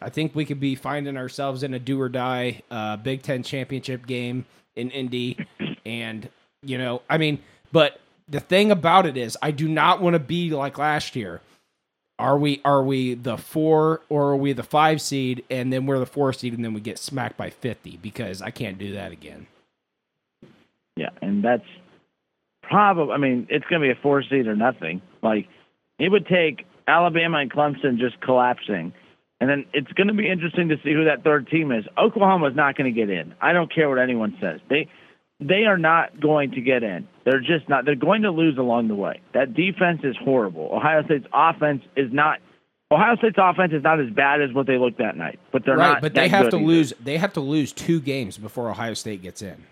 I 0.00 0.08
think 0.08 0.34
we 0.34 0.46
could 0.46 0.60
be 0.60 0.74
finding 0.74 1.18
ourselves 1.18 1.62
in 1.62 1.74
a 1.74 1.78
do 1.78 2.00
or 2.00 2.08
die 2.08 2.62
uh, 2.70 2.96
Big 2.96 3.20
Ten 3.20 3.42
championship 3.42 4.06
game 4.06 4.46
in 4.76 4.90
Indy. 4.90 5.36
And 5.84 6.30
you 6.62 6.78
know, 6.78 7.02
I 7.10 7.18
mean, 7.18 7.40
but 7.70 8.00
the 8.30 8.40
thing 8.40 8.70
about 8.70 9.04
it 9.04 9.18
is, 9.18 9.36
I 9.42 9.50
do 9.50 9.68
not 9.68 10.00
want 10.00 10.14
to 10.14 10.20
be 10.20 10.52
like 10.52 10.78
last 10.78 11.14
year. 11.14 11.42
Are 12.18 12.38
we 12.38 12.62
are 12.64 12.82
we 12.82 13.12
the 13.12 13.36
four 13.36 14.00
or 14.08 14.30
are 14.30 14.36
we 14.36 14.54
the 14.54 14.62
five 14.62 15.02
seed 15.02 15.44
and 15.50 15.70
then 15.70 15.84
we're 15.84 15.98
the 15.98 16.06
four 16.06 16.32
seed 16.32 16.54
and 16.54 16.64
then 16.64 16.72
we 16.72 16.80
get 16.80 16.98
smacked 16.98 17.36
by 17.36 17.50
fifty 17.50 17.98
because 18.00 18.40
I 18.40 18.50
can't 18.50 18.78
do 18.78 18.94
that 18.94 19.12
again. 19.12 19.48
Yeah, 20.96 21.10
and 21.20 21.44
that's 21.44 21.66
probably. 22.62 23.12
I 23.12 23.18
mean, 23.18 23.48
it's 23.50 23.66
going 23.66 23.82
to 23.82 23.86
be 23.86 23.92
a 23.92 24.02
four 24.02 24.22
seed 24.22 24.46
or 24.46 24.56
nothing. 24.56 25.02
Like 25.20 25.48
it 25.98 26.08
would 26.08 26.26
take 26.26 26.64
Alabama 26.86 27.38
and 27.38 27.50
Clemson 27.50 27.98
just 27.98 28.20
collapsing, 28.20 28.92
and 29.40 29.50
then 29.50 29.64
it's 29.72 29.92
going 29.92 30.08
to 30.08 30.14
be 30.14 30.28
interesting 30.28 30.68
to 30.68 30.76
see 30.84 30.92
who 30.92 31.04
that 31.04 31.24
third 31.24 31.48
team 31.48 31.72
is. 31.72 31.84
Oklahoma's 31.98 32.54
not 32.54 32.76
going 32.76 32.92
to 32.92 32.98
get 32.98 33.10
in. 33.10 33.34
I 33.40 33.52
don't 33.52 33.72
care 33.72 33.88
what 33.88 33.98
anyone 33.98 34.36
says. 34.40 34.60
They 34.68 34.88
they 35.40 35.64
are 35.64 35.78
not 35.78 36.20
going 36.20 36.52
to 36.52 36.60
get 36.60 36.82
in. 36.82 37.08
They're 37.24 37.40
just 37.40 37.68
not. 37.68 37.84
They're 37.84 37.94
going 37.94 38.22
to 38.22 38.30
lose 38.30 38.58
along 38.58 38.88
the 38.88 38.94
way. 38.94 39.20
That 39.34 39.54
defense 39.54 40.00
is 40.04 40.16
horrible. 40.22 40.70
Ohio 40.72 41.04
State's 41.04 41.26
offense 41.32 41.82
is 41.96 42.12
not. 42.12 42.38
Ohio 42.92 43.16
State's 43.16 43.38
offense 43.38 43.72
is 43.72 43.82
not 43.82 44.00
as 44.00 44.10
bad 44.10 44.42
as 44.42 44.52
what 44.52 44.66
they 44.66 44.76
looked 44.76 44.98
that 44.98 45.16
night, 45.16 45.40
but 45.50 45.64
they're 45.64 45.76
not. 45.76 45.82
right, 45.82 45.92
not. 45.94 46.02
but 46.02 46.14
they 46.14 46.28
have 46.28 46.50
to 46.50 46.56
either. 46.56 46.66
lose. 46.66 46.92
They 47.00 47.18
have 47.18 47.32
to 47.34 47.40
lose 47.40 47.72
two 47.72 48.00
games 48.00 48.38
before 48.38 48.70
Ohio 48.70 48.94
State 48.94 49.22
gets 49.22 49.42
in. 49.42 49.64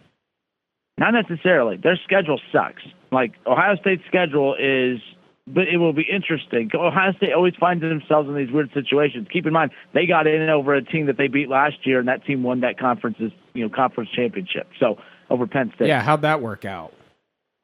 Not 0.98 1.12
necessarily. 1.12 1.78
Their 1.78 1.98
schedule 2.04 2.38
sucks. 2.52 2.82
Like 3.10 3.32
Ohio 3.46 3.76
State's 3.76 4.02
schedule 4.06 4.54
is, 4.54 5.00
but 5.46 5.68
it 5.68 5.78
will 5.78 5.92
be 5.92 6.02
interesting. 6.10 6.70
Ohio 6.74 7.12
State 7.14 7.32
always 7.32 7.54
finds 7.58 7.82
themselves 7.82 8.28
in 8.28 8.36
these 8.36 8.50
weird 8.50 8.70
situations. 8.72 9.28
Keep 9.32 9.46
in 9.46 9.52
mind 9.52 9.70
they 9.94 10.06
got 10.06 10.26
in 10.26 10.48
over 10.48 10.74
a 10.74 10.82
team 10.84 11.06
that 11.06 11.16
they 11.16 11.28
beat 11.28 11.48
last 11.48 11.86
year, 11.86 11.98
and 11.98 12.08
that 12.08 12.24
team 12.24 12.42
won 12.42 12.60
that 12.60 12.78
conference's 12.78 13.32
you 13.54 13.62
know 13.64 13.74
conference 13.74 14.10
championship. 14.14 14.68
So 14.78 14.98
over 15.28 15.46
Penn 15.46 15.72
State. 15.74 15.88
Yeah, 15.88 16.02
how'd 16.02 16.22
that 16.22 16.40
work 16.40 16.64
out? 16.64 16.92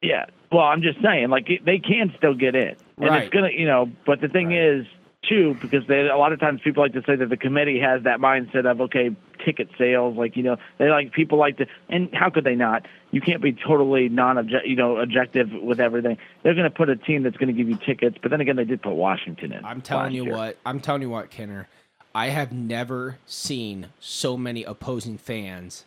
Yeah. 0.01 0.25
Well, 0.51 0.63
I'm 0.63 0.81
just 0.81 1.01
saying, 1.01 1.29
like 1.29 1.47
they 1.65 1.79
can 1.79 2.13
still 2.17 2.33
get 2.33 2.55
in, 2.55 2.75
and 2.97 3.09
Right. 3.09 3.23
it's 3.23 3.33
gonna, 3.33 3.49
you 3.51 3.65
know. 3.65 3.89
But 4.05 4.21
the 4.21 4.29
thing 4.29 4.51
is, 4.53 4.85
too, 5.27 5.57
because 5.61 5.85
they 5.87 6.07
a 6.07 6.17
lot 6.17 6.33
of 6.33 6.39
times 6.39 6.61
people 6.63 6.83
like 6.83 6.93
to 6.93 7.03
say 7.03 7.15
that 7.15 7.29
the 7.29 7.37
committee 7.37 7.79
has 7.79 8.03
that 8.03 8.19
mindset 8.19 8.69
of 8.69 8.81
okay, 8.81 9.15
ticket 9.43 9.69
sales, 9.77 10.17
like 10.17 10.35
you 10.35 10.43
know, 10.43 10.57
they 10.77 10.89
like 10.89 11.11
people 11.11 11.37
like 11.37 11.57
to, 11.57 11.65
and 11.89 12.09
how 12.13 12.29
could 12.29 12.43
they 12.43 12.55
not? 12.55 12.85
You 13.11 13.21
can't 13.21 13.41
be 13.41 13.53
totally 13.53 14.09
non-object, 14.09 14.67
you 14.67 14.75
know, 14.75 14.97
objective 14.97 15.49
with 15.51 15.79
everything. 15.79 16.17
They're 16.43 16.55
gonna 16.55 16.69
put 16.69 16.89
a 16.89 16.95
team 16.95 17.23
that's 17.23 17.37
gonna 17.37 17.53
give 17.53 17.69
you 17.69 17.77
tickets, 17.77 18.17
but 18.21 18.31
then 18.31 18.41
again, 18.41 18.55
they 18.55 18.65
did 18.65 18.81
put 18.81 18.93
Washington 18.93 19.51
in. 19.53 19.65
I'm 19.65 19.81
telling 19.81 20.13
you 20.13 20.25
year. 20.25 20.33
what. 20.33 20.57
I'm 20.65 20.79
telling 20.79 21.01
you 21.01 21.09
what, 21.09 21.29
Kenner. 21.29 21.67
I 22.15 22.29
have 22.29 22.51
never 22.51 23.19
seen 23.25 23.87
so 23.99 24.37
many 24.37 24.63
opposing 24.63 25.17
fans, 25.17 25.85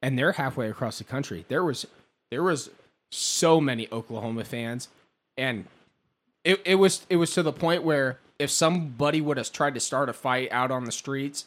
and 0.00 0.18
they're 0.18 0.32
halfway 0.32 0.70
across 0.70 0.98
the 0.98 1.04
country. 1.04 1.44
There 1.48 1.64
was 1.64 1.86
there 2.30 2.42
was 2.42 2.70
so 3.10 3.60
many 3.60 3.88
Oklahoma 3.92 4.44
fans, 4.44 4.88
and 5.36 5.66
it, 6.44 6.60
it 6.64 6.76
was 6.76 7.06
it 7.08 7.16
was 7.16 7.32
to 7.34 7.42
the 7.42 7.52
point 7.52 7.82
where 7.82 8.18
if 8.40 8.50
somebody 8.50 9.20
would 9.20 9.36
have 9.36 9.52
tried 9.52 9.74
to 9.74 9.80
start 9.80 10.08
a 10.08 10.12
fight 10.12 10.48
out 10.50 10.70
on 10.70 10.84
the 10.84 10.92
streets, 10.92 11.44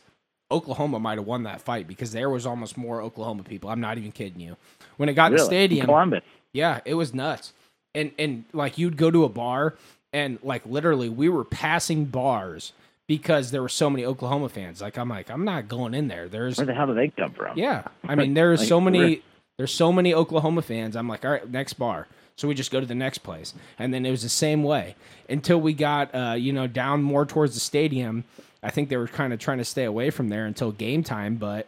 Oklahoma 0.52 1.00
might 1.00 1.18
have 1.18 1.26
won 1.28 1.44
that 1.44 1.62
fight 1.62 1.88
because 1.88 2.12
there 2.12 2.30
was 2.30 2.46
almost 2.46 2.78
more 2.78 3.02
Oklahoma 3.02 3.44
people. 3.44 3.70
I'm 3.70 3.82
not 3.82 3.98
even 3.98 4.12
kidding 4.12 4.40
you. 4.40 4.56
When 4.98 5.10
it 5.10 5.14
got 5.14 5.28
in 5.28 5.32
the 5.34 5.38
Really? 5.38 5.48
stadium, 5.48 5.86
Columbus. 5.88 6.24
yeah, 6.54 6.80
it 6.86 6.94
was 6.94 7.14
nuts. 7.14 7.54
And 7.96 8.12
and 8.20 8.46
like 8.54 8.78
you'd 8.78 8.98
go 8.98 9.10
to 9.12 9.24
a 9.24 9.30
bar 9.30 9.76
and 10.14 10.38
like 10.44 10.66
literally 10.66 11.10
we 11.10 11.30
were 11.30 11.44
passing 11.44 12.06
bars 12.06 12.74
because 13.08 13.52
there 13.52 13.62
were 13.62 13.70
so 13.70 13.90
many 13.90 14.06
Oklahoma 14.06 14.50
fans. 14.50 14.82
Like 14.82 14.98
I'm 14.98 15.10
like 15.10 15.30
I'm 15.30 15.46
not 15.46 15.68
going 15.68 15.94
in 15.94 16.08
there. 16.08 16.28
There's 16.30 16.58
Where 16.58 16.66
the 16.68 16.74
hell 16.74 16.88
do 16.88 16.94
they 16.94 17.10
come 17.10 17.32
from? 17.34 17.58
yeah. 17.58 17.84
I 18.08 18.16
mean 18.16 18.34
there's 18.34 18.60
Like, 18.62 18.70
so 18.70 18.80
many 18.82 19.00
really? 19.00 19.24
There's 19.58 19.74
so 19.74 19.92
many 19.92 20.14
Oklahoma 20.14 20.62
fans. 20.62 20.96
I'm 20.96 21.08
like, 21.08 21.24
all 21.26 21.32
right, 21.32 21.50
next 21.50 21.74
bar. 21.74 22.08
So 22.36 22.48
we 22.48 22.56
just 22.56 22.72
go 22.72 22.80
to 22.80 22.86
the 22.86 22.96
next 22.96 23.20
place, 23.20 23.54
and 23.78 23.94
then 23.94 24.06
it 24.06 24.12
was 24.12 24.24
the 24.24 24.30
same 24.30 24.64
way 24.64 24.96
until 25.30 25.62
we 25.62 25.74
got, 25.74 26.14
uh, 26.16 26.34
you 26.34 26.52
know, 26.52 26.66
down 26.66 27.04
more 27.04 27.26
towards 27.28 27.54
the 27.54 27.60
stadium. 27.60 28.24
I 28.64 28.72
think 28.72 28.90
they 28.90 28.98
were 28.98 29.08
kind 29.08 29.34
of 29.34 29.40
trying 29.40 29.60
to 29.60 29.66
stay 29.66 29.84
away 29.84 30.10
from 30.10 30.30
there 30.30 30.46
until 30.46 30.72
game 30.72 31.04
time, 31.04 31.36
but 31.36 31.68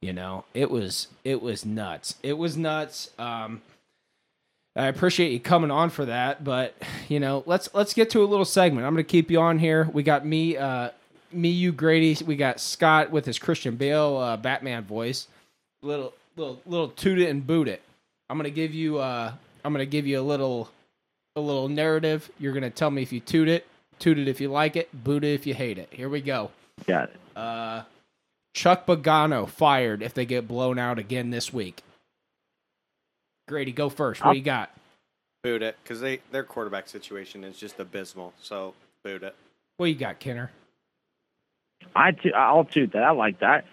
you 0.00 0.14
know, 0.14 0.44
it 0.54 0.70
was 0.70 1.08
it 1.24 1.42
was 1.42 1.66
nuts. 1.66 2.14
It 2.22 2.38
was 2.38 2.56
nuts. 2.56 3.10
Um, 3.18 3.60
I 4.74 4.86
appreciate 4.86 5.32
you 5.32 5.40
coming 5.40 5.70
on 5.70 5.90
for 5.90 6.06
that, 6.06 6.44
but 6.44 6.74
you 7.08 7.20
know, 7.20 7.42
let's 7.44 7.68
let's 7.74 7.92
get 7.92 8.08
to 8.10 8.22
a 8.22 8.26
little 8.26 8.46
segment. 8.46 8.86
I'm 8.86 8.94
going 8.94 9.04
to 9.04 9.10
keep 9.10 9.30
you 9.30 9.40
on 9.40 9.58
here. 9.58 9.88
We 9.92 10.02
got 10.02 10.24
me, 10.24 10.56
uh, 10.56 10.90
me, 11.32 11.50
you, 11.50 11.72
Grady. 11.72 12.16
We 12.24 12.36
got 12.36 12.60
Scott 12.60 13.10
with 13.10 13.26
his 13.26 13.38
Christian 13.38 13.76
Bale 13.76 14.16
uh, 14.16 14.36
Batman 14.38 14.84
voice. 14.84 15.28
Little 15.82 16.14
little 16.40 16.60
little 16.66 16.88
toot 16.88 17.18
it 17.18 17.28
and 17.28 17.46
boot 17.46 17.68
it. 17.68 17.82
I'm 18.28 18.36
going 18.36 18.44
to 18.44 18.50
give 18.50 18.74
you 18.74 18.98
uh, 18.98 19.32
I'm 19.64 19.72
going 19.72 19.84
to 19.84 19.90
give 19.90 20.06
you 20.06 20.20
a 20.20 20.22
little 20.22 20.70
a 21.36 21.40
little 21.40 21.68
narrative. 21.68 22.30
You're 22.38 22.52
going 22.52 22.62
to 22.62 22.70
tell 22.70 22.90
me 22.90 23.02
if 23.02 23.12
you 23.12 23.20
toot 23.20 23.48
it, 23.48 23.66
toot 23.98 24.18
it 24.18 24.28
if 24.28 24.40
you 24.40 24.48
like 24.50 24.76
it, 24.76 24.88
boot 25.04 25.24
it 25.24 25.34
if 25.34 25.46
you 25.46 25.54
hate 25.54 25.78
it. 25.78 25.88
Here 25.92 26.08
we 26.08 26.20
go. 26.20 26.50
Got 26.86 27.10
it. 27.10 27.16
Uh, 27.36 27.82
Chuck 28.54 28.86
Pagano 28.86 29.48
fired 29.48 30.02
if 30.02 30.14
they 30.14 30.24
get 30.26 30.48
blown 30.48 30.78
out 30.78 30.98
again 30.98 31.30
this 31.30 31.52
week. 31.52 31.82
Grady, 33.48 33.72
go 33.72 33.88
first. 33.88 34.24
What 34.24 34.32
do 34.32 34.38
you 34.38 34.44
got? 34.44 34.70
Boot 35.42 35.62
it 35.62 35.76
because 35.82 36.00
they 36.00 36.20
their 36.30 36.44
quarterback 36.44 36.88
situation 36.88 37.44
is 37.44 37.56
just 37.56 37.78
abysmal. 37.78 38.32
So 38.40 38.74
boot 39.04 39.22
it. 39.22 39.34
What 39.76 39.86
you 39.86 39.94
got, 39.94 40.18
Kenner? 40.18 40.50
I 41.96 42.12
t- 42.12 42.32
I'll 42.32 42.64
toot 42.64 42.92
that. 42.92 43.02
I 43.02 43.10
like 43.10 43.40
that. 43.40 43.64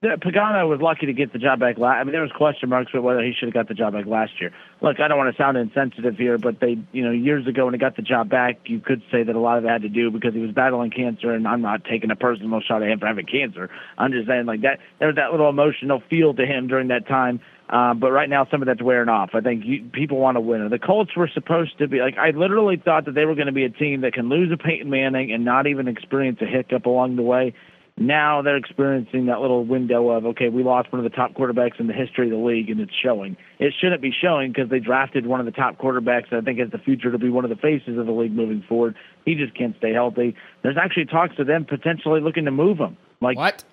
Pagano 0.00 0.68
was 0.68 0.80
lucky 0.80 1.06
to 1.06 1.12
get 1.12 1.32
the 1.32 1.40
job 1.40 1.58
back 1.58 1.76
last. 1.76 1.96
I 1.96 2.04
mean, 2.04 2.12
there 2.12 2.22
was 2.22 2.30
question 2.30 2.68
marks 2.68 2.92
about 2.92 3.02
whether 3.02 3.20
he 3.20 3.32
should 3.32 3.48
have 3.48 3.54
got 3.54 3.66
the 3.66 3.74
job 3.74 3.94
back 3.94 4.06
last 4.06 4.30
year. 4.40 4.52
Look, 4.80 5.00
I 5.00 5.08
don't 5.08 5.18
want 5.18 5.34
to 5.34 5.42
sound 5.42 5.56
insensitive 5.56 6.16
here, 6.16 6.38
but 6.38 6.60
they, 6.60 6.78
you 6.92 7.02
know, 7.02 7.10
years 7.10 7.48
ago 7.48 7.64
when 7.64 7.74
he 7.74 7.80
got 7.80 7.96
the 7.96 8.02
job 8.02 8.28
back, 8.28 8.60
you 8.66 8.78
could 8.78 9.02
say 9.10 9.24
that 9.24 9.34
a 9.34 9.40
lot 9.40 9.58
of 9.58 9.64
it 9.64 9.68
had 9.68 9.82
to 9.82 9.88
do 9.88 10.12
because 10.12 10.34
he 10.34 10.40
was 10.40 10.52
battling 10.52 10.92
cancer, 10.92 11.32
and 11.32 11.48
I'm 11.48 11.62
not 11.62 11.84
taking 11.84 12.12
a 12.12 12.16
personal 12.16 12.60
shot 12.60 12.84
at 12.84 12.88
him 12.88 13.00
for 13.00 13.06
having 13.06 13.26
cancer. 13.26 13.70
I'm 13.98 14.12
just 14.12 14.28
saying 14.28 14.46
like 14.46 14.60
that. 14.60 14.78
There 15.00 15.08
was 15.08 15.16
that 15.16 15.32
little 15.32 15.48
emotional 15.48 16.00
feel 16.08 16.32
to 16.32 16.46
him 16.46 16.68
during 16.68 16.88
that 16.88 17.08
time. 17.08 17.40
Um, 17.68 17.98
but 17.98 18.12
right 18.12 18.30
now, 18.30 18.46
some 18.50 18.62
of 18.62 18.66
that's 18.66 18.80
wearing 18.80 19.08
off. 19.08 19.30
I 19.34 19.40
think 19.40 19.64
you, 19.66 19.90
people 19.92 20.18
want 20.18 20.36
to 20.36 20.40
win. 20.40 20.66
The 20.70 20.78
Colts 20.78 21.14
were 21.16 21.28
supposed 21.28 21.76
to 21.78 21.88
be 21.88 21.98
like 21.98 22.16
I 22.16 22.30
literally 22.30 22.76
thought 22.76 23.04
that 23.06 23.14
they 23.14 23.26
were 23.26 23.34
going 23.34 23.48
to 23.48 23.52
be 23.52 23.64
a 23.64 23.70
team 23.70 24.02
that 24.02 24.14
can 24.14 24.28
lose 24.28 24.50
a 24.52 24.56
Peyton 24.56 24.88
Manning 24.88 25.32
and 25.32 25.44
not 25.44 25.66
even 25.66 25.86
experience 25.88 26.38
a 26.40 26.46
hiccup 26.46 26.86
along 26.86 27.16
the 27.16 27.22
way. 27.22 27.52
Now 28.00 28.42
they're 28.42 28.56
experiencing 28.56 29.26
that 29.26 29.40
little 29.40 29.64
window 29.64 30.10
of 30.10 30.24
okay, 30.26 30.48
we 30.48 30.62
lost 30.62 30.92
one 30.92 31.04
of 31.04 31.10
the 31.10 31.16
top 31.16 31.34
quarterbacks 31.34 31.80
in 31.80 31.88
the 31.88 31.92
history 31.92 32.26
of 32.26 32.30
the 32.30 32.44
league, 32.44 32.70
and 32.70 32.80
it's 32.80 32.92
showing. 33.02 33.36
It 33.58 33.74
shouldn't 33.80 34.00
be 34.00 34.12
showing 34.12 34.52
because 34.52 34.70
they 34.70 34.78
drafted 34.78 35.26
one 35.26 35.40
of 35.40 35.46
the 35.46 35.52
top 35.52 35.78
quarterbacks 35.78 36.30
that 36.30 36.38
I 36.38 36.40
think 36.42 36.60
has 36.60 36.70
the 36.70 36.78
future 36.78 37.10
to 37.10 37.18
be 37.18 37.28
one 37.28 37.44
of 37.44 37.50
the 37.50 37.56
faces 37.56 37.98
of 37.98 38.06
the 38.06 38.12
league 38.12 38.32
moving 38.32 38.62
forward. 38.68 38.94
He 39.24 39.34
just 39.34 39.54
can't 39.56 39.76
stay 39.78 39.92
healthy. 39.92 40.36
There's 40.62 40.76
actually 40.80 41.06
talks 41.06 41.34
to 41.36 41.44
them 41.44 41.64
potentially 41.64 42.20
looking 42.20 42.44
to 42.44 42.52
move 42.52 42.78
him. 42.78 42.96
Like 43.20 43.36
What? 43.36 43.64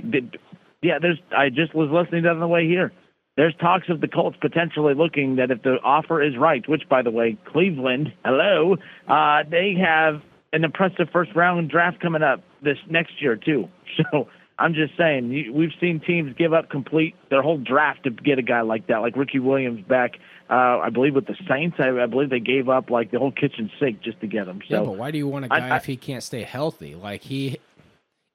yeah, 0.82 0.98
there's. 1.00 1.20
I 1.36 1.50
just 1.50 1.76
was 1.76 1.90
listening 1.92 2.24
to 2.24 2.30
it 2.30 2.34
on 2.34 2.40
the 2.40 2.48
way 2.48 2.68
here. 2.68 2.92
There's 3.38 3.54
talks 3.56 3.90
of 3.90 4.00
the 4.00 4.08
Colts 4.08 4.38
potentially 4.40 4.94
looking 4.94 5.36
that 5.36 5.52
if 5.52 5.62
the 5.62 5.76
offer 5.84 6.24
is 6.24 6.38
right, 6.38 6.68
which 6.70 6.84
by 6.90 7.02
the 7.02 7.12
way, 7.12 7.38
Cleveland, 7.46 8.14
hello, 8.24 8.78
uh, 9.10 9.44
they 9.50 9.76
have 9.80 10.22
an 10.56 10.64
impressive 10.64 11.10
first 11.12 11.36
round 11.36 11.70
draft 11.70 12.00
coming 12.00 12.24
up 12.24 12.42
this 12.62 12.78
next 12.90 13.22
year 13.22 13.36
too. 13.36 13.70
So 14.12 14.28
I'm 14.60 14.74
just 14.74 14.98
saying, 14.98 15.30
we've 15.54 15.72
seen 15.80 16.02
teams 16.02 16.34
give 16.38 16.54
up 16.54 16.70
complete 16.70 17.16
their 17.30 17.42
whole 17.42 17.58
draft 17.58 18.04
to 18.04 18.10
get 18.10 18.40
a 18.40 18.42
guy 18.42 18.60
like 18.62 18.88
that, 18.88 18.98
like 18.98 19.16
Ricky 19.16 19.40
Williams 19.40 19.86
back. 19.88 20.16
Uh, 20.50 20.80
I 20.80 20.90
believe 20.90 21.16
with 21.16 21.28
the 21.28 21.36
Saints, 21.48 21.78
I, 21.80 21.90
I 21.92 22.06
believe 22.06 22.30
they 22.30 22.40
gave 22.42 22.68
up 22.68 22.90
like 22.90 23.12
the 23.12 23.20
whole 23.20 23.32
kitchen 23.32 23.72
sink 23.80 24.02
just 24.02 24.20
to 24.20 24.28
get 24.28 24.48
him. 24.48 24.62
So 24.70 24.76
yeah, 24.76 24.86
but 24.86 24.98
why 24.98 25.12
do 25.12 25.18
you 25.18 25.28
want 25.30 25.46
a 25.46 25.48
guy 25.50 25.70
I- 25.70 25.78
if 25.78 25.86
he 25.86 25.96
can't 25.98 26.24
stay 26.24 26.44
healthy? 26.44 26.94
Like 26.96 27.22
he 27.22 27.58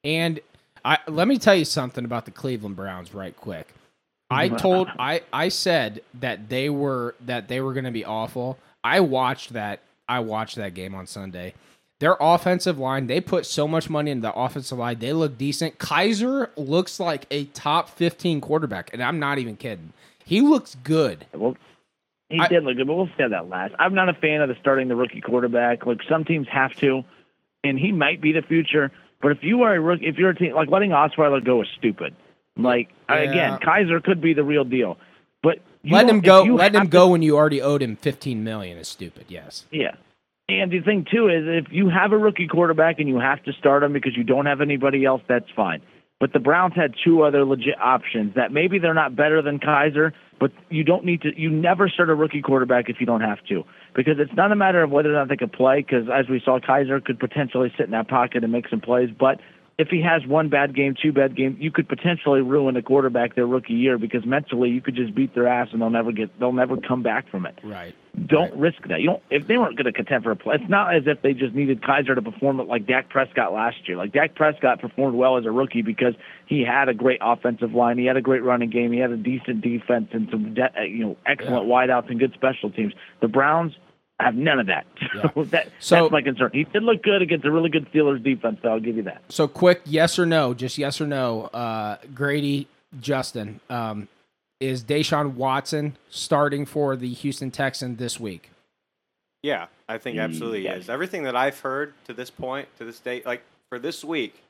and 0.03 0.39
I 0.83 0.97
let 1.07 1.27
me 1.27 1.37
tell 1.37 1.55
you 1.55 1.65
something 1.65 2.05
about 2.05 2.25
the 2.25 2.31
Cleveland 2.31 2.75
Browns 2.75 3.13
right 3.13 3.35
quick. 3.35 3.67
I 4.29 4.47
told 4.65 4.87
I 4.97 5.21
I 5.31 5.49
said 5.49 6.01
that 6.19 6.49
they 6.49 6.69
were 6.69 7.15
that 7.25 7.47
they 7.49 7.61
were 7.61 7.73
going 7.73 7.85
to 7.85 7.91
be 7.91 8.05
awful. 8.05 8.57
I 8.83 8.99
watched 9.01 9.53
that 9.53 9.81
I 10.09 10.19
watched 10.19 10.55
that 10.55 10.73
game 10.73 10.95
on 10.95 11.05
Sunday. 11.07 11.53
Their 12.01 12.17
offensive 12.19 12.79
line, 12.79 13.05
they 13.05 13.21
put 13.21 13.45
so 13.45 13.67
much 13.67 13.87
money 13.87 14.09
into 14.09 14.23
the 14.23 14.33
offensive 14.33 14.79
line. 14.79 14.97
They 14.97 15.13
look 15.13 15.37
decent. 15.37 15.77
Kizer 15.77 16.49
looks 16.57 16.99
like 16.99 17.27
a 17.29 17.45
top 17.45 17.89
15 17.91 18.41
quarterback, 18.41 18.89
and 18.91 19.03
I'm 19.03 19.19
not 19.19 19.37
even 19.37 19.55
kidding. 19.55 19.93
He 20.25 20.41
looks 20.41 20.75
good. 20.83 21.27
Well, 21.31 21.55
he 22.29 22.39
I- 22.39 22.47
did 22.47 22.63
look 22.63 22.75
good, 22.77 22.87
but 22.87 22.95
we'll 22.95 23.09
say 23.19 23.27
that 23.27 23.49
last. 23.49 23.75
I'm 23.77 23.93
not 23.93 24.09
a 24.09 24.13
fan 24.15 24.41
of 24.41 24.49
the 24.49 24.55
starting 24.59 24.87
the 24.87 24.95
rookie 24.95 25.21
quarterback. 25.21 25.85
Like 25.85 25.99
some 26.09 26.25
teams 26.25 26.47
have 26.51 26.73
to, 26.77 27.03
and 27.63 27.77
he 27.77 27.91
might 27.91 28.19
be 28.19 28.31
the 28.31 28.41
future. 28.41 28.91
But 29.21 29.33
if 29.33 29.43
you 29.43 29.61
are 29.61 29.75
a 29.75 29.79
rookie, 29.79 30.07
if 30.07 30.17
you're 30.17 30.31
a 30.31 30.35
team 30.35 30.55
like 30.55 30.69
letting 30.69 30.89
Osweiler 30.89 31.45
go 31.45 31.61
is 31.61 31.67
stupid. 31.77 32.15
Like 32.57 32.89
Yeah. 33.09 33.15
again, 33.17 33.59
Kizer 33.59 34.03
could 34.03 34.21
be 34.21 34.33
the 34.33 34.43
real 34.43 34.63
deal, 34.63 34.97
but 35.43 35.59
you 35.83 35.93
let 35.93 36.09
him 36.09 36.21
go. 36.21 36.41
Let 36.45 36.73
him 36.73 36.81
to- 36.85 36.87
go 36.89 37.09
when 37.09 37.21
you 37.21 37.37
already 37.37 37.61
owed 37.61 37.83
him 37.83 37.95
15 37.95 38.43
million 38.43 38.79
is 38.79 38.87
stupid. 38.87 39.25
Yes. 39.29 39.67
Yeah. 39.69 39.91
And 40.59 40.71
the 40.71 40.81
thing 40.81 41.05
too 41.09 41.27
is 41.27 41.43
if 41.45 41.71
you 41.71 41.89
have 41.89 42.11
a 42.11 42.17
rookie 42.17 42.47
quarterback 42.47 42.99
and 42.99 43.07
you 43.07 43.19
have 43.19 43.41
to 43.43 43.53
start 43.53 43.83
him 43.83 43.93
because 43.93 44.17
you 44.17 44.23
don't 44.23 44.45
have 44.45 44.59
anybody 44.59 45.05
else, 45.05 45.21
that's 45.27 45.49
fine. 45.55 45.81
But 46.19 46.33
the 46.33 46.39
Browns 46.39 46.73
had 46.75 46.93
two 47.03 47.23
other 47.23 47.45
legit 47.45 47.79
options 47.81 48.35
that 48.35 48.51
maybe 48.51 48.77
they're 48.77 48.93
not 48.93 49.15
better 49.15 49.41
than 49.41 49.59
Kizer, 49.59 50.11
but 50.39 50.51
you 50.69 50.83
don't 50.83 51.03
need 51.03 51.21
to. 51.21 51.29
You 51.35 51.49
never 51.49 51.89
start 51.89 52.09
a 52.09 52.15
rookie 52.15 52.41
quarterback 52.41 52.89
if 52.89 52.97
you 52.99 53.07
don't 53.07 53.21
have 53.21 53.43
to, 53.49 53.63
because 53.95 54.15
it's 54.19 54.35
not 54.35 54.51
a 54.51 54.55
matter 54.55 54.83
of 54.83 54.91
whether 54.91 55.09
or 55.09 55.13
not 55.13 55.29
they 55.29 55.37
could 55.37 55.51
play. 55.51 55.81
Because 55.81 56.09
as 56.13 56.29
we 56.29 56.39
saw, 56.43 56.59
Kizer 56.59 57.03
could 57.03 57.19
potentially 57.19 57.73
sit 57.75 57.87
in 57.87 57.91
that 57.91 58.07
pocket 58.07 58.43
and 58.43 58.51
make 58.51 58.67
some 58.69 58.81
plays, 58.81 59.09
but 59.17 59.39
if 59.81 59.87
he 59.87 60.01
has 60.03 60.25
one 60.27 60.49
bad 60.49 60.75
game, 60.75 60.93
two 61.01 61.11
bad 61.11 61.35
games, 61.35 61.57
you 61.59 61.71
could 61.71 61.89
potentially 61.89 62.41
ruin 62.41 62.77
a 62.77 62.83
quarterback 62.83 63.33
their 63.33 63.47
rookie 63.47 63.73
year 63.73 63.97
because 63.97 64.23
mentally 64.25 64.69
you 64.69 64.79
could 64.79 64.95
just 64.95 65.15
beat 65.15 65.33
their 65.33 65.47
ass 65.47 65.69
and 65.71 65.81
they'll 65.81 65.89
never 65.89 66.11
get 66.11 66.29
they'll 66.39 66.53
never 66.53 66.77
come 66.77 67.01
back 67.01 67.27
from 67.31 67.47
it 67.47 67.57
Right. 67.63 67.95
don't 68.27 68.55
risk 68.55 68.87
that. 68.89 69.01
You 69.01 69.07
don't. 69.07 69.23
If 69.31 69.47
they 69.47 69.57
weren't 69.57 69.75
going 69.77 69.85
to 69.85 69.91
contend 69.91 70.23
for 70.23 70.29
a 70.29 70.35
play, 70.35 70.55
it's 70.59 70.69
not 70.69 70.93
as 70.95 71.03
if 71.07 71.23
they 71.23 71.33
just 71.33 71.55
needed 71.55 71.81
Kizer 71.81 72.13
to 72.13 72.21
perform 72.21 72.59
it 72.59 72.67
like 72.67 72.85
Dak 72.85 73.09
Prescott 73.09 73.53
last 73.53 73.87
year. 73.87 73.97
Like 73.97 74.11
Dak 74.13 74.35
Prescott 74.35 74.79
performed 74.81 75.15
well 75.15 75.37
as 75.37 75.45
a 75.45 75.51
rookie 75.51 75.81
because 75.81 76.13
he 76.45 76.61
had 76.63 76.87
a 76.87 76.93
great 76.93 77.19
offensive 77.21 77.73
line, 77.73 77.97
he 77.97 78.05
had 78.05 78.17
a 78.17 78.21
great 78.21 78.43
running 78.43 78.69
game, 78.69 78.91
he 78.91 78.99
had 78.99 79.11
a 79.11 79.17
decent 79.17 79.61
defense, 79.61 80.09
and 80.11 80.27
some 80.29 80.53
de- 80.53 80.87
you 80.87 81.05
know 81.05 81.17
excellent 81.25 81.65
wideouts 81.67 82.09
and 82.09 82.19
good 82.19 82.33
special 82.33 82.69
teams. 82.69 82.93
The 83.21 83.27
Browns 83.27 83.73
have 84.19 84.35
none 84.35 84.59
of 84.59 84.67
that. 84.67 84.85
So 85.13 85.43
that 85.45 85.69
So- 85.79 85.95
that's 85.95 86.11
my 86.11 86.21
concern. 86.21 86.51
He 86.53 86.63
did 86.65 86.83
look 86.83 87.03
good 87.03 87.21
against 87.21 87.45
a 87.45 87.51
really 87.51 87.69
good 87.69 87.91
Steelers 87.91 88.23
defense. 88.23 88.59
Though, 88.61 88.71
I'll 88.73 88.79
give 88.79 88.95
you 88.97 89.03
that. 89.03 89.21
So 89.29 89.47
quick, 89.47 89.81
yes 89.85 90.17
or 90.19 90.25
no? 90.25 90.53
Just 90.53 90.77
yes 90.77 90.99
or 91.01 91.07
no. 91.07 91.43
Uh, 91.45 91.97
Grady, 92.13 92.67
Justin, 92.99 93.59
um, 93.69 94.07
is 94.59 94.83
Deshaun 94.83 95.33
Watson 95.33 95.97
starting 96.09 96.65
for 96.65 96.95
the 96.95 97.11
Houston 97.13 97.51
Texans 97.51 97.97
this 97.97 98.19
week? 98.19 98.49
Yeah, 99.43 99.67
I 99.89 99.97
think 99.97 100.17
absolutely 100.19 100.63
Yes. 100.63 100.83
is. 100.83 100.89
Everything 100.89 101.23
that 101.23 101.35
I've 101.35 101.59
heard 101.61 101.93
to 102.05 102.13
this 102.13 102.29
point, 102.29 102.67
to 102.77 102.85
this 102.85 102.99
date, 102.99 103.25
like 103.25 103.41
for 103.69 103.79
this 103.79 104.03
week, 104.03 104.43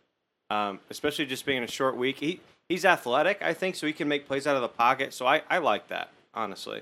um, 0.49 0.79
especially 0.89 1.25
just 1.25 1.45
being 1.45 1.63
a 1.63 1.67
short 1.67 1.95
week, 1.95 2.19
he 2.19 2.41
he's 2.67 2.83
athletic, 2.83 3.41
I 3.41 3.53
think, 3.53 3.75
so 3.75 3.87
he 3.87 3.93
can 3.93 4.09
make 4.09 4.27
plays 4.27 4.45
out 4.45 4.57
of 4.57 4.61
the 4.61 4.67
pocket. 4.67 5.13
So 5.13 5.25
I, 5.25 5.43
I 5.49 5.59
like 5.59 5.87
that, 5.87 6.09
honestly. 6.33 6.81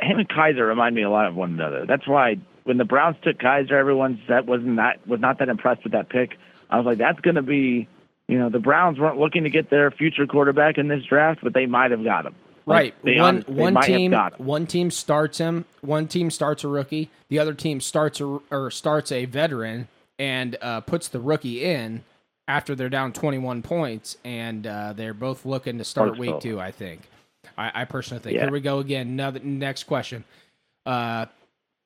Him 0.00 0.18
and 0.18 0.28
Kizer 0.28 0.66
remind 0.66 0.94
me 0.94 1.02
a 1.02 1.10
lot 1.10 1.26
of 1.26 1.34
one 1.34 1.50
another. 1.52 1.86
That's 1.86 2.06
why 2.06 2.36
when 2.64 2.76
the 2.78 2.84
Browns 2.84 3.16
took 3.22 3.38
Kizer, 3.38 3.72
everyone 3.72 4.20
that 4.28 4.46
wasn't 4.46 4.76
that 4.76 5.06
was 5.06 5.20
not 5.20 5.38
that 5.38 5.48
impressed 5.48 5.84
with 5.84 5.92
that 5.92 6.08
pick. 6.08 6.36
I 6.70 6.76
was 6.76 6.86
like, 6.86 6.98
that's 6.98 7.20
going 7.20 7.36
to 7.36 7.42
be, 7.42 7.88
you 8.28 8.38
know, 8.38 8.50
the 8.50 8.58
Browns 8.58 8.98
weren't 8.98 9.18
looking 9.18 9.44
to 9.44 9.50
get 9.50 9.70
their 9.70 9.90
future 9.90 10.26
quarterback 10.26 10.76
in 10.76 10.88
this 10.88 11.02
draft, 11.04 11.40
but 11.42 11.54
they 11.54 11.66
might 11.66 11.90
have 11.92 12.04
got 12.04 12.26
him. 12.26 12.34
Like, 12.66 12.76
Right. 12.76 12.94
they 13.04 13.16
one 13.18 13.40
one 13.46 13.80
team 13.80 14.10
got 14.10 14.38
him. 14.38 14.44
one 14.46 14.66
team 14.66 14.90
starts 14.90 15.38
him. 15.38 15.64
One 15.80 16.06
team 16.06 16.30
starts 16.30 16.62
a 16.64 16.68
rookie. 16.68 17.08
The 17.30 17.38
other 17.38 17.54
team 17.54 17.80
starts 17.80 18.20
a 18.20 18.40
or 18.50 18.70
starts 18.70 19.10
a 19.10 19.24
veteran 19.24 19.88
and 20.18 20.56
uh, 20.60 20.82
puts 20.82 21.08
the 21.08 21.20
rookie 21.20 21.64
in 21.64 22.04
after 22.46 22.74
they're 22.74 22.90
down 22.90 23.14
twenty 23.14 23.38
one 23.38 23.62
points, 23.62 24.18
and 24.22 24.66
uh, 24.66 24.92
they're 24.92 25.14
both 25.14 25.46
looking 25.46 25.78
to 25.78 25.84
start 25.84 26.18
week 26.18 26.28
so. 26.30 26.40
two. 26.40 26.60
I 26.60 26.70
think. 26.70 27.08
I, 27.58 27.82
I 27.82 27.84
personally 27.84 28.22
think. 28.22 28.36
Yeah. 28.36 28.42
Here 28.42 28.52
we 28.52 28.60
go 28.60 28.78
again. 28.78 29.08
Another 29.08 29.40
next 29.40 29.84
question. 29.84 30.24
Uh, 30.86 31.26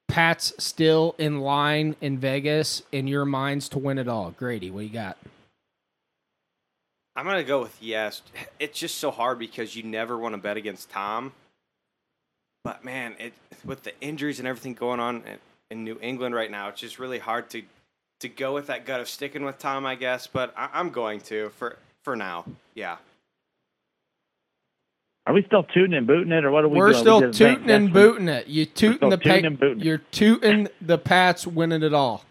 Pat's 0.07 0.53
still 0.59 1.15
in 1.17 1.41
line 1.41 1.97
in 2.03 2.19
Vegas 2.19 2.83
in 2.93 3.07
your 3.07 3.25
minds 3.25 3.71
to 3.71 3.79
win 3.79 3.99
it 3.99 4.07
all. 4.07 4.31
Grady, 4.33 4.71
what 4.71 4.85
you 4.85 4.91
got? 4.91 5.17
I'm 7.17 7.25
gonna 7.25 7.45
go 7.45 7.63
with 7.63 7.77
yes. 7.81 8.23
It's 8.59 8.79
just 8.79 8.99
so 8.99 9.11
hard 9.11 9.39
because 9.39 9.75
you 9.75 9.83
never 9.83 10.17
want 10.19 10.35
to 10.35 10.41
bet 10.41 10.57
against 10.57 10.91
Tom. 10.91 11.33
But 12.65 12.85
man, 12.85 13.15
it 13.19 13.33
with 13.65 13.83
the 13.83 13.99
injuries 14.01 14.39
and 14.39 14.47
everything 14.47 14.75
going 14.75 15.01
on 15.01 15.23
in, 15.27 15.39
in 15.71 15.85
New 15.85 15.99
England 16.01 16.35
right 16.35 16.51
now, 16.51 16.69
it's 16.69 16.81
just 16.81 16.99
really 16.99 17.19
hard 17.19 17.51
to 17.51 17.63
to 18.21 18.29
go 18.29 18.55
with 18.55 18.69
that 18.69 18.87
gut 18.87 19.01
of 19.01 19.09
sticking 19.09 19.45
with 19.45 19.59
Tom, 19.59 19.85
I 19.85 19.95
guess. 19.95 20.27
But 20.27 20.55
I, 20.57 20.69
I'm 20.73 20.91
going 20.91 21.21
to 21.23 21.51
for 21.51 21.79
for 22.03 22.17
now. 22.17 22.45
Yeah. 22.75 22.97
Are 25.27 25.33
we 25.33 25.45
still 25.47 25.63
tooting 25.63 25.95
and 25.95 26.07
booting 26.07 26.33
it, 26.33 26.45
or 26.45 26.51
what 26.51 26.65
are 26.65 26.69
we 26.69 26.79
We're 26.79 26.91
doing? 26.91 27.01
still 27.01 27.21
We 27.21 27.31
tooting 27.33 27.71
and 27.71 27.93
booting 27.93 28.29
it. 28.29 28.49
You 28.49 28.67
tooting 28.67 29.11
the 29.11 29.17
tooting 29.17 29.43
pa- 29.43 29.47
and 29.47 29.59
booting. 29.59 29.85
You're 29.85 29.99
tooting 29.99 30.69
the 30.81 30.99
Pats 30.99 31.47
winning 31.47 31.83
it 31.83 31.95
all. 31.95 32.25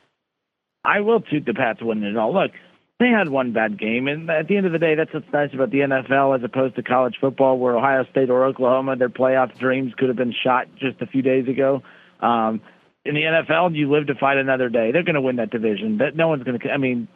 I 0.84 1.00
will 1.00 1.22
toot 1.22 1.46
the 1.46 1.54
Pats 1.54 1.82
winning 1.82 2.04
it 2.04 2.18
all. 2.18 2.34
Look, 2.34 2.52
they 3.00 3.08
had 3.08 3.30
one 3.30 3.54
bad 3.54 3.80
game, 3.80 4.08
and 4.08 4.30
at 4.30 4.48
the 4.48 4.58
end 4.58 4.66
of 4.66 4.74
the 4.74 4.80
day, 4.80 4.96
that's 4.96 5.14
what's 5.14 5.32
nice 5.32 5.54
about 5.54 5.72
the 5.72 5.80
NFL 5.80 6.38
as 6.38 6.44
opposed 6.44 6.76
to 6.76 6.84
college 6.84 7.16
football, 7.22 7.58
where 7.58 7.78
Ohio 7.78 8.06
State 8.12 8.30
or 8.30 8.46
Oklahoma, 8.46 8.98
their 8.98 9.10
playoff 9.10 9.58
dreams 9.58 9.94
could 9.98 10.10
have 10.10 10.18
been 10.18 10.34
shot 10.44 10.68
just 10.78 11.02
a 11.02 11.08
few 11.08 11.22
days 11.22 11.48
ago. 11.48 11.82
Um, 12.20 12.62
in 13.06 13.16
the 13.16 13.22
NFL, 13.22 13.76
you 13.76 13.90
live 13.92 14.08
to 14.08 14.16
fight 14.16 14.38
another 14.38 14.70
day. 14.70 14.92
They're 14.92 15.04
going 15.04 15.16
to 15.16 15.22
win 15.22 15.38
that 15.38 15.50
division. 15.50 15.98
That 15.98 16.16
no 16.16 16.28
one's 16.28 16.44
going 16.44 16.60
to. 16.60 16.70
I 16.70 16.78
mean, 16.78 17.08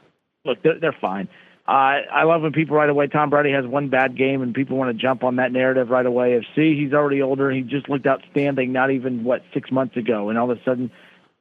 look, 0.45 0.63
they're, 0.63 0.79
they're 0.79 0.97
fine. 0.99 1.27
Uh, 1.67 2.05
I 2.13 2.23
love 2.25 2.43
when 2.43 2.51
people 2.51 2.75
right 2.75 2.89
away. 2.89 3.07
Tom 3.07 3.31
Brady 3.31 3.51
has 3.51 3.65
one 3.65 3.89
bad 3.89 4.15
game, 4.15 4.43
and 4.43 4.53
people 4.53 4.77
want 4.77 4.95
to 4.95 5.01
jump 5.01 5.23
on 5.23 5.37
that 5.37 5.51
narrative 5.51 5.89
right 5.89 6.05
away. 6.05 6.33
Of 6.33 6.43
see, 6.55 6.79
he's 6.79 6.93
already 6.93 7.23
older. 7.23 7.49
He 7.49 7.61
just 7.61 7.89
looked 7.89 8.05
outstanding. 8.05 8.71
Not 8.71 8.91
even 8.91 9.23
what 9.23 9.41
six 9.53 9.71
months 9.71 9.97
ago, 9.97 10.29
and 10.29 10.37
all 10.37 10.51
of 10.51 10.57
a 10.57 10.63
sudden, 10.63 10.91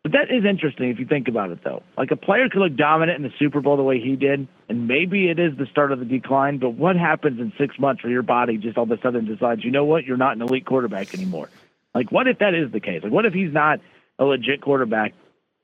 but 0.03 0.13
that 0.13 0.31
is 0.31 0.45
interesting 0.45 0.91
if 0.91 0.99
you 0.99 1.07
think 1.07 1.29
about 1.29 1.51
it, 1.51 1.65
though. 1.65 1.83
Like 1.97 2.11
a 2.11 2.17
player 2.17 2.49
could 2.51 2.61
look 2.61 2.77
dominant 2.77 3.17
in 3.17 3.23
the 3.23 3.35
Super 3.39 3.61
Bowl 3.61 3.77
the 3.77 3.83
way 3.83 4.01
he 4.01 4.17
did, 4.17 4.49
and 4.69 4.87
maybe 4.87 5.29
it 5.29 5.39
is 5.39 5.57
the 5.59 5.67
start 5.67 5.93
of 5.93 5.99
the 5.99 6.05
decline. 6.05 6.59
But 6.59 6.71
what 6.71 6.97
happens 6.97 7.39
in 7.39 7.53
six 7.59 7.79
months 7.79 8.03
where 8.03 8.13
your 8.13 8.23
body 8.23 8.59
just 8.59 8.79
all 8.79 8.85
of 8.85 8.91
a 8.91 9.01
sudden 9.01 9.27
decides, 9.27 9.65
you 9.65 9.71
know 9.71 9.85
what, 9.85 10.05
you're 10.05 10.17
not 10.17 10.37
an 10.37 10.43
elite 10.43 10.67
quarterback 10.67 11.15
anymore? 11.15 11.49
Like, 11.95 12.13
what 12.13 12.29
if 12.29 12.39
that 12.41 12.55
is 12.55 12.71
the 12.71 12.81
case? 12.81 13.03
Like, 13.03 13.13
what 13.13 13.25
if 13.25 13.33
he's 13.33 13.53
not 13.53 13.81
a 14.19 14.25
legit 14.25 14.61
quarterback 14.61 15.15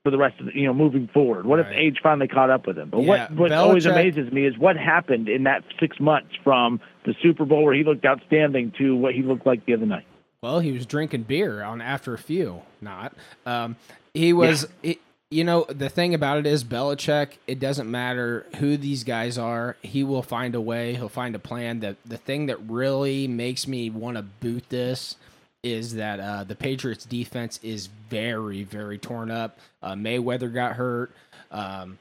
for 0.03 0.09
the 0.11 0.17
rest 0.17 0.39
of 0.39 0.47
the, 0.47 0.51
you 0.55 0.65
know, 0.65 0.73
moving 0.73 1.07
forward? 1.13 1.45
What 1.45 1.59
if 1.59 1.67
age 1.67 1.99
finally 2.01 2.27
caught 2.27 2.49
up 2.49 2.65
with 2.65 2.77
him? 2.77 2.89
But 2.89 3.01
Yeah, 3.03 3.27
what 3.29 3.31
what 3.37 3.51
always 3.51 3.85
amazes 3.85 4.31
me 4.31 4.45
is 4.45 4.57
what 4.57 4.75
happened 4.77 5.29
in 5.29 5.43
that 5.43 5.63
six 5.79 5.99
months 5.99 6.31
from 6.43 6.79
the 7.05 7.13
Super 7.21 7.45
Bowl 7.45 7.63
where 7.63 7.73
he 7.73 7.83
looked 7.83 8.05
outstanding 8.05 8.73
to 8.77 8.95
what 8.95 9.13
he 9.13 9.21
looked 9.21 9.45
like 9.45 9.65
the 9.65 9.73
other 9.73 9.85
night. 9.85 10.05
Well, 10.41 10.59
he 10.59 10.71
was 10.71 10.87
drinking 10.87 11.23
beer 11.23 11.61
on 11.63 11.81
after 11.81 12.13
a 12.15 12.17
few, 12.17 12.61
not. 12.81 13.13
Um, 13.45 13.75
he 14.13 14.33
was, 14.33 14.67
he- 14.81 14.99
you 15.29 15.43
know, 15.45 15.65
the 15.69 15.87
thing 15.87 16.13
about 16.13 16.39
it 16.39 16.45
is 16.45 16.63
Belichick. 16.65 17.37
It 17.47 17.57
doesn't 17.59 17.89
matter 17.89 18.45
who 18.57 18.75
these 18.75 19.05
guys 19.05 19.37
are. 19.37 19.77
He 19.81 20.03
will 20.03 20.23
find 20.23 20.55
a 20.55 20.59
way. 20.61 20.95
He'll 20.95 21.07
find 21.07 21.35
a 21.35 21.39
plan. 21.39 21.79
The 21.79 21.95
the 22.05 22.17
thing 22.17 22.47
that 22.47 22.59
really 22.69 23.27
makes 23.29 23.65
me 23.67 23.89
want 23.89 24.17
to 24.17 24.23
boot 24.23 24.65
this 24.69 25.15
is 25.63 25.95
that 25.95 26.19
uh, 26.19 26.43
the 26.43 26.55
Patriots 26.55 27.05
defense 27.05 27.59
is 27.63 27.87
very 28.09 28.63
very 28.63 28.97
torn 28.97 29.29
up. 29.29 29.57
Uh, 29.81 29.93
Mayweather 29.93 30.51
got 30.53 30.73
hurt. 30.75 31.11
Um, 31.51 31.97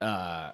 uh, 0.00 0.50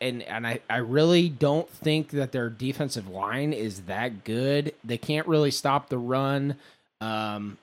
and 0.00 0.22
and 0.24 0.46
I, 0.46 0.60
I 0.68 0.78
really 0.78 1.28
don't 1.28 1.68
think 1.70 2.10
that 2.10 2.32
their 2.32 2.50
defensive 2.50 3.08
line 3.08 3.52
is 3.52 3.82
that 3.82 4.24
good. 4.24 4.74
They 4.84 4.98
can't 4.98 5.26
really 5.26 5.50
stop 5.52 5.88
the 5.88 5.98
run. 5.98 6.56
Um, 7.00 7.58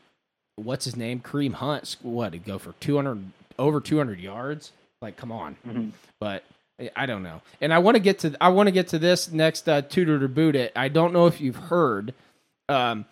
what's 0.56 0.86
his 0.86 0.96
name? 0.96 1.20
Kareem 1.20 1.54
Hunt. 1.54 1.98
What 2.02 2.32
to 2.32 2.38
go 2.38 2.58
for 2.58 2.74
two 2.80 2.96
hundred 2.96 3.26
over 3.60 3.82
two 3.82 3.98
hundred 3.98 4.22
yards? 4.22 4.72
Like, 5.02 5.18
come 5.18 5.32
on. 5.32 5.58
Mhm. 5.68 5.92
But 6.20 6.44
I- 6.80 6.92
I 6.96 7.06
don't 7.06 7.22
know. 7.24 7.42
And 7.62 7.74
I 7.74 7.80
want 7.80 7.96
to 7.96 8.00
get 8.00 8.20
to 8.20 8.36
I 8.40 8.48
want 8.50 8.68
to 8.68 8.72
get 8.72 8.88
to 8.90 9.00
this 9.00 9.30
next 9.32 9.68
uh, 9.68 9.82
tutor 9.82 10.18
to 10.20 10.28
boot 10.30 10.56
it. 10.56 10.72
I 10.76 10.88
don't 10.88 11.12
know 11.14 11.28
if 11.28 11.42
you've 11.42 11.56
heard. 11.58 12.14
Um, 12.70 13.06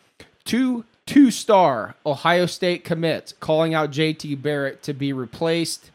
two 0.46 0.86
two 1.06 1.32
star 1.32 1.96
Ohio 2.06 2.46
State 2.46 2.84
commits 2.84 3.34
calling 3.40 3.74
out 3.74 3.92
JT 3.92 4.42
Barrett 4.42 4.82
to 4.84 4.94
be 4.94 5.14
replaced 5.14 5.92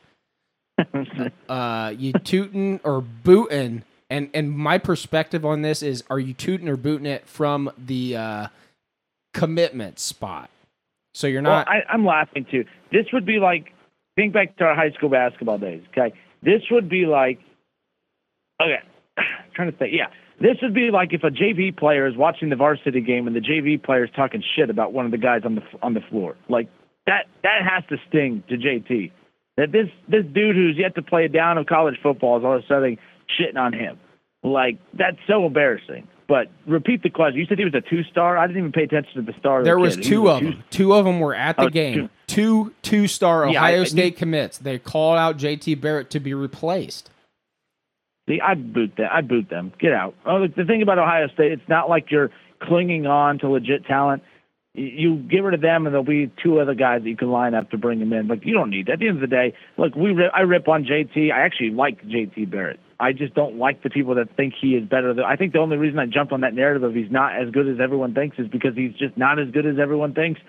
uh 1.49 1.93
you 1.97 2.13
tooting 2.13 2.81
or 2.85 3.01
booting 3.01 3.83
and 4.11 4.31
and 4.33 4.51
my 4.53 4.79
perspective 4.79 5.45
on 5.45 5.63
this 5.63 5.83
is 5.83 6.05
are 6.11 6.21
you 6.21 6.35
tooting 6.35 6.69
or 6.69 6.77
booting 6.77 7.07
it 7.07 7.27
from 7.27 7.71
the 7.77 8.17
uh 8.17 8.47
commitment 9.35 9.99
spot 9.99 10.51
so 11.15 11.27
you're 11.27 11.43
Well, 11.43 11.53
not 11.53 11.69
I, 11.69 11.83
I'm 11.89 12.05
laughing 12.05 12.47
too. 12.51 12.65
This 12.93 13.07
would 13.13 13.27
be 13.27 13.39
like 13.41 13.73
think 14.15 14.33
back 14.33 14.57
to 14.59 14.65
our 14.65 14.75
high 14.75 14.91
school 14.93 15.09
basketball 15.09 15.59
days. 15.59 15.83
Okay, 15.91 16.15
this 16.43 16.63
would 16.71 16.89
be 16.89 17.07
like 17.07 17.41
okay, 18.63 18.79
trying 19.55 19.73
to 19.73 19.77
think. 19.77 19.95
Yeah, 19.95 20.07
this 20.41 20.57
would 20.63 20.75
be 20.75 20.91
like 20.93 21.13
if 21.13 21.25
a 21.25 21.31
JV 21.31 21.77
player 21.77 22.07
is 22.07 22.17
watching 22.17 22.49
the 22.49 22.57
varsity 22.57 23.01
game 23.01 23.27
and 23.27 23.35
the 23.35 23.41
JV 23.41 23.83
player 23.83 24.05
is 24.05 24.11
talking 24.15 24.43
shit 24.57 24.71
about 24.71 24.93
one 24.93 25.05
of 25.05 25.11
the 25.11 25.19
guys 25.19 25.43
on 25.45 25.55
the 25.57 25.63
on 25.83 25.95
the 25.95 26.01
floor. 26.11 26.37
Like 26.49 26.69
that 27.07 27.27
that 27.43 27.63
has 27.69 27.85
to 27.89 27.97
sting 28.09 28.43
to 28.49 28.57
JT. 28.57 29.11
That 29.57 29.73
this 29.73 29.89
this 30.09 30.25
dude 30.33 30.55
who's 30.57 30.77
yet 30.77 30.95
to 30.95 31.03
play 31.03 31.25
a 31.25 31.29
down 31.29 31.59
of 31.59 31.67
college 31.67 31.97
football 32.03 32.39
is 32.39 32.45
all 32.45 32.57
of 32.57 32.63
a 32.65 32.67
sudden 32.67 32.99
shitting 33.39 33.59
on 33.59 33.73
him. 33.73 33.99
Like 34.45 34.79
that's 34.95 35.17
so 35.27 35.47
embarrassing. 35.47 36.07
But 36.29 36.49
repeat 36.67 37.03
the 37.03 37.09
question. 37.11 37.41
You 37.41 37.47
said 37.47 37.59
he 37.59 37.65
was 37.65 37.75
a 37.75 37.81
two 37.81 38.05
star. 38.05 38.37
I 38.37 38.47
didn't 38.47 38.59
even 38.59 38.73
pay 38.73 38.83
attention 38.83 39.15
to 39.15 39.23
the 39.33 39.37
star. 39.39 39.65
there 39.65 39.79
was 39.79 39.97
kid. 39.97 40.05
Two 40.05 40.29
of 40.29 40.41
two- 40.41 40.51
them 40.51 40.65
two 40.71 40.93
of 40.95 41.05
them 41.07 41.21
were 41.21 41.35
at 41.35 41.57
the 41.57 41.65
Oh, 41.65 41.69
game 41.71 42.11
two 42.27 42.73
two 42.83 43.09
star 43.09 43.49
Yeah, 43.49 43.63
I- 43.63 43.71
ohio 43.73 43.81
I 43.81 43.85
state 43.85 44.17
commits 44.17 44.59
they 44.59 44.79
called 44.79 45.17
out 45.19 45.39
jt 45.39 45.81
barrett 45.81 46.11
to 46.11 46.21
be 46.21 46.35
replaced 46.35 47.11
See, 48.29 48.41
I 48.41 48.55
boot 48.55 48.95
them. 48.97 49.09
I'd 49.11 49.27
boot 49.27 49.49
them. 49.49 49.73
Get 49.81 49.93
out. 49.93 50.15
Oh, 50.27 50.37
look, 50.37 50.55
the 50.55 50.65
thing 50.65 50.83
about 50.83 50.99
Ohio 50.99 51.29
State, 51.29 51.53
it's 51.53 51.69
not 51.69 51.89
like 51.89 52.11
you're 52.11 52.31
clinging 52.63 53.07
on 53.07 53.39
to 53.39 53.49
legit 53.49 53.87
talent. 53.87 54.23
You 54.75 55.17
get 55.17 55.39
rid 55.39 55.55
of 55.55 55.63
them, 55.63 55.87
and 55.87 55.95
there'll 55.95 56.05
be 56.05 56.31
two 56.43 56.61
other 56.61 56.75
guys 56.75 57.03
that 57.03 57.09
you 57.09 57.17
can 57.17 57.31
line 57.31 57.55
up 57.55 57.71
to 57.71 57.79
bring 57.79 57.99
them 57.99 58.13
in. 58.13 58.29
Like 58.29 58.45
you 58.45 58.53
don't 58.53 58.71
need. 58.71 58.91
At 58.91 58.99
the 58.99 59.09
end 59.09 59.17
of 59.17 59.23
the 59.23 59.35
day, 59.35 59.55
look, 59.79 59.97
we 59.97 60.13
rip, 60.13 60.31
I 60.35 60.43
rip 60.43 60.69
on 60.69 60.85
JT. 60.85 61.33
I 61.33 61.41
actually 61.41 61.71
like 61.71 62.05
JT 62.05 62.51
Barrett. 62.51 62.79
I 63.01 63.13
just 63.13 63.35
don't 63.35 63.57
like 63.59 63.83
the 63.83 63.91
people 63.91 64.17
that 64.17 64.37
think 64.37 64.55
he 64.61 64.75
is 64.75 64.87
better. 64.87 65.15
I 65.25 65.37
think 65.37 65.53
the 65.53 65.61
only 65.61 65.77
reason 65.79 65.99
I 65.99 66.07
jumped 66.07 66.33
on 66.33 66.43
that 66.43 66.53
narrative 66.53 66.83
of 66.83 66.95
he's 66.95 67.11
not 67.11 67.41
as 67.41 67.51
good 67.51 67.69
as 67.69 67.79
everyone 67.81 68.13
thinks 68.13 68.39
is 68.39 68.49
because 68.49 68.75
he's 68.77 68.93
just 68.93 69.17
not 69.17 69.39
as 69.39 69.51
good 69.51 69.67
as 69.67 69.79
everyone 69.81 70.15
thinks. 70.15 70.41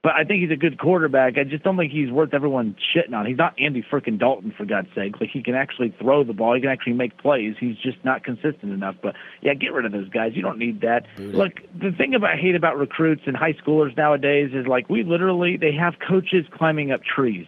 But 0.00 0.12
I 0.12 0.22
think 0.22 0.42
he's 0.42 0.52
a 0.52 0.56
good 0.56 0.78
quarterback. 0.78 1.38
I 1.38 1.44
just 1.44 1.64
don't 1.64 1.76
think 1.76 1.90
he's 1.90 2.10
worth 2.10 2.32
everyone 2.32 2.76
shitting 2.94 3.14
on. 3.14 3.26
He's 3.26 3.36
not 3.36 3.54
Andy 3.58 3.82
frickin' 3.82 4.18
Dalton 4.18 4.54
for 4.56 4.64
God's 4.64 4.88
sake. 4.94 5.20
Like 5.20 5.30
he 5.32 5.42
can 5.42 5.56
actually 5.56 5.92
throw 6.00 6.22
the 6.22 6.32
ball. 6.32 6.54
He 6.54 6.60
can 6.60 6.70
actually 6.70 6.92
make 6.92 7.18
plays. 7.18 7.56
He's 7.58 7.76
just 7.76 8.04
not 8.04 8.22
consistent 8.22 8.72
enough. 8.72 8.94
But 9.02 9.16
yeah, 9.42 9.54
get 9.54 9.72
rid 9.72 9.84
of 9.86 9.92
those 9.92 10.08
guys. 10.08 10.32
You 10.34 10.42
don't 10.42 10.58
need 10.58 10.82
that. 10.82 11.06
Look, 11.18 11.54
the 11.74 11.90
thing 11.90 12.14
about 12.14 12.30
I 12.30 12.36
hate 12.36 12.54
about 12.54 12.78
recruits 12.78 13.22
and 13.26 13.36
high 13.36 13.54
schoolers 13.54 13.96
nowadays 13.96 14.50
is 14.54 14.66
like 14.68 14.88
we 14.88 15.02
literally 15.02 15.56
they 15.56 15.72
have 15.72 15.94
coaches 16.06 16.46
climbing 16.56 16.92
up 16.92 17.00
trees, 17.02 17.46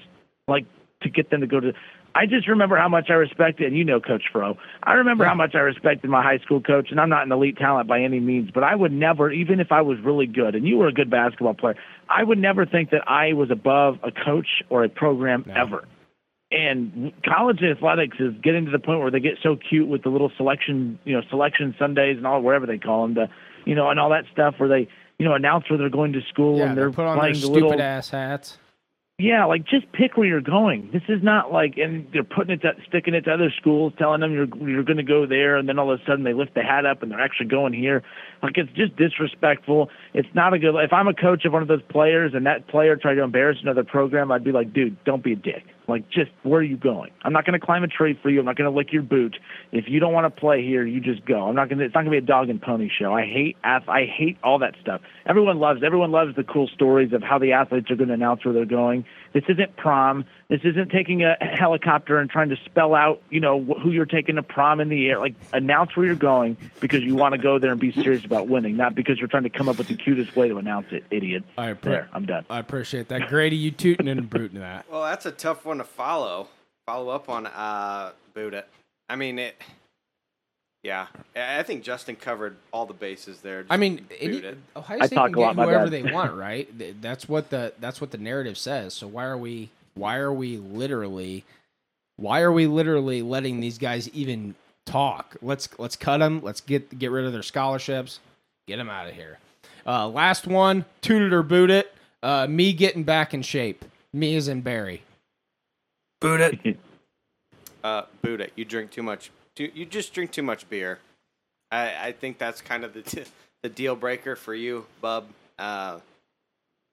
like 0.49 0.67
to 1.03 1.09
get 1.09 1.31
them 1.31 1.43
to 1.43 1.47
go 1.47 1.61
to. 1.61 1.73
I 2.15 2.27
just 2.27 2.49
remember 2.49 2.77
how 2.77 2.89
much 2.89 3.09
I 3.09 3.15
respected, 3.15 3.69
and 3.69 3.77
you 3.77 3.85
know 3.85 4.01
Coach 4.01 4.25
Fro. 4.33 4.57
I 4.83 4.95
remember 4.95 5.25
how 5.25 5.35
much 5.35 5.55
I 5.55 5.59
respected 5.59 6.11
my 6.11 6.23
high 6.23 6.39
school 6.39 6.61
coach, 6.61 6.89
and 6.91 7.01
I'm 7.01 7.09
not 7.09 7.25
an 7.25 7.33
elite 7.33 7.57
talent 7.57 7.89
by 7.89 8.01
any 8.01 8.21
means, 8.21 8.51
but 8.53 8.65
I 8.65 8.75
would 8.75 8.93
never, 8.93 9.31
even 9.31 9.61
if 9.61 9.71
I 9.71 9.83
was 9.83 9.99
really 10.05 10.27
good, 10.27 10.55
and 10.55 10.67
you 10.67 10.77
were 10.77 10.89
a 10.89 10.93
good 10.93 11.11
basketball 11.11 11.55
player, 11.55 11.77
I 12.09 12.25
would 12.25 12.39
never 12.39 12.67
think 12.67 12.91
that 12.91 13.09
I 13.09 13.33
was 13.35 13.51
above 13.51 13.99
a 14.03 14.11
coach 14.11 14.49
or 14.71 14.85
a 14.85 14.89
program 14.89 15.45
No. 15.47 15.55
ever. 15.55 15.85
And 16.53 17.13
college 17.25 17.63
athletics 17.63 18.17
is 18.19 18.35
getting 18.43 18.65
to 18.65 18.73
the 18.73 18.81
point 18.81 19.01
where 19.01 19.13
they 19.13 19.21
get 19.21 19.39
so 19.41 19.57
cute 19.57 19.87
with 19.89 20.03
the 20.03 20.09
little 20.09 20.33
selection, 20.37 20.99
you 21.05 21.15
know, 21.15 21.23
selection 21.31 21.77
Sundays 21.79 22.17
and 22.17 22.27
all 22.27 22.43
whatever 22.43 22.67
they 22.67 22.79
call 22.79 23.03
them, 23.03 23.15
the, 23.15 23.29
you 23.65 23.77
know, 23.77 23.89
and 23.89 24.01
all 24.01 24.11
that 24.11 24.25
stuff 24.33 24.57
where 24.59 24.69
they, 24.69 24.89
you 25.19 25.25
know, 25.27 25.35
announce 25.35 25.71
where 25.71 25.79
they're 25.79 25.89
going 25.89 26.13
to 26.15 26.23
school 26.23 26.59
yeah 26.59 26.65
and 26.65 26.77
they 26.77 26.81
they're 26.81 26.91
put 26.91 27.05
on 27.05 27.17
their 27.17 27.23
playing 27.23 27.35
the 27.35 27.41
stupid 27.41 27.63
little 27.63 27.81
ass 27.81 28.11
hats 28.11 28.59
yeah, 29.21 29.45
like 29.45 29.67
just 29.67 29.91
pick 29.93 30.17
where 30.17 30.27
you're 30.27 30.41
going. 30.41 30.91
This 30.93 31.03
is 31.09 31.23
not 31.23 31.53
like, 31.53 31.77
and 31.77 32.07
they're 32.13 32.25
putting 32.25 32.55
it, 32.55 32.63
to, 32.63 32.73
sticking 32.89 33.15
it 33.15 33.23
to 33.23 33.33
other 33.33 33.53
schools, 33.59 33.93
telling 33.99 34.21
them 34.21 34.33
you're 34.33 34.49
you're 34.69 34.85
going 34.85 34.97
to 34.97 35.03
go 35.03 35.27
there, 35.27 35.57
and 35.57 35.69
then 35.69 35.79
all 35.79 35.93
of 35.93 36.01
a 36.01 36.05
sudden 36.05 36.25
they 36.25 36.33
lift 36.33 36.55
the 36.55 36.63
hat 36.63 36.87
up 36.87 37.03
and 37.03 37.11
they're 37.13 37.21
actually 37.21 37.47
going 37.49 37.73
here. 37.73 38.03
Like 38.43 38.57
it's 38.57 38.71
just 38.73 38.97
disrespectful. 38.97 39.91
It's 40.15 40.29
not 40.35 40.55
a 40.55 40.59
good. 40.59 40.75
If 40.77 40.93
I'm 40.93 41.09
a 41.09 41.15
coach 41.15 41.45
of 41.45 41.53
one 41.53 41.63
of 41.63 41.69
those 41.69 41.83
players 41.91 42.33
and 42.35 42.47
that 42.47 42.69
player 42.69 42.97
tried 42.97 43.15
to 43.15 43.23
embarrass 43.23 43.59
another 43.63 43.85
program, 43.85 44.33
I'd 44.33 44.45
be 44.45 44.53
like, 44.53 44.73
dude, 44.73 45.03
don't 45.05 45.23
be 45.23 45.33
a 45.33 45.37
dick. 45.37 45.65
Like, 45.89 46.09
just 46.09 46.31
where 46.45 46.61
are 46.61 46.65
you 46.65 46.77
going? 46.77 47.11
I'm 47.25 47.33
not 47.33 47.45
going 47.45 47.59
to 47.59 47.65
climb 47.65 47.83
a 47.83 47.89
tree 47.89 48.17
for 48.23 48.31
you. 48.31 48.39
I'm 48.39 48.47
not 48.47 48.57
going 48.57 48.71
to 48.71 48.77
lick 48.77 48.93
your 48.93 49.03
boot. 49.03 49.37
If 49.73 49.87
you 49.89 49.99
don't 49.99 50.13
want 50.13 50.33
to 50.33 50.41
play 50.41 50.63
here, 50.63 50.87
you 50.87 51.01
just 51.01 51.27
go. 51.27 51.49
I'm 51.49 51.57
not 51.57 51.69
going 51.69 51.79
to. 51.79 51.85
It's 51.85 51.95
not 51.95 52.05
going 52.05 52.13
to 52.15 52.21
be 52.21 52.25
a 52.25 52.27
dog 52.27 52.49
and 52.49 52.63
pony 52.63 52.89
show. 52.89 53.13
I 53.13 53.23
hate. 53.23 53.57
I 53.65 54.05
hate 54.07 54.39
all 54.45 54.61
that 54.61 54.75
stuff. 54.81 55.01
Everyone 55.27 55.59
loves. 55.59 55.83
Everyone 55.85 56.13
loves 56.13 56.37
the 56.37 56.45
cool 56.45 56.69
stories 56.69 57.13
of 57.13 57.23
how 57.23 57.39
the 57.39 57.53
athletes 57.53 57.91
are 57.91 57.97
going 57.97 58.09
to 58.09 58.15
announce 58.15 58.45
where 58.45 58.55
they're 58.55 58.65
going. 58.65 59.05
This 59.33 59.45
isn't 59.49 59.77
prom. 59.77 60.25
This 60.49 60.61
isn't 60.65 60.91
taking 60.91 61.23
a 61.23 61.37
helicopter 61.41 62.19
and 62.19 62.29
trying 62.29 62.49
to 62.49 62.57
spell 62.65 62.95
out, 62.95 63.23
you 63.31 63.39
know, 63.41 63.61
wh- 63.63 63.81
who 63.81 63.91
you're 63.93 64.05
taking 64.07 64.37
to 64.37 64.43
prom 64.43 64.81
in 64.81 64.89
the 64.89 65.09
air. 65.09 65.19
Like, 65.19 65.35
announce 65.53 65.97
where 65.97 66.05
you're 66.07 66.15
going 66.17 66.57
because 66.81 67.03
you 67.03 67.15
want 67.15 67.33
to 67.33 67.39
go 67.39 67.59
there 67.59 67.71
and 67.71 67.81
be 67.81 67.93
serious 67.93 68.25
about 68.25 68.49
winning, 68.49 68.77
not 68.77 68.95
because 68.95 69.19
you're 69.19 69.29
trying 69.29 69.45
to 69.45 69.51
come 69.51 69.69
up 69.69 69.79
with 69.79 69.89
the 69.89 69.95
cutest 69.97 70.35
way 70.35 70.49
to 70.49 70.59
announce 70.59 70.87
it. 70.91 71.05
Idiot. 71.11 71.45
I 71.57 71.73
appre- 71.73 71.81
There, 71.83 72.09
I'm 72.13 72.27
done. 72.27 72.45
I 72.51 72.59
appreciate 72.59 73.09
that. 73.09 73.29
Grady, 73.29 73.57
you 73.57 73.71
tooting 73.71 74.09
and 74.09 74.29
booting 74.29 74.61
that. 74.61 74.87
Well, 74.91 75.03
that's 75.03 75.27
a 75.27 75.33
tough 75.33 75.65
one 75.65 75.79
to 75.79 75.85
follow. 75.85 76.49
Follow 76.87 77.11
up 77.11 77.29
on 77.29 77.47
uh, 77.47 78.11
Buddha. 78.35 78.65
I 79.09 79.17
mean 79.17 79.39
it. 79.39 79.55
Yeah, 80.83 81.07
I 81.37 81.59
I 81.59 81.63
think 81.63 81.85
Justin 81.85 82.17
covered 82.17 82.57
all 82.73 82.87
the 82.87 82.95
bases 82.95 83.41
there. 83.41 83.67
I 83.69 83.77
mean, 83.77 83.97
boot 83.97 84.17
any, 84.21 84.37
it. 84.39 84.59
Ohio 84.75 84.99
I 85.01 85.07
State 85.07 85.17
talk 85.17 85.33
can 85.33 85.43
a 85.43 85.47
get 85.47 85.57
my 85.57 85.65
whoever 85.67 85.91
they 85.91 86.03
want, 86.03 86.35
right? 86.37 86.69
That's 87.03 87.29
what 87.29 87.51
the 87.51 87.75
that's 87.81 88.01
what 88.01 88.11
the 88.11 88.19
narrative 88.19 88.57
says. 88.57 88.95
So 88.95 89.07
why 89.07 89.25
are 89.25 89.37
we 89.37 89.71
why 89.95 90.17
are 90.17 90.33
we 90.33 90.57
literally 90.57 91.45
why 92.17 92.41
are 92.41 92.53
we 92.53 92.67
literally 92.67 93.23
letting 93.23 93.61
these 93.61 93.79
guys 93.79 94.09
even 94.11 94.55
talk? 94.87 95.37
Let's 95.43 95.69
let's 95.79 95.97
cut 95.97 96.19
them. 96.19 96.41
Let's 96.43 96.63
get 96.63 96.99
get 96.99 97.11
rid 97.11 97.27
of 97.27 97.33
their 97.33 97.43
scholarships. 97.43 98.21
Get 98.67 98.77
them 98.77 98.89
out 98.89 99.07
of 99.07 99.15
here. 99.15 99.39
Uh, 99.87 100.09
last 100.09 100.47
one, 100.47 100.85
tooted 101.03 101.33
or 101.33 101.43
boot 101.43 101.71
it. 101.71 101.93
Uh, 102.23 102.47
me 102.49 102.73
getting 102.73 103.03
back 103.03 103.35
in 103.35 103.43
shape. 103.43 103.85
Me 104.13 104.37
as 104.37 104.49
in 104.49 104.61
Barry. 104.61 105.03
Boot 106.21 106.41
it. 106.41 106.79
Uh, 107.83 108.03
boot 108.21 108.43
it. 108.43 108.53
You 108.57 108.67
drink 108.67 108.91
too 108.91 109.03
much. 109.03 109.31
Too, 109.61 109.71
you 109.75 109.85
just 109.85 110.15
drink 110.15 110.31
too 110.31 110.43
much 110.43 110.71
beer. 110.71 111.01
I, 111.71 112.09
I 112.09 112.13
think 112.13 112.39
that's 112.39 112.63
kind 112.63 112.83
of 112.83 112.95
the 112.95 113.27
the 113.63 113.69
deal 113.69 113.95
breaker 113.95 114.35
for 114.35 114.55
you, 114.55 114.87
bub. 115.03 115.27
Uh, 115.59 115.99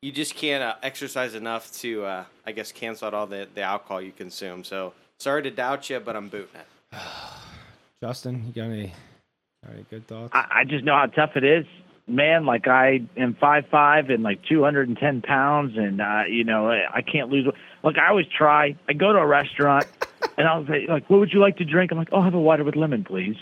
you 0.02 0.12
just 0.12 0.36
can't 0.36 0.62
uh, 0.62 0.76
exercise 0.84 1.34
enough 1.34 1.72
to, 1.80 2.04
uh, 2.04 2.24
I 2.46 2.52
guess, 2.52 2.74
cancel 2.74 3.08
out 3.08 3.14
all 3.14 3.26
the, 3.26 3.48
the 3.56 3.62
alcohol 3.62 4.02
you 4.02 4.12
consume. 4.12 4.66
So 4.66 4.92
sorry 5.18 5.44
to 5.44 5.50
doubt 5.50 5.90
you, 5.90 6.02
but 6.02 6.18
I'm 6.18 6.28
booting 6.28 6.60
it. 6.60 7.00
Justin, 8.04 8.44
you 8.46 8.52
got 8.52 8.70
any, 8.70 8.94
got 9.64 9.74
any 9.74 9.86
good 9.90 10.06
thoughts? 10.06 10.32
I, 10.36 10.48
I 10.52 10.64
just 10.66 10.84
know 10.84 10.94
how 10.94 11.06
tough 11.06 11.38
it 11.38 11.46
is, 11.46 11.66
man. 12.06 12.46
Like 12.46 12.68
I 12.68 13.02
am 13.16 13.34
five 13.36 13.68
five 13.72 14.10
and 14.10 14.24
like 14.24 14.44
two 14.44 14.62
hundred 14.62 14.90
and 14.90 14.98
ten 14.98 15.22
pounds, 15.22 15.78
and 15.78 16.02
uh, 16.02 16.24
you 16.30 16.44
know 16.44 16.70
I, 16.70 16.98
I 16.98 17.02
can't 17.02 17.30
lose. 17.30 17.48
Look, 17.82 17.98
I 17.98 18.10
always 18.10 18.28
try. 18.28 18.76
I 18.90 18.94
go 18.94 19.14
to 19.14 19.20
a 19.20 19.26
restaurant, 19.26 19.88
and 20.38 20.48
I'll 20.48 20.66
say 20.66 20.86
like, 20.88 21.10
"What 21.10 21.20
would 21.20 21.34
you 21.34 21.40
like 21.40 21.58
to 21.58 21.66
drink?" 21.66 21.92
I'm 21.92 21.98
like, 21.98 22.10
"Oh, 22.12 22.22
have 22.22 22.34
a 22.34 22.40
water 22.40 22.64
with 22.64 22.76
lemon, 22.76 23.04
please." 23.04 23.36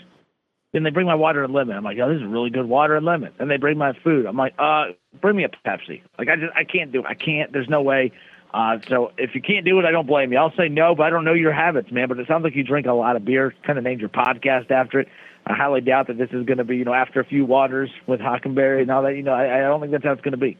Then 0.72 0.82
they 0.82 0.90
bring 0.90 1.06
my 1.06 1.14
water 1.14 1.44
and 1.44 1.52
lemon. 1.54 1.76
I'm 1.76 1.84
like, 1.84 1.98
"Oh, 2.02 2.08
this 2.12 2.20
is 2.20 2.26
really 2.26 2.50
good 2.50 2.66
water 2.66 2.96
and 2.96 3.06
lemon." 3.06 3.32
Then 3.38 3.48
they 3.48 3.56
bring 3.56 3.78
my 3.78 3.92
food. 4.04 4.26
I'm 4.26 4.36
like, 4.36 4.54
"Uh, 4.58 4.86
bring 5.20 5.36
me 5.36 5.44
a 5.44 5.48
Pepsi." 5.48 6.02
Like 6.18 6.28
I 6.28 6.36
just 6.36 6.52
I 6.54 6.64
can't 6.64 6.92
do 6.92 7.00
it. 7.00 7.06
I 7.06 7.14
can't. 7.14 7.52
There's 7.52 7.68
no 7.68 7.82
way. 7.82 8.12
Uh, 8.54 8.78
so 8.88 9.12
if 9.18 9.34
you 9.34 9.42
can't 9.42 9.64
do 9.66 9.78
it, 9.78 9.84
I 9.84 9.90
don't 9.90 10.06
blame 10.06 10.32
you. 10.32 10.38
I'll 10.38 10.54
say 10.56 10.68
no, 10.68 10.94
but 10.94 11.04
I 11.04 11.10
don't 11.10 11.24
know 11.24 11.34
your 11.34 11.52
habits, 11.52 11.90
man. 11.92 12.08
But 12.08 12.18
it 12.18 12.26
sounds 12.26 12.44
like 12.44 12.56
you 12.56 12.64
drink 12.64 12.86
a 12.86 12.92
lot 12.92 13.16
of 13.16 13.24
beer. 13.24 13.54
Kind 13.66 13.78
of 13.78 13.84
named 13.84 14.00
your 14.00 14.08
podcast 14.08 14.70
after 14.70 15.00
it. 15.00 15.08
I 15.46 15.54
highly 15.54 15.80
doubt 15.80 16.08
that 16.08 16.18
this 16.18 16.30
is 16.32 16.44
going 16.44 16.58
to 16.58 16.64
be, 16.64 16.76
you 16.76 16.84
know, 16.84 16.94
after 16.94 17.20
a 17.20 17.24
few 17.24 17.44
waters 17.44 17.90
with 18.06 18.18
Hockenberry 18.18 18.82
and 18.82 18.90
all 18.90 19.02
that. 19.02 19.14
You 19.14 19.22
know, 19.22 19.32
I, 19.32 19.58
I 19.58 19.60
don't 19.60 19.80
think 19.80 19.92
that's 19.92 20.04
how 20.04 20.12
it's 20.12 20.22
going 20.22 20.32
to 20.32 20.38
be. 20.38 20.58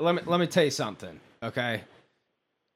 let 0.00 0.14
me 0.14 0.22
let 0.26 0.40
me 0.40 0.46
tell 0.46 0.64
you 0.64 0.70
something, 0.70 1.20
okay? 1.42 1.82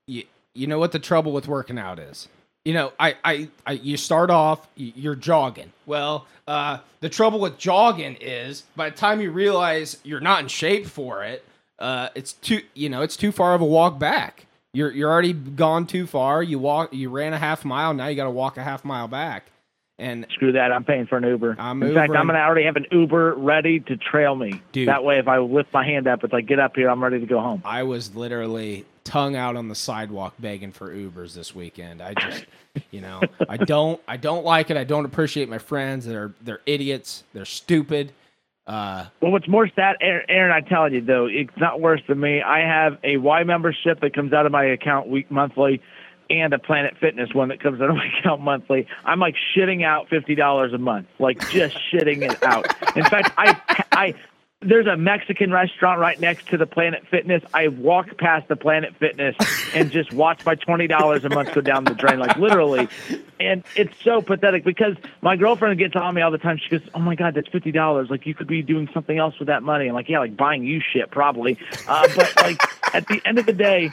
You 0.07 0.25
you 0.55 0.67
know 0.67 0.79
what 0.79 0.93
the 0.93 0.99
trouble 0.99 1.33
with 1.33 1.49
working 1.49 1.79
out 1.79 1.99
is. 1.99 2.29
You 2.67 2.73
know, 2.73 2.93
I 2.99 3.15
I, 3.25 3.49
I 3.65 3.73
you 3.75 3.97
start 3.97 4.29
off 4.29 4.67
you're 4.75 5.15
jogging. 5.15 5.73
Well, 5.87 6.27
uh, 6.49 6.79
the 6.99 7.09
trouble 7.09 7.39
with 7.39 7.59
jogging 7.59 8.17
is 8.21 8.65
by 8.75 8.91
the 8.91 8.97
time 8.97 9.21
you 9.21 9.31
realize 9.31 9.99
you're 10.03 10.19
not 10.19 10.41
in 10.41 10.49
shape 10.49 10.85
for 10.85 11.23
it, 11.23 11.45
uh, 11.79 12.09
it's 12.17 12.33
too 12.33 12.63
you 12.75 12.89
know 12.89 13.03
it's 13.03 13.17
too 13.17 13.31
far 13.31 13.55
of 13.55 13.61
a 13.61 13.65
walk 13.65 14.01
back. 14.01 14.47
You're 14.73 14.91
you're 14.91 15.09
already 15.09 15.33
gone 15.33 15.87
too 15.87 16.09
far. 16.09 16.43
You 16.43 16.59
walk 16.59 16.93
you 16.93 17.09
ran 17.09 17.33
a 17.35 17.39
half 17.39 17.65
mile. 17.65 17.95
Now 17.95 18.09
you 18.09 18.17
got 18.17 18.25
to 18.25 18.31
walk 18.31 18.57
a 18.57 18.65
half 18.65 18.85
mile 18.85 19.07
back. 19.07 19.47
And 19.99 20.27
Screw 20.35 20.53
that. 20.53 20.73
I'm 20.73 20.85
paying 20.85 21.07
for 21.07 21.17
an 21.17 21.25
Uber. 21.25 21.57
I'm 21.59 21.83
In 21.83 21.95
fact, 21.95 22.13
I'm 22.13 22.27
going 22.27 22.37
to 22.37 22.45
already 22.45 22.67
have 22.67 22.77
an 22.77 22.87
Uber 22.93 23.35
ready 23.35 23.81
to 23.81 23.97
trail 23.97 24.35
me. 24.35 24.61
Dude. 24.73 24.89
That 24.89 25.05
way, 25.05 25.19
if 25.19 25.27
I 25.27 25.39
lift 25.39 25.73
my 25.73 25.85
hand 25.87 26.07
up, 26.07 26.23
it's 26.23 26.33
like, 26.35 26.47
get 26.47 26.59
up 26.59 26.77
here. 26.77 26.91
I'm 26.91 27.03
ready 27.03 27.19
to 27.19 27.27
go 27.27 27.41
home. 27.41 27.63
I 27.65 27.83
was 27.83 28.15
literally 28.15 28.85
tongue 29.05 29.37
out 29.37 29.57
on 29.57 29.69
the 29.69 29.75
sidewalk 29.75 30.35
begging 30.39 30.73
for 30.73 30.95
Ubers 30.95 31.33
this 31.35 31.55
weekend. 31.55 32.03
I 32.03 32.13
just, 32.13 32.45
you 32.91 33.01
know, 33.01 33.23
I 33.49 33.57
don't, 33.57 33.99
I 34.07 34.19
don't 34.19 34.45
like 34.45 34.71
it. 34.71 34.77
I 34.77 34.85
don't 34.85 35.07
appreciate 35.07 35.49
my 35.49 35.59
friends. 35.59 36.05
They're, 36.05 36.35
they're 36.43 36.61
idiots. 36.67 37.25
They're 37.33 37.47
stupid. 37.47 38.13
Uh, 38.67 39.07
Well, 39.23 39.31
what's 39.31 39.49
more 39.49 39.69
sad, 39.77 39.97
Aaron, 40.01 40.27
Aaron, 40.29 40.53
I 40.53 40.61
tell 40.61 40.93
you 40.93 41.01
though, 41.01 41.27
it's 41.27 41.57
not 41.57 41.81
worse 41.81 42.01
than 42.09 42.19
me. 42.19 42.43
I 42.43 42.59
have 42.59 42.99
a 43.05 43.17
Y 43.17 43.45
membership 43.45 44.01
that 44.01 44.13
comes 44.13 44.33
out 44.33 44.45
of 44.45 44.51
my 44.53 44.65
account 44.65 45.09
week 45.09 45.31
monthly, 45.31 45.81
and 46.31 46.53
a 46.53 46.59
Planet 46.59 46.97
Fitness 46.99 47.33
one 47.35 47.49
that 47.49 47.61
comes 47.61 47.81
out 47.81 47.91
of 47.91 47.97
my 47.97 48.07
account 48.19 48.41
monthly. 48.41 48.87
I'm 49.05 49.21
like 49.21 49.37
shitting 49.57 49.85
out 49.85 50.09
fifty 50.09 50.35
dollars 50.35 50.73
a 50.73 50.79
month, 50.79 51.09
like 51.19 51.49
just 51.51 51.77
shitting 51.93 52.23
it 52.23 52.43
out. 52.43 52.67
In 52.97 53.05
fact, 53.05 53.33
I, 53.37 53.61
I, 53.93 54.15
there's 54.63 54.87
a 54.87 54.97
Mexican 54.97 55.53
restaurant 55.53 56.01
right 56.01 56.19
next 56.19 56.49
to 56.49 56.57
the 56.57 56.67
Planet 56.67 57.07
Fitness. 57.11 57.43
I 57.53 57.69
walk 57.69 58.17
past 58.19 58.49
the 58.49 58.57
Planet 58.57 58.97
Fitness 58.97 59.37
and 59.75 59.91
just 59.91 60.13
watch 60.13 60.45
my 60.45 60.55
twenty 60.55 60.87
dollars 60.87 61.25
a 61.25 61.29
month 61.29 61.53
go 61.55 61.61
down 61.61 61.85
the 61.85 61.95
drain, 61.95 62.19
like 62.19 62.37
literally. 62.37 62.89
And 63.39 63.63
it's 63.77 63.93
so 64.03 64.23
pathetic 64.23 64.65
because 64.65 64.97
my 65.21 65.37
girlfriend 65.37 65.79
gets 65.79 65.95
on 65.95 66.15
me 66.15 66.23
all 66.23 66.31
the 66.31 66.39
time. 66.39 66.59
She 66.59 66.71
goes, 66.71 66.89
"Oh 66.95 67.01
my 67.01 67.15
god, 67.15 67.35
that's 67.35 67.49
fifty 67.49 67.71
dollars. 67.71 68.09
Like 68.11 68.27
you 68.27 68.35
could 68.35 68.49
be 68.49 68.63
doing 68.63 68.89
something 68.95 69.19
else 69.19 69.39
with 69.39 69.49
that 69.49 69.63
money." 69.63 69.89
I'm 69.89 69.95
like, 69.95 70.09
"Yeah, 70.09 70.21
like 70.21 70.37
buying 70.37 70.65
you 70.65 70.81
shit, 70.81 71.11
probably." 71.11 71.59
Uh, 71.87 72.09
but 72.17 72.35
like 72.37 72.61
at 72.95 73.07
the 73.09 73.21
end 73.25 73.39
of 73.39 73.47
the 73.47 73.53
day. 73.53 73.91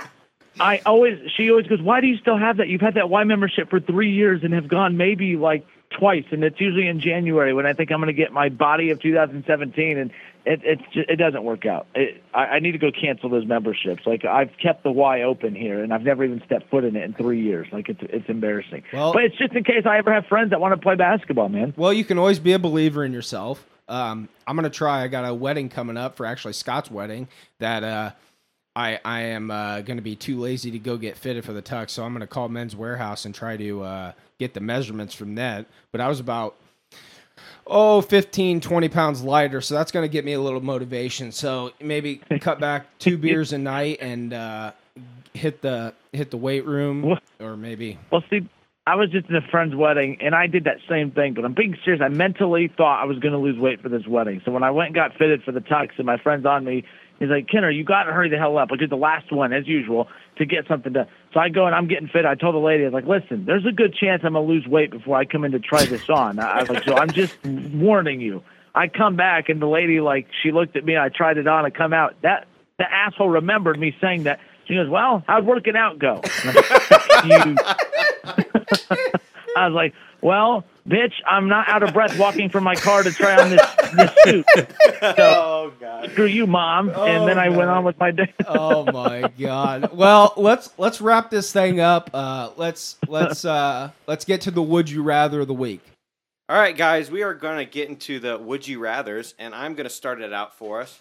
I 0.60 0.82
always, 0.86 1.20
she 1.36 1.50
always 1.50 1.68
goes, 1.68 1.82
why 1.82 2.02
do 2.02 2.08
you 2.08 2.18
still 2.18 2.38
have 2.38 2.58
that? 2.58 2.68
You've 2.68 2.82
had 2.82 2.96
that 2.96 3.10
Y 3.10 3.24
membership 3.24 3.70
for 3.70 3.80
three 3.80 4.12
years 4.12 4.44
and 4.44 4.54
have 4.54 4.68
gone 4.68 4.98
maybe 4.98 5.36
like 5.36 5.66
twice, 5.98 6.26
and 6.32 6.44
it's 6.44 6.60
usually 6.60 6.88
in 6.88 7.00
January 7.00 7.54
when 7.54 7.66
I 7.66 7.74
think 7.74 7.92
I'm 7.92 8.00
going 8.00 8.08
to 8.08 8.14
get 8.14 8.32
my 8.32 8.50
body 8.50 8.90
of 8.90 9.00
2017, 9.02 9.98
and 9.98 10.12
it 10.46 10.62
it's 10.64 10.82
just, 10.94 11.10
it 11.10 11.16
doesn't 11.18 11.44
work 11.44 11.66
out. 11.66 11.88
It, 11.96 12.22
I, 12.34 12.46
I 12.46 12.60
need 12.60 12.74
to 12.74 12.78
go 12.78 12.92
cancel 12.92 13.30
those 13.30 13.46
memberships. 13.46 14.06
Like 14.06 14.26
I've 14.26 14.52
kept 14.62 14.84
the 14.84 14.92
Y 14.92 15.22
open 15.22 15.56
here, 15.56 15.84
and 15.84 15.94
I've 15.94 16.02
never 16.04 16.24
even 16.24 16.42
stepped 16.46 16.70
foot 16.70 16.84
in 16.84 16.96
it 16.96 17.04
in 17.04 17.14
three 17.14 17.42
years. 17.42 17.68
Like 17.72 17.90
it's 17.90 18.02
it's 18.02 18.28
embarrassing. 18.28 18.84
Well- 18.92 19.14
but 19.14 19.24
it's 19.24 19.38
just 19.38 19.54
in 19.54 19.64
case 19.64 19.86
I 19.86 19.98
ever 20.00 20.12
have 20.14 20.26
friends 20.26 20.50
that 20.50 20.60
want 20.60 20.74
to 20.74 20.82
play 20.82 20.96
basketball, 20.96 21.50
man. 21.50 21.74
well, 21.78 21.94
you 21.94 22.04
can 22.06 22.18
always 22.18 22.40
be 22.40 22.54
a 22.54 22.60
believer 22.60 23.06
in 23.06 23.14
yourself. 23.14 23.66
Um, 23.88 24.30
I'm 24.48 24.56
gonna 24.56 24.70
try. 24.70 25.04
I 25.04 25.08
got 25.08 25.26
a 25.26 25.34
wedding 25.34 25.70
coming 25.70 25.98
up 25.98 26.18
for 26.18 26.26
actually 26.26 26.54
Scott's 26.54 26.90
wedding 26.90 27.28
that 27.60 27.84
uh, 27.84 28.12
I 28.76 29.00
I 29.06 29.22
am 29.22 29.52
uh, 29.52 29.82
gonna 29.82 30.02
be 30.02 30.16
too 30.16 30.40
lazy 30.40 30.72
to 30.72 30.80
go 30.80 30.98
get 30.98 31.18
fitted 31.18 31.46
for 31.46 31.54
the 31.54 31.62
tux, 31.62 31.92
so 31.92 32.04
I'm 32.04 32.14
gonna 32.14 32.28
call 32.28 32.50
Men's 32.50 32.76
Wearhouse 32.76 33.26
and 33.26 33.34
try 33.34 33.58
to 33.58 33.84
uh, 33.84 34.12
get 34.40 34.54
the 34.54 34.60
measurements 34.62 35.14
from 35.14 35.36
that. 35.36 35.66
But 35.92 36.02
I 36.02 36.08
was 36.08 36.20
about 36.20 36.56
oh 37.66 38.02
15 38.02 38.60
20 38.62 38.90
pounds 38.90 39.22
lighter 39.24 39.60
so 39.62 39.74
that's 39.74 39.92
going 39.92 40.04
to 40.04 40.12
get 40.12 40.24
me 40.24 40.34
a 40.34 40.40
little 40.40 40.62
motivation 40.62 41.32
so 41.32 41.72
maybe 41.82 42.18
cut 42.42 42.60
back 42.60 42.86
two 43.00 43.18
beers 43.18 43.54
a 43.54 43.58
night 43.58 43.98
and 44.02 44.34
uh, 44.34 44.72
hit 45.34 45.62
the 45.62 45.94
hit 46.12 46.30
the 46.30 46.38
weight 46.38 46.66
room 46.66 47.02
What? 47.02 47.24
or 47.40 47.58
maybe 47.58 47.98
Well, 48.12 48.24
see, 48.30 48.48
I 48.86 48.96
was 48.96 49.10
just 49.12 49.30
at 49.30 49.36
a 49.36 49.48
friend's 49.50 49.76
wedding, 49.76 50.18
and 50.20 50.36
I 50.36 50.48
did 50.48 50.66
that 50.66 50.78
same 50.90 51.12
thing. 51.12 51.34
But 51.34 51.46
I'm 51.46 51.54
being 51.54 51.78
serious. 51.86 52.02
I 52.04 52.10
mentally 52.10 52.70
thought 52.76 53.02
I 53.02 53.06
was 53.06 53.18
going 53.20 53.32
to 53.32 53.40
lose 53.40 53.58
weight 53.58 53.82
for 53.82 53.88
this 53.88 54.06
wedding. 54.06 54.42
So 54.44 54.52
when 54.52 54.62
I 54.62 54.72
went 54.72 54.88
and 54.88 54.96
got 54.96 55.14
fitted 55.18 55.42
for 55.44 55.54
the 55.54 55.62
tux, 55.62 55.92
and 55.98 56.06
my 56.06 56.18
friend's 56.18 56.46
on 56.46 56.66
me, 56.66 56.84
he's 57.20 57.30
like, 57.30 57.48
"Kenner, 57.48 57.70
you 57.70 57.84
got 57.84 58.04
to 58.04 58.14
hurry 58.14 58.30
the 58.30 58.38
hell 58.38 58.58
up." 58.58 58.70
I 58.72 58.76
did 58.76 58.90
the 58.90 58.98
last 58.98 59.32
one 59.32 59.54
as 59.54 59.68
usual 59.68 60.08
to 60.38 60.46
get 60.46 60.68
something 60.68 60.94
done. 60.94 61.08
So 61.34 61.40
I 61.40 61.50
go 61.50 61.66
and 61.66 61.76
I'm 61.76 61.88
getting 61.88 62.08
fit. 62.08 62.26
I 62.26 62.36
told 62.36 62.56
the 62.56 62.60
lady, 62.60 62.84
I 62.84 62.88
was 62.88 62.94
like, 62.94 63.06
"Listen, 63.06 63.46
there's 63.46 63.66
a 63.66 63.72
good 63.72 63.96
chance 63.96 64.24
I'm 64.24 64.34
gonna 64.34 64.46
lose 64.46 64.68
weight 64.68 64.92
before 64.92 65.18
I 65.18 65.26
come 65.26 65.44
in 65.46 65.52
to 65.54 65.60
try 65.60 65.86
this 65.86 66.10
on." 66.10 66.40
I 66.40 66.62
was 66.62 66.70
like, 66.70 66.84
"So 66.84 66.96
I'm 66.96 67.12
just 67.12 67.36
warning 67.46 68.22
you." 68.22 68.44
I 68.76 68.88
come 68.88 69.16
back, 69.16 69.50
and 69.50 69.62
the 69.62 69.68
lady 69.68 70.00
like 70.00 70.28
she 70.42 70.52
looked 70.52 70.76
at 70.76 70.84
me. 70.84 70.98
I 70.98 71.10
tried 71.10 71.38
it 71.38 71.48
on. 71.48 71.66
I 71.66 71.70
come 71.70 71.94
out. 71.94 72.16
That 72.22 72.48
the 72.78 72.92
asshole 72.92 73.30
remembered 73.30 73.80
me 73.80 73.96
saying 74.02 74.24
that. 74.24 74.40
She 74.66 74.74
goes, 74.76 74.90
"Well, 74.90 75.24
how'd 75.28 75.46
working 75.46 75.76
out 75.76 76.00
go?" 76.00 76.22
I 79.56 79.68
was 79.68 79.74
like, 79.74 79.94
"Well, 80.22 80.64
bitch, 80.88 81.14
I'm 81.28 81.48
not 81.50 81.68
out 81.70 81.84
of 81.84 81.94
breath 81.94 82.18
walking 82.18 82.50
from 82.50 82.64
my 82.64 82.76
car 82.76 83.04
to 83.04 83.12
try 83.12 83.42
on 83.42 83.50
this 83.50 83.62
this 83.94 84.12
suit. 84.24 84.46
So 85.02 85.14
Oh 85.18 85.74
God. 85.80 86.12
screw 86.12 86.26
you, 86.26 86.48
mom." 86.48 86.90
and 86.90 87.28
then 87.28 87.38
I 87.38 87.50
went 87.50 87.70
on 87.70 87.84
with 87.84 88.00
my 88.00 88.12
day. 88.12 88.34
oh 88.48 88.86
my 88.92 89.30
god 89.40 89.92
well 89.96 90.34
let's 90.38 90.70
let's 90.78 91.02
wrap 91.02 91.30
this 91.30 91.52
thing 91.52 91.80
up 91.82 92.10
uh 92.14 92.52
let's 92.56 92.98
let's 93.08 93.44
uh 93.44 93.92
let's 94.08 94.24
get 94.26 94.42
to 94.42 94.52
the 94.52 94.62
would 94.62 94.90
you 94.90 95.04
rather 95.04 95.42
of 95.42 95.48
the 95.48 95.54
week 95.54 95.82
All 96.50 96.58
right, 96.58 96.76
guys, 96.76 97.10
we 97.12 97.22
are 97.24 97.34
going 97.34 97.58
to 97.58 97.66
get 97.70 97.90
into 97.90 98.20
the 98.20 98.38
would 98.38 98.68
you 98.68 98.80
rather's, 98.80 99.34
and 99.40 99.54
I'm 99.56 99.74
going 99.76 99.86
to 99.86 99.90
start 99.94 100.22
it 100.22 100.34
out 100.34 100.56
for 100.58 100.82
us. 100.82 101.00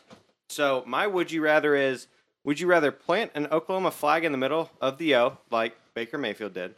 So, 0.49 0.83
my 0.87 1.07
would 1.07 1.31
you 1.33 1.43
rather 1.43 1.75
is 1.75 2.07
would 2.45 2.59
you 2.61 2.67
rather 2.67 2.91
plant 2.93 3.33
an 3.35 3.47
Oklahoma 3.53 3.91
flag 3.91 4.25
in 4.25 4.33
the 4.33 4.39
middle 4.39 4.71
of 4.81 4.99
the 4.99 5.15
O, 5.17 5.39
like 5.51 5.77
Baker 5.95 6.19
Mayfield 6.19 6.55
did, 6.55 6.75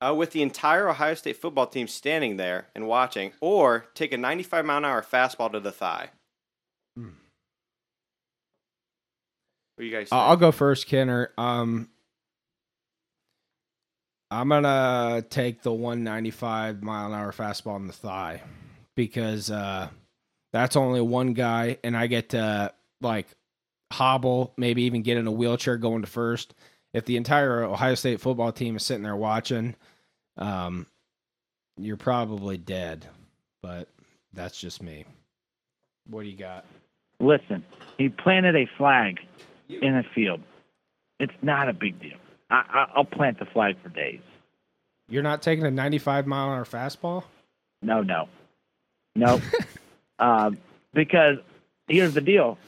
uh, 0.00 0.14
with 0.14 0.32
the 0.32 0.42
entire 0.42 0.88
Ohio 0.88 1.14
State 1.14 1.36
football 1.36 1.66
team 1.66 1.88
standing 1.88 2.36
there 2.36 2.68
and 2.74 2.86
watching, 2.86 3.32
or 3.40 3.86
take 3.94 4.12
a 4.12 4.16
95 4.16 4.64
mile 4.64 4.78
an 4.78 4.84
hour 4.84 5.02
fastball 5.02 5.52
to 5.52 5.60
the 5.60 5.72
thigh? 5.72 6.10
What 9.80 9.84
do 9.84 9.84
you 9.84 9.92
guys 9.92 10.10
think? 10.10 10.12
Uh, 10.12 10.26
I'll 10.26 10.36
go 10.36 10.52
first, 10.52 10.86
Kenner. 10.86 11.30
Um, 11.38 11.88
I'm 14.30 14.50
gonna 14.50 15.24
take 15.28 15.62
the 15.62 15.72
195 15.72 16.82
mile 16.82 17.06
an 17.06 17.18
hour 17.18 17.32
fastball 17.32 17.76
in 17.76 17.86
the 17.86 17.92
thigh 17.92 18.42
because 18.94 19.50
uh, 19.50 19.88
that's 20.52 20.76
only 20.76 21.00
one 21.00 21.32
guy, 21.32 21.78
and 21.82 21.96
I 21.96 22.08
get 22.08 22.28
to 22.30 22.72
like 23.00 23.26
hobble, 23.90 24.52
maybe 24.56 24.82
even 24.82 25.02
get 25.02 25.16
in 25.16 25.26
a 25.26 25.32
wheelchair 25.32 25.76
going 25.76 26.02
to 26.02 26.08
first. 26.08 26.54
If 26.92 27.04
the 27.04 27.16
entire 27.16 27.62
Ohio 27.64 27.94
State 27.94 28.20
football 28.20 28.52
team 28.52 28.76
is 28.76 28.84
sitting 28.84 29.02
there 29.02 29.16
watching, 29.16 29.76
um, 30.36 30.86
you're 31.76 31.96
probably 31.96 32.58
dead. 32.58 33.06
But 33.62 33.88
that's 34.32 34.58
just 34.58 34.82
me. 34.82 35.04
What 36.08 36.22
do 36.22 36.28
you 36.28 36.36
got? 36.36 36.64
Listen, 37.20 37.64
he 37.98 38.08
planted 38.08 38.56
a 38.56 38.66
flag 38.76 39.20
in 39.68 39.96
a 39.96 40.02
field. 40.14 40.40
It's 41.18 41.32
not 41.42 41.68
a 41.68 41.72
big 41.72 42.00
deal. 42.00 42.16
I, 42.50 42.64
I, 42.68 42.86
I'll 42.96 43.04
plant 43.04 43.38
the 43.38 43.44
flag 43.44 43.76
for 43.82 43.90
days. 43.90 44.20
You're 45.08 45.22
not 45.22 45.42
taking 45.42 45.66
a 45.66 45.70
95 45.70 46.26
mile 46.26 46.48
an 46.48 46.58
hour 46.58 46.64
fastball? 46.64 47.24
No, 47.82 48.02
no, 48.02 48.28
no. 49.14 49.40
uh, 50.18 50.50
because 50.94 51.36
here's 51.88 52.14
the 52.14 52.20
deal: 52.20 52.58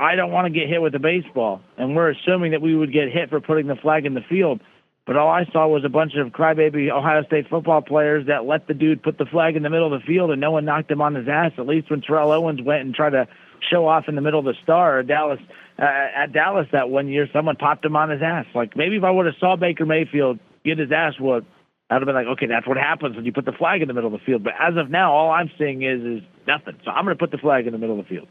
I 0.00 0.14
don't 0.14 0.32
want 0.32 0.46
to 0.46 0.50
get 0.50 0.66
hit 0.66 0.80
with 0.80 0.94
a 0.94 0.98
baseball, 0.98 1.60
and 1.76 1.94
we're 1.94 2.10
assuming 2.10 2.52
that 2.52 2.62
we 2.62 2.74
would 2.74 2.90
get 2.90 3.12
hit 3.12 3.28
for 3.28 3.38
putting 3.38 3.66
the 3.66 3.76
flag 3.76 4.06
in 4.06 4.14
the 4.14 4.22
field. 4.22 4.60
But 5.06 5.16
all 5.16 5.28
I 5.28 5.44
saw 5.52 5.68
was 5.68 5.84
a 5.84 5.90
bunch 5.90 6.12
of 6.14 6.28
crybaby 6.28 6.90
Ohio 6.90 7.22
State 7.24 7.50
football 7.50 7.82
players 7.82 8.26
that 8.26 8.46
let 8.46 8.66
the 8.66 8.72
dude 8.72 9.02
put 9.02 9.18
the 9.18 9.26
flag 9.26 9.56
in 9.56 9.62
the 9.62 9.68
middle 9.68 9.92
of 9.92 10.00
the 10.00 10.06
field, 10.06 10.30
and 10.30 10.40
no 10.40 10.52
one 10.52 10.64
knocked 10.64 10.90
him 10.90 11.02
on 11.02 11.14
his 11.14 11.28
ass. 11.28 11.52
At 11.58 11.66
least 11.66 11.90
when 11.90 12.00
Terrell 12.00 12.32
Owens 12.32 12.62
went 12.62 12.80
and 12.80 12.94
tried 12.94 13.10
to 13.10 13.28
show 13.70 13.86
off 13.86 14.08
in 14.08 14.14
the 14.14 14.22
middle 14.22 14.38
of 14.40 14.46
the 14.46 14.54
star 14.62 15.02
Dallas 15.02 15.38
uh, 15.78 15.82
at 15.82 16.32
Dallas 16.32 16.66
that 16.72 16.88
one 16.88 17.08
year, 17.08 17.28
someone 17.30 17.56
popped 17.56 17.84
him 17.84 17.94
on 17.94 18.08
his 18.08 18.22
ass. 18.22 18.46
Like 18.54 18.76
maybe 18.76 18.96
if 18.96 19.04
I 19.04 19.10
would 19.10 19.26
have 19.26 19.34
saw 19.38 19.56
Baker 19.56 19.84
Mayfield 19.84 20.38
get 20.64 20.78
his 20.78 20.90
ass 20.92 21.14
whooped, 21.20 21.46
I'd 21.90 21.96
have 21.96 22.06
been 22.06 22.14
like, 22.14 22.26
okay, 22.26 22.46
that's 22.46 22.66
what 22.66 22.78
happens 22.78 23.16
when 23.16 23.26
you 23.26 23.32
put 23.32 23.44
the 23.44 23.52
flag 23.52 23.82
in 23.82 23.88
the 23.88 23.94
middle 23.94 24.14
of 24.14 24.18
the 24.18 24.24
field. 24.24 24.44
But 24.44 24.54
as 24.58 24.76
of 24.78 24.90
now, 24.90 25.12
all 25.12 25.30
I'm 25.30 25.50
seeing 25.58 25.82
is 25.82 26.00
is 26.00 26.22
nothing. 26.46 26.78
So 26.84 26.90
I'm 26.90 27.04
going 27.04 27.16
to 27.16 27.20
put 27.20 27.32
the 27.32 27.38
flag 27.38 27.66
in 27.66 27.72
the 27.72 27.78
middle 27.78 27.98
of 27.98 28.06
the 28.06 28.08
field. 28.08 28.28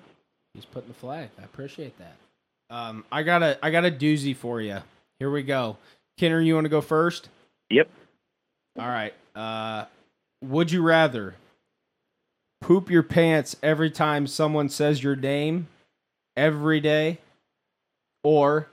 He's 0.59 0.65
putting 0.65 0.89
the 0.89 0.93
flag. 0.93 1.29
I 1.39 1.45
appreciate 1.45 1.93
that. 1.99 2.17
Um, 2.69 3.05
I 3.13 3.23
got 3.23 3.41
a 3.41 3.57
I 3.63 3.71
got 3.71 3.85
a 3.85 3.91
doozy 3.91 4.35
for 4.35 4.59
you. 4.59 4.79
Here 5.17 5.31
we 5.31 5.41
go. 5.41 5.77
Kenner, 6.17 6.41
you 6.41 6.53
want 6.53 6.65
to 6.65 6.69
go 6.69 6.81
first? 6.81 7.29
Yep. 7.69 7.89
All 8.77 8.89
right. 8.89 9.13
Uh, 9.33 9.85
would 10.43 10.69
you 10.69 10.81
rather 10.81 11.35
poop 12.59 12.89
your 12.89 13.03
pants 13.03 13.55
every 13.63 13.89
time 13.89 14.27
someone 14.27 14.67
says 14.67 15.01
your 15.01 15.15
name 15.15 15.69
every 16.35 16.81
day, 16.81 17.19
or 18.21 18.67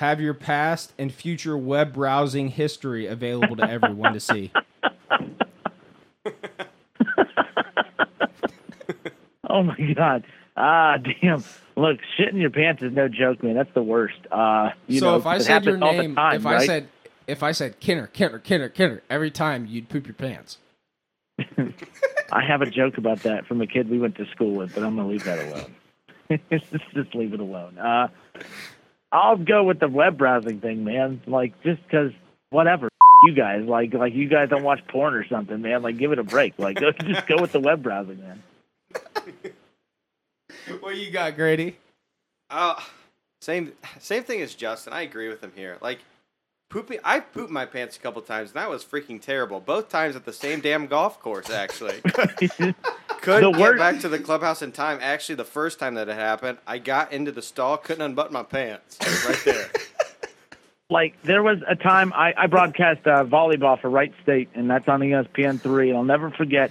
have 0.00 0.20
your 0.20 0.34
past 0.34 0.92
and 0.98 1.10
future 1.10 1.56
web 1.56 1.94
browsing 1.94 2.48
history 2.48 3.06
available 3.06 3.56
to 3.56 3.70
everyone 3.70 4.12
to 4.12 4.20
see? 4.20 4.52
Oh 9.52 9.62
my 9.62 9.76
god. 9.94 10.24
Ah, 10.56 10.96
damn. 11.22 11.44
Look, 11.76 11.98
shit 12.16 12.28
in 12.28 12.36
your 12.36 12.50
pants 12.50 12.82
is 12.82 12.92
no 12.92 13.08
joke, 13.08 13.42
man. 13.42 13.54
That's 13.54 13.72
the 13.74 13.82
worst. 13.82 14.18
Uh, 14.30 14.70
you 14.86 15.00
so 15.00 15.12
know, 15.12 15.16
if 15.16 15.26
I 15.26 15.38
said 15.38 15.64
your 15.64 15.76
happens 15.76 15.82
all 15.82 15.92
the 15.92 16.02
name, 16.02 16.14
time, 16.14 16.36
if 16.36 16.46
I 16.46 16.54
right? 16.54 16.66
said 16.66 16.88
if 17.26 17.42
I 17.42 17.52
said 17.52 17.80
Kenner, 17.80 18.06
Kenner, 18.08 18.38
Kenner, 18.38 18.68
Kenner, 18.68 19.02
every 19.08 19.30
time 19.30 19.66
you'd 19.66 19.88
poop 19.88 20.06
your 20.06 20.14
pants. 20.14 20.58
I 22.32 22.44
have 22.46 22.60
a 22.62 22.66
joke 22.70 22.98
about 22.98 23.20
that 23.22 23.46
from 23.46 23.60
a 23.62 23.66
kid 23.66 23.88
we 23.88 23.98
went 23.98 24.16
to 24.16 24.26
school 24.26 24.52
with, 24.52 24.74
but 24.74 24.82
I'm 24.84 24.96
gonna 24.96 25.08
leave 25.08 25.24
that 25.24 25.38
alone. 25.48 25.74
Just 26.94 27.14
leave 27.14 27.32
it 27.34 27.40
alone. 27.40 27.78
Uh, 27.78 28.08
I'll 29.10 29.36
go 29.36 29.64
with 29.64 29.80
the 29.80 29.88
web 29.88 30.18
browsing 30.18 30.60
thing, 30.60 30.84
man. 30.84 31.22
Like 31.26 31.60
just 31.62 31.82
because 31.84 32.12
whatever. 32.50 32.88
You 33.26 33.34
guys 33.34 33.64
like 33.64 33.94
like 33.94 34.14
you 34.14 34.28
guys 34.28 34.48
don't 34.48 34.64
watch 34.64 34.80
porn 34.88 35.14
or 35.14 35.26
something, 35.26 35.62
man. 35.62 35.82
Like 35.82 35.96
give 35.96 36.12
it 36.12 36.18
a 36.18 36.24
break. 36.24 36.54
Like 36.58 36.78
just 36.78 37.26
go 37.26 37.40
with 37.40 37.52
the 37.52 37.60
web 37.60 37.82
browsing, 37.82 38.20
man. 38.20 38.42
What 40.80 40.96
you 40.96 41.10
got, 41.10 41.36
Grady? 41.36 41.76
Uh, 42.50 42.80
same 43.40 43.72
same 43.98 44.22
thing 44.22 44.40
as 44.42 44.54
Justin. 44.54 44.92
I 44.92 45.02
agree 45.02 45.28
with 45.28 45.42
him 45.42 45.52
here. 45.54 45.78
Like 45.80 45.98
pooping, 46.70 46.98
I 47.04 47.20
pooped 47.20 47.50
my 47.50 47.66
pants 47.66 47.96
a 47.96 48.00
couple 48.00 48.22
times, 48.22 48.50
and 48.50 48.56
that 48.56 48.70
was 48.70 48.84
freaking 48.84 49.20
terrible. 49.20 49.60
Both 49.60 49.88
times 49.88 50.16
at 50.16 50.24
the 50.24 50.32
same 50.32 50.60
damn 50.60 50.86
golf 50.86 51.20
course, 51.20 51.50
actually. 51.50 52.00
couldn't 52.04 52.76
The 53.26 53.50
get 53.52 53.60
worst- 53.60 53.78
back 53.78 54.00
to 54.00 54.08
the 54.08 54.18
clubhouse 54.18 54.62
in 54.62 54.72
time. 54.72 54.98
Actually, 55.00 55.36
the 55.36 55.44
first 55.44 55.78
time 55.78 55.94
that 55.94 56.08
it 56.08 56.14
happened, 56.14 56.58
I 56.66 56.78
got 56.78 57.12
into 57.12 57.32
the 57.32 57.42
stall, 57.42 57.76
couldn't 57.76 58.02
unbutton 58.02 58.32
my 58.32 58.42
pants. 58.42 58.98
Right 59.26 59.40
there. 59.44 59.70
like 60.90 61.20
there 61.22 61.42
was 61.42 61.58
a 61.68 61.74
time 61.76 62.12
I, 62.14 62.34
I 62.36 62.46
broadcast 62.46 63.06
uh, 63.06 63.24
volleyball 63.24 63.80
for 63.80 63.90
Wright 63.90 64.12
State, 64.22 64.50
and 64.54 64.70
that's 64.70 64.88
on 64.88 65.00
ESPN 65.00 65.60
three. 65.60 65.88
And 65.88 65.98
I'll 65.98 66.04
never 66.04 66.30
forget. 66.30 66.70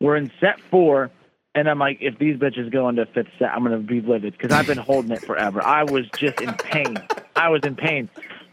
We're 0.00 0.16
in 0.16 0.32
set 0.40 0.60
four, 0.70 1.10
and 1.54 1.68
I'm 1.68 1.78
like, 1.78 1.98
if 2.00 2.18
these 2.18 2.36
bitches 2.36 2.70
go 2.70 2.88
into 2.88 3.04
fifth 3.06 3.28
set, 3.38 3.52
I'm 3.52 3.62
gonna 3.62 3.78
be 3.78 4.00
livid 4.00 4.32
because 4.32 4.52
I've 4.52 4.66
been 4.66 4.78
holding 4.78 5.10
it 5.10 5.22
forever. 5.22 5.62
I 5.62 5.84
was 5.84 6.06
just 6.16 6.40
in 6.40 6.54
pain. 6.54 6.96
I 7.36 7.50
was 7.50 7.62
in 7.64 7.76
pain. 7.76 8.08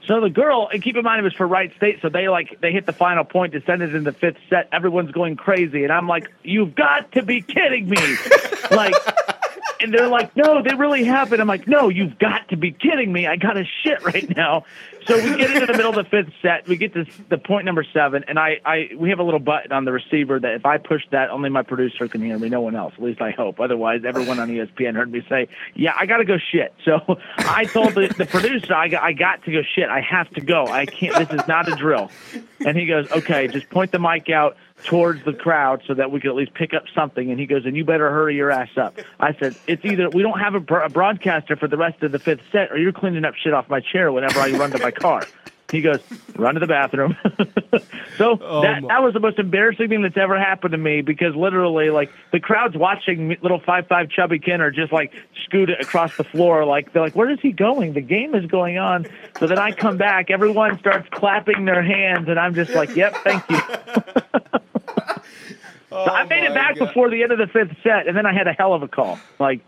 So 0.06 0.20
the 0.22 0.30
girl, 0.30 0.70
and 0.74 0.82
keep 0.82 0.96
in 0.96 1.04
mind 1.04 1.20
it 1.20 1.24
was 1.24 1.34
for 1.34 1.48
Wright 1.48 1.72
State, 1.78 2.00
so 2.02 2.10
they 2.10 2.30
like 2.30 2.60
they 2.62 2.72
hit 2.72 2.86
the 2.86 2.94
final 2.94 3.24
point 3.24 3.54
to 3.54 3.62
send 3.62 3.82
it 3.82 3.94
in 3.94 4.04
the 4.04 4.12
fifth 4.12 4.38
set. 4.50 4.68
Everyone's 4.72 5.12
going 5.12 5.36
crazy, 5.36 5.84
and 5.84 5.94
I'm 5.94 6.08
like, 6.08 6.30
you've 6.44 6.76
got 6.76 7.12
to 7.14 7.24
be 7.24 7.42
kidding 7.42 7.90
me! 7.90 8.18
like. 8.72 8.96
And 9.82 9.94
they're 9.94 10.08
like, 10.08 10.36
no, 10.36 10.62
they 10.62 10.76
really 10.76 11.06
happened. 11.06 11.42
I'm 11.42 11.48
like, 11.48 11.68
no, 11.68 11.90
you've 11.90 12.20
got 12.20 12.50
to 12.50 12.58
be 12.58 12.72
kidding 12.72 13.12
me. 13.12 13.28
I 13.28 13.38
got 13.38 13.58
a 13.58 13.64
shit 13.84 14.04
right 14.04 14.36
now. 14.36 14.66
So 15.08 15.16
we 15.16 15.38
get 15.38 15.52
into 15.52 15.66
the 15.66 15.74
middle 15.74 15.90
of 15.90 15.96
the 15.96 16.10
fifth 16.10 16.34
set. 16.42 16.68
We 16.68 16.78
get 16.78 16.94
to 16.94 17.06
the 17.30 17.38
point 17.38 17.66
number 17.66 17.84
seven, 17.94 18.26
and 18.28 18.38
I, 18.38 18.60
I, 18.64 18.90
we 18.96 19.10
have 19.10 19.20
a 19.20 19.24
little 19.24 19.40
button 19.40 19.72
on 19.72 19.86
the 19.86 19.92
receiver 19.92 20.40
that 20.40 20.54
if 20.54 20.66
I 20.66 20.78
push 20.78 21.02
that, 21.12 21.30
only 21.30 21.50
my 21.50 21.64
producer 21.64 22.08
can 22.08 22.22
hear 22.22 22.38
me. 22.38 22.50
No 22.50 22.62
one 22.62 22.76
else. 22.76 22.94
At 22.96 23.04
least 23.04 23.22
I 23.22 23.32
hope. 23.32 23.60
Otherwise, 23.60 24.02
everyone 24.06 24.40
on 24.40 24.50
ESPN 24.50 24.96
heard 24.96 25.12
me 25.12 25.26
say, 25.28 25.48
yeah, 25.74 25.94
I 25.98 26.06
got 26.06 26.18
to 26.18 26.26
go 26.26 26.38
shit. 26.38 26.74
So 26.86 27.00
I 27.38 27.66
told 27.66 27.96
the, 27.96 28.14
the 28.18 28.26
producer, 28.26 28.74
I 28.74 28.88
got, 28.88 29.04
I 29.04 29.14
got 29.14 29.44
to 29.46 29.52
go 29.52 29.62
shit. 29.64 29.90
I 29.90 30.02
have 30.02 30.30
to 30.32 30.42
go. 30.42 30.68
I 30.68 30.86
can't. 30.86 31.16
This 31.16 31.40
is 31.40 31.48
not 31.48 31.72
a 31.72 31.76
drill. 31.76 32.12
And 32.66 32.78
he 32.78 32.86
goes, 32.86 33.12
okay, 33.12 33.48
just 33.48 33.70
point 33.70 33.92
the 33.92 34.00
mic 34.00 34.30
out 34.30 34.58
towards 34.86 35.24
the 35.26 35.34
crowd 35.34 35.82
so 35.88 35.94
that 35.94 36.12
we 36.12 36.20
could 36.20 36.30
at 36.30 36.36
least 36.36 36.54
pick 36.54 36.74
up 36.74 36.84
something. 36.96 37.30
And 37.32 37.40
he 37.40 37.46
goes, 37.46 37.66
and 37.66 37.76
you 37.76 37.84
better 37.86 38.10
hurry 38.10 38.36
your 38.36 38.52
ass 38.52 38.70
up. 38.78 38.98
I 39.20 39.34
said, 39.34 39.56
it's 39.68 39.84
either 39.86 40.10
we 40.10 40.22
don't 40.22 40.40
have 40.40 40.56
a, 40.56 40.60
bro- 40.60 40.86
a 40.86 40.90
broadcaster 40.90 41.56
for 41.56 41.68
the 41.68 41.78
rest 41.78 42.02
of 42.04 42.12
the 42.12 42.20
fifth 42.20 42.42
set, 42.52 42.72
or 42.72 42.78
you're 42.78 42.92
cleaning 42.94 43.26
up 43.26 43.36
shit 43.36 43.54
off 43.54 43.70
my 43.70 43.80
chair 43.82 44.12
whenever 44.12 44.40
I 44.40 44.52
run 44.52 44.72
to 44.72 44.80
my 44.80 44.92
car. 44.92 45.26
He 45.72 45.82
goes, 45.82 46.00
run 46.36 46.56
to 46.56 46.60
the 46.60 46.66
bathroom. 46.66 47.16
so 48.18 48.40
Oh, 48.42 48.62
that 48.64 48.82
my- 48.82 48.88
that 48.88 49.04
was 49.04 49.14
the 49.14 49.20
most 49.20 49.38
embarrassing 49.38 49.90
thing 49.90 50.02
that's 50.02 50.18
ever 50.18 50.36
happened 50.40 50.72
to 50.72 50.80
me 50.80 51.02
because 51.02 51.36
literally, 51.36 51.92
like 51.92 52.10
the 52.32 52.40
crowd's 52.40 52.76
watching 52.76 53.38
little 53.44 53.60
five 53.60 53.86
five 53.88 54.10
chubby 54.10 54.40
Kenner 54.40 54.72
just 54.72 54.92
like 54.92 55.14
scoot 55.46 55.70
across 55.70 56.18
the 56.18 56.24
floor. 56.24 56.66
Like 56.66 56.92
they're 56.92 57.04
like, 57.04 57.16
where 57.16 57.30
is 57.30 57.38
he 57.42 57.52
going? 57.52 57.94
The 57.94 58.02
game 58.02 58.34
is 58.34 58.48
going 58.48 58.80
on. 58.80 59.06
So 59.38 59.46
then 59.46 59.60
I 59.60 59.72
come 59.72 59.98
back, 59.98 60.32
everyone 60.32 60.80
starts 60.80 61.08
clapping 61.12 61.66
their 61.66 61.84
hands, 61.84 62.28
and 62.30 62.40
I'm 62.40 62.56
just 62.56 62.72
like, 62.72 62.96
yep, 62.96 63.16
thank 63.24 63.48
you. 63.48 63.60
Made 66.42 66.52
it 66.52 66.54
back 66.54 66.78
before 66.78 67.10
the 67.10 67.24
end 67.24 67.32
of 67.32 67.38
the 67.38 67.48
fifth 67.48 67.76
set, 67.84 68.08
and 68.08 68.16
then 68.16 68.26
I 68.26 68.34
had 68.34 68.48
a 68.48 68.54
hell 68.54 68.74
of 68.74 68.84
a 68.84 68.88
call. 68.88 69.20
Like, 69.40 69.62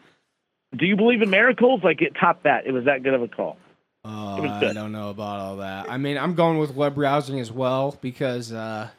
do 0.76 0.86
you 0.86 0.95
believe 0.95 1.22
in 1.22 1.30
miracles? 1.30 1.82
Like, 1.84 2.01
it 2.01 2.13
topped 2.19 2.43
that. 2.43 2.65
It 2.65 2.72
was 2.72 2.86
that 2.86 3.03
good 3.03 3.13
of 3.13 3.22
a 3.22 3.28
call. 3.28 3.57
Oh, 4.03 4.43
I 4.43 4.74
don't 4.74 4.91
know 4.91 5.09
about 5.09 5.39
all 5.39 5.57
that. 5.57 5.89
I 5.89 5.97
mean, 5.97 6.17
I'm 6.17 6.34
going 6.34 6.57
with 6.57 6.74
web 6.74 6.95
browsing 6.95 7.39
as 7.39 7.51
well 7.51 7.97
because 8.01 8.51
uh, 8.51 8.89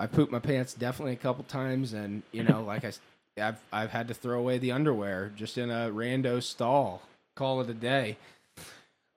I 0.00 0.06
pooped 0.06 0.32
my 0.32 0.38
pants 0.38 0.72
definitely 0.72 1.12
a 1.12 1.16
couple 1.16 1.44
times, 1.44 1.92
and 1.92 2.22
you 2.32 2.44
know, 2.44 2.62
like 2.62 2.84
I, 2.84 2.92
I've 3.38 3.60
I've 3.70 3.90
had 3.90 4.08
to 4.08 4.14
throw 4.14 4.38
away 4.38 4.56
the 4.56 4.72
underwear 4.72 5.30
just 5.36 5.58
in 5.58 5.70
a 5.70 5.90
rando 5.90 6.42
stall. 6.42 7.02
Call 7.36 7.60
it 7.60 7.68
a 7.68 7.74
day. 7.74 8.16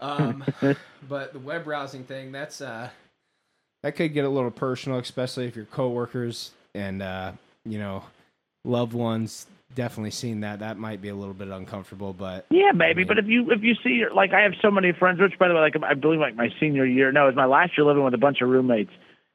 Um, 0.01 0.43
but 1.07 1.31
the 1.31 1.39
web 1.39 1.63
browsing 1.63 2.03
thing, 2.03 2.33
that's 2.33 2.59
uh, 2.59 2.89
that 3.83 3.95
could 3.95 4.13
get 4.13 4.25
a 4.25 4.29
little 4.29 4.51
personal, 4.51 4.99
especially 4.99 5.45
if 5.45 5.55
your 5.55 5.65
coworkers 5.65 6.51
and 6.73 7.01
uh, 7.01 7.31
you 7.65 7.77
know, 7.79 8.03
loved 8.63 8.93
ones 8.93 9.47
definitely 9.75 10.11
seen 10.11 10.41
that. 10.41 10.59
That 10.59 10.77
might 10.77 11.01
be 11.01 11.09
a 11.09 11.15
little 11.15 11.33
bit 11.33 11.47
uncomfortable, 11.47 12.13
but 12.13 12.45
Yeah, 12.49 12.71
maybe. 12.73 13.03
But 13.03 13.17
if 13.17 13.27
you 13.27 13.51
if 13.51 13.63
you 13.63 13.75
see 13.83 14.03
like 14.13 14.33
I 14.33 14.41
have 14.41 14.53
so 14.61 14.71
many 14.71 14.91
friends, 14.91 15.19
which 15.19 15.37
by 15.39 15.47
the 15.47 15.53
way, 15.53 15.61
like 15.61 15.75
I 15.83 15.93
believe 15.93 16.19
like 16.19 16.35
my 16.35 16.49
senior 16.59 16.85
year, 16.85 17.11
no, 17.11 17.23
it 17.23 17.27
was 17.27 17.35
my 17.35 17.45
last 17.45 17.77
year 17.77 17.85
living 17.85 18.03
with 18.03 18.13
a 18.13 18.19
bunch 18.19 18.41
of 18.41 18.49
roommates. 18.49 18.91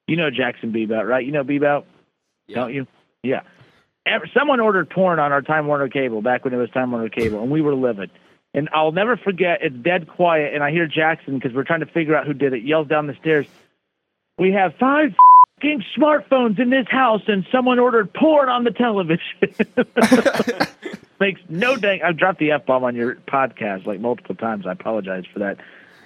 You 0.06 0.16
know 0.16 0.30
Jackson 0.30 0.72
Bebout, 0.72 1.08
right? 1.08 1.24
You 1.24 1.32
know 1.32 1.44
Bebout, 1.44 1.84
don't 2.48 2.72
you? 2.72 2.86
Yeah. 3.22 3.40
Someone 4.32 4.60
ordered 4.60 4.88
porn 4.88 5.18
on 5.18 5.32
our 5.32 5.42
Time 5.42 5.66
Warner 5.66 5.88
cable 5.88 6.22
back 6.22 6.44
when 6.44 6.54
it 6.54 6.58
was 6.58 6.70
Time 6.70 6.92
Warner 6.92 7.08
cable, 7.08 7.42
and 7.42 7.50
we 7.50 7.60
were 7.60 7.74
livid. 7.74 8.10
And 8.54 8.68
I'll 8.72 8.92
never 8.92 9.16
forget. 9.16 9.58
It's 9.62 9.74
dead 9.74 10.08
quiet, 10.08 10.54
and 10.54 10.62
I 10.62 10.70
hear 10.70 10.86
Jackson 10.86 11.34
because 11.34 11.52
we're 11.52 11.64
trying 11.64 11.80
to 11.80 11.86
figure 11.86 12.14
out 12.14 12.24
who 12.24 12.32
did 12.32 12.52
it. 12.52 12.62
Yells 12.62 12.86
down 12.86 13.08
the 13.08 13.16
stairs. 13.20 13.46
We 14.38 14.52
have 14.52 14.74
five 14.78 15.12
f***ing 15.62 15.82
smartphones 15.96 16.58
in 16.58 16.68
this 16.68 16.86
house, 16.90 17.22
and 17.28 17.46
someone 17.50 17.78
ordered 17.78 18.12
porn 18.12 18.50
on 18.50 18.64
the 18.64 18.70
television. 18.70 19.22
Makes 21.20 21.40
no 21.48 21.76
dang. 21.76 22.02
I've 22.02 22.18
dropped 22.18 22.40
the 22.40 22.52
f 22.52 22.66
bomb 22.66 22.84
on 22.84 22.94
your 22.94 23.14
podcast 23.14 23.86
like 23.86 24.00
multiple 24.00 24.34
times. 24.34 24.66
I 24.66 24.72
apologize 24.72 25.24
for 25.32 25.38
that, 25.38 25.56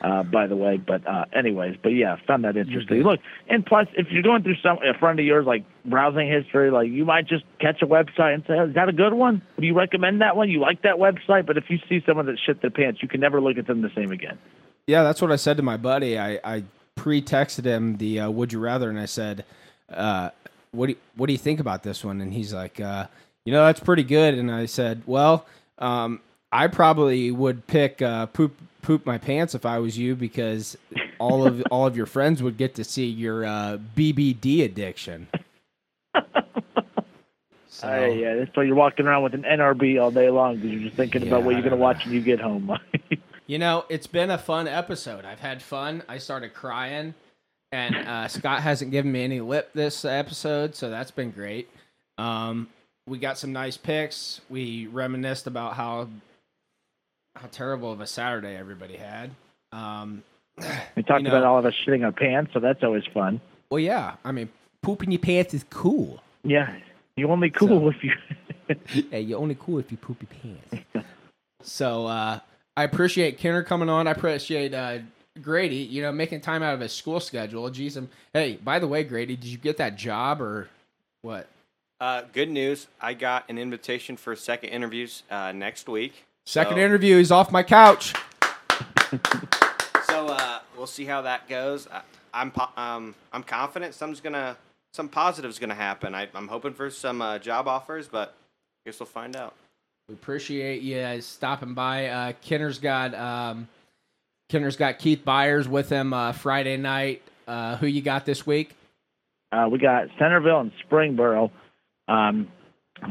uh, 0.02 0.22
by 0.22 0.46
the 0.46 0.54
way. 0.54 0.76
But 0.76 1.04
uh, 1.04 1.24
anyways, 1.32 1.78
but 1.82 1.88
yeah, 1.88 2.16
found 2.28 2.44
that 2.44 2.56
interesting. 2.56 3.02
Look, 3.02 3.18
and 3.48 3.66
plus, 3.66 3.88
if 3.94 4.06
you're 4.12 4.22
going 4.22 4.44
through 4.44 4.54
some 4.62 4.78
a 4.84 4.96
friend 4.96 5.18
of 5.18 5.26
yours 5.26 5.46
like 5.46 5.64
browsing 5.84 6.30
history, 6.30 6.70
like 6.70 6.88
you 6.88 7.04
might 7.04 7.26
just 7.26 7.42
catch 7.58 7.82
a 7.82 7.86
website 7.86 8.34
and 8.34 8.44
say, 8.46 8.54
oh, 8.54 8.68
"Is 8.68 8.74
that 8.76 8.88
a 8.88 8.92
good 8.92 9.14
one? 9.14 9.42
Do 9.58 9.66
you 9.66 9.74
recommend 9.74 10.20
that 10.20 10.36
one? 10.36 10.48
You 10.48 10.60
like 10.60 10.82
that 10.82 10.98
website?" 10.98 11.44
But 11.44 11.56
if 11.56 11.64
you 11.68 11.80
see 11.88 12.00
someone 12.06 12.26
that 12.26 12.38
shit 12.38 12.60
their 12.60 12.70
pants, 12.70 13.02
you 13.02 13.08
can 13.08 13.20
never 13.20 13.40
look 13.40 13.58
at 13.58 13.66
them 13.66 13.82
the 13.82 13.90
same 13.96 14.12
again. 14.12 14.38
Yeah, 14.86 15.02
that's 15.02 15.20
what 15.20 15.32
I 15.32 15.36
said 15.36 15.56
to 15.56 15.64
my 15.64 15.76
buddy. 15.76 16.20
I, 16.20 16.38
I 16.44 16.64
pre-texted 17.00 17.64
him 17.64 17.96
the 17.96 18.20
uh, 18.20 18.30
"Would 18.30 18.52
you 18.52 18.60
rather," 18.60 18.90
and 18.90 19.00
I 19.00 19.06
said, 19.06 19.46
uh, 19.90 20.28
"What 20.72 20.86
do 20.86 20.92
you, 20.92 20.98
What 21.16 21.28
do 21.28 21.32
you 21.32 21.38
think 21.38 21.58
about 21.58 21.82
this 21.82 22.04
one?" 22.04 22.20
And 22.20 22.34
he's 22.34 22.52
like, 22.52 22.78
uh, 22.78 23.06
"You 23.46 23.54
know, 23.54 23.64
that's 23.64 23.80
pretty 23.80 24.04
good." 24.04 24.34
And 24.34 24.52
I 24.52 24.66
said, 24.66 25.02
"Well, 25.06 25.46
um, 25.78 26.20
I 26.52 26.66
probably 26.66 27.30
would 27.30 27.66
pick 27.66 28.02
uh, 28.02 28.26
poop 28.26 28.54
poop 28.82 29.06
my 29.06 29.16
pants 29.16 29.54
if 29.54 29.64
I 29.64 29.78
was 29.78 29.96
you 29.96 30.14
because 30.14 30.76
all 31.18 31.46
of 31.46 31.62
all 31.70 31.86
of 31.86 31.96
your 31.96 32.04
friends 32.06 32.42
would 32.42 32.58
get 32.58 32.74
to 32.74 32.84
see 32.84 33.06
your 33.06 33.46
uh, 33.46 33.78
BBD 33.96 34.62
addiction." 34.62 35.28
So 37.72 37.88
Uh, 37.88 38.06
yeah, 38.08 38.44
why 38.52 38.64
you're 38.64 38.74
walking 38.74 39.06
around 39.06 39.22
with 39.22 39.32
an 39.32 39.44
NRB 39.44 40.02
all 40.02 40.10
day 40.10 40.28
long 40.28 40.56
because 40.56 40.70
you're 40.70 40.82
just 40.82 40.96
thinking 40.96 41.26
about 41.26 41.44
what 41.44 41.52
you're 41.52 41.62
going 41.62 41.70
to 41.70 41.78
watch 41.78 42.04
when 42.04 42.12
you 42.12 42.20
get 42.20 42.38
home. 42.38 42.70
You 43.50 43.58
know, 43.58 43.84
it's 43.88 44.06
been 44.06 44.30
a 44.30 44.38
fun 44.38 44.68
episode. 44.68 45.24
I've 45.24 45.40
had 45.40 45.60
fun. 45.60 46.04
I 46.08 46.18
started 46.18 46.54
crying, 46.54 47.14
and 47.72 47.96
uh, 47.96 48.28
Scott 48.28 48.62
hasn't 48.62 48.92
given 48.92 49.10
me 49.10 49.24
any 49.24 49.40
lip 49.40 49.70
this 49.74 50.04
episode, 50.04 50.76
so 50.76 50.88
that's 50.88 51.10
been 51.10 51.32
great. 51.32 51.68
Um, 52.16 52.68
we 53.08 53.18
got 53.18 53.38
some 53.38 53.52
nice 53.52 53.76
picks. 53.76 54.40
We 54.48 54.86
reminisced 54.86 55.48
about 55.48 55.74
how 55.74 56.08
how 57.34 57.48
terrible 57.50 57.90
of 57.90 58.00
a 58.00 58.06
Saturday 58.06 58.54
everybody 58.56 58.96
had. 58.96 59.32
Um, 59.72 60.22
we 60.94 61.02
talked 61.02 61.22
You 61.22 61.30
know- 61.30 61.30
about 61.30 61.42
all 61.42 61.58
of 61.58 61.66
us 61.66 61.74
shitting 61.84 62.04
our 62.04 62.12
pants, 62.12 62.52
so 62.54 62.60
that's 62.60 62.84
always 62.84 63.04
fun. 63.12 63.40
well, 63.68 63.80
yeah, 63.80 64.14
I 64.24 64.30
mean, 64.30 64.48
pooping 64.82 65.10
your 65.10 65.18
pants 65.18 65.54
is 65.54 65.64
cool. 65.70 66.22
Yeah, 66.44 66.72
you 67.16 67.28
only 67.28 67.50
cool 67.50 67.88
if 67.88 68.04
you. 68.04 68.12
Hey, 69.10 69.22
you're 69.22 69.40
only 69.40 69.56
cool 69.58 69.80
if 69.80 69.90
you 69.90 69.96
poop 69.96 70.18
your 70.22 70.54
pants. 70.70 71.08
so 71.62 72.06
uh, 72.06 72.38
I 72.76 72.84
appreciate 72.84 73.38
Kenner 73.38 73.62
coming 73.62 73.88
on. 73.88 74.06
I 74.06 74.12
appreciate 74.12 74.72
uh, 74.74 74.98
Grady, 75.42 75.76
you 75.76 76.02
know, 76.02 76.12
making 76.12 76.40
time 76.40 76.62
out 76.62 76.74
of 76.74 76.80
his 76.80 76.92
school 76.92 77.20
schedule. 77.20 77.68
Jeez, 77.70 77.96
I'm, 77.96 78.08
hey, 78.32 78.56
by 78.62 78.78
the 78.78 78.86
way, 78.88 79.04
Grady, 79.04 79.36
did 79.36 79.46
you 79.48 79.58
get 79.58 79.76
that 79.78 79.96
job 79.96 80.40
or 80.40 80.68
what? 81.22 81.48
Uh, 82.00 82.22
good 82.32 82.48
news. 82.48 82.86
I 83.00 83.12
got 83.14 83.44
an 83.50 83.58
invitation 83.58 84.16
for 84.16 84.34
second 84.34 84.70
interviews 84.70 85.22
uh, 85.30 85.52
next 85.52 85.88
week. 85.88 86.24
Second 86.46 86.76
So- 86.76 86.80
interview, 86.80 87.18
he's 87.18 87.30
off 87.30 87.52
my 87.52 87.62
couch. 87.62 88.14
So 90.04 90.26
uh, 90.28 90.60
we'll 90.76 90.86
see 90.86 91.04
how 91.04 91.22
that 91.22 91.48
goes. 91.48 91.86
I, 91.88 92.00
I'm 92.32 92.52
um, 92.76 93.14
I'm 93.32 93.42
confident 93.42 93.94
something's 93.94 94.20
gonna 94.20 94.56
some 94.92 95.08
positive's 95.08 95.58
gonna 95.58 95.74
happen. 95.74 96.14
I, 96.14 96.28
I'm 96.34 96.48
hoping 96.48 96.72
for 96.72 96.90
some 96.90 97.20
uh, 97.20 97.38
job 97.38 97.68
offers, 97.68 98.08
but 98.08 98.34
I 98.84 98.90
guess 98.90 99.00
we'll 99.00 99.06
find 99.06 99.36
out. 99.36 99.54
We 100.10 100.14
appreciate 100.14 100.82
you 100.82 100.98
guys 101.00 101.24
stopping 101.24 101.74
by. 101.74 102.08
Uh, 102.08 102.32
Kenner's 102.42 102.80
got 102.80 103.14
um, 103.14 103.68
Kenner's 104.48 104.74
got 104.74 104.98
Keith 104.98 105.22
Byars 105.24 105.68
with 105.68 105.88
him 105.88 106.12
uh, 106.12 106.32
Friday 106.32 106.76
night. 106.76 107.22
Uh, 107.46 107.76
who 107.76 107.86
you 107.86 108.02
got 108.02 108.26
this 108.26 108.44
week? 108.44 108.74
Uh, 109.52 109.68
we 109.70 109.78
got 109.78 110.08
Centerville 110.18 110.58
and 110.58 110.72
Springboro 110.84 111.52
um, 112.08 112.48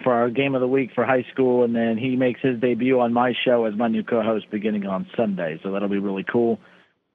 for 0.03 0.11
our 0.13 0.29
game 0.29 0.55
of 0.55 0.59
the 0.61 0.67
week 0.67 0.89
for 0.93 1.05
high 1.05 1.25
school, 1.31 1.63
and 1.63 1.73
then 1.73 1.97
he 1.97 2.17
makes 2.17 2.41
his 2.41 2.59
debut 2.59 2.99
on 2.99 3.13
my 3.13 3.33
show 3.45 3.63
as 3.63 3.73
my 3.75 3.87
new 3.87 4.03
co-host 4.03 4.51
beginning 4.51 4.85
on 4.85 5.07
Sunday. 5.15 5.57
So 5.63 5.71
that'll 5.71 5.87
be 5.87 5.99
really 5.99 6.25
cool. 6.29 6.59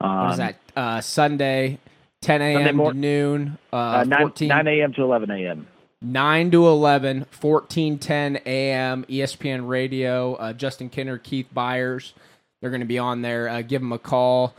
Um, 0.01 0.17
What 0.17 0.31
is 0.31 0.37
that? 0.37 0.55
Uh, 0.75 1.01
Sunday, 1.01 1.77
10 2.21 2.41
a.m. 2.41 2.77
to 2.79 2.93
noon. 2.93 3.57
Uh, 3.71 3.75
Uh, 3.75 4.03
9, 4.05 4.19
14 4.19 4.47
9 4.47 4.67
a.m. 4.67 4.93
to 4.93 5.03
11 5.03 5.29
a.m. 5.29 5.67
9 6.01 6.51
to 6.51 6.67
11, 6.67 7.17
1410 7.39 8.39
a.m. 8.45 9.05
ESPN 9.09 9.67
Radio. 9.67 10.35
Uh, 10.35 10.53
Justin 10.53 10.89
Kenner, 10.89 11.17
Keith 11.17 11.47
Byars. 11.55 12.13
They're 12.61 12.69
going 12.69 12.81
to 12.81 12.85
be 12.87 12.99
on 12.99 13.21
there. 13.21 13.47
Uh, 13.49 13.61
give 13.61 13.81
them 13.81 13.91
a 13.93 13.99
call. 13.99 14.53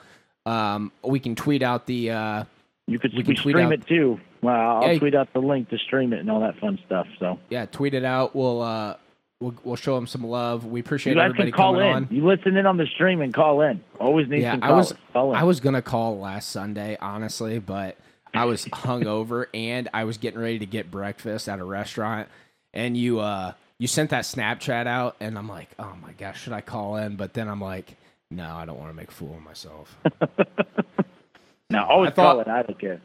Um, 0.44 0.92
we 1.02 1.20
can 1.20 1.34
tweet 1.34 1.62
out 1.62 1.86
the. 1.86 2.10
Uh, 2.10 2.44
You 2.86 2.98
could 2.98 3.12
We 3.16 3.22
we, 3.24 3.36
stream 3.36 3.56
out- 3.58 3.72
it 3.72 3.86
too. 3.86 4.20
Well, 4.42 4.54
I'll 4.82 4.92
Yeah, 4.92 4.98
tweet 4.98 5.14
out 5.14 5.32
the 5.32 5.40
link 5.40 5.70
to 5.70 5.78
stream 5.78 6.12
it 6.12 6.20
and 6.20 6.30
all 6.30 6.40
that 6.40 6.58
fun 6.58 6.78
stuff. 6.86 7.06
So 7.18 7.38
yeah, 7.50 7.66
tweet 7.66 7.94
it 7.94 8.04
out. 8.04 8.36
We'll 8.36 8.60
uh, 8.62 8.94
we'll, 9.40 9.54
we'll 9.64 9.76
show 9.76 9.96
them 9.96 10.06
some 10.06 10.22
love. 10.24 10.64
We 10.66 10.78
appreciate 10.80 11.14
you 11.14 11.18
guys 11.18 11.30
everybody 11.30 11.50
can 11.50 11.56
call 11.56 11.72
coming 11.74 11.88
in. 11.88 11.94
on. 11.96 12.08
You 12.10 12.24
listen 12.26 12.56
in 12.56 12.64
on 12.66 12.76
the 12.76 12.86
stream 12.86 13.22
and 13.22 13.34
call 13.34 13.62
in. 13.62 13.82
Always 13.98 14.28
need 14.28 14.42
Yeah, 14.42 14.52
some 14.52 14.62
I 14.62 14.72
was 14.72 14.94
Call 15.12 15.32
in. 15.32 15.36
I 15.38 15.42
was 15.44 15.58
gonna 15.58 15.82
call 15.82 16.18
last 16.20 16.50
Sunday, 16.50 16.96
honestly, 17.00 17.58
but 17.58 17.96
I 18.36 18.44
was 18.44 18.64
hungover 18.66 19.46
and 19.54 19.88
I 19.94 20.04
was 20.04 20.18
getting 20.18 20.40
ready 20.40 20.58
to 20.60 20.66
get 20.66 20.90
breakfast 20.90 21.48
at 21.48 21.58
a 21.58 21.64
restaurant, 21.64 22.28
and 22.74 22.96
you 22.96 23.20
uh 23.20 23.52
you 23.78 23.86
sent 23.86 24.10
that 24.10 24.24
Snapchat 24.24 24.86
out, 24.86 25.16
and 25.20 25.36
I'm 25.36 25.48
like, 25.48 25.68
oh 25.78 25.94
my 26.02 26.12
gosh, 26.12 26.42
should 26.42 26.52
I 26.52 26.60
call 26.62 26.96
in? 26.96 27.16
But 27.16 27.34
then 27.34 27.48
I'm 27.48 27.60
like, 27.60 27.94
no, 28.30 28.54
I 28.56 28.64
don't 28.64 28.78
want 28.78 28.90
to 28.90 28.96
make 28.96 29.08
a 29.08 29.14
fool 29.14 29.34
of 29.36 29.42
myself. 29.42 29.96
now 31.70 31.88
always 31.88 32.10
I 32.10 32.14
thought- 32.14 32.32
call 32.32 32.40
in. 32.40 32.48
I 32.48 32.62
don't 32.62 32.78
care. 32.78 33.00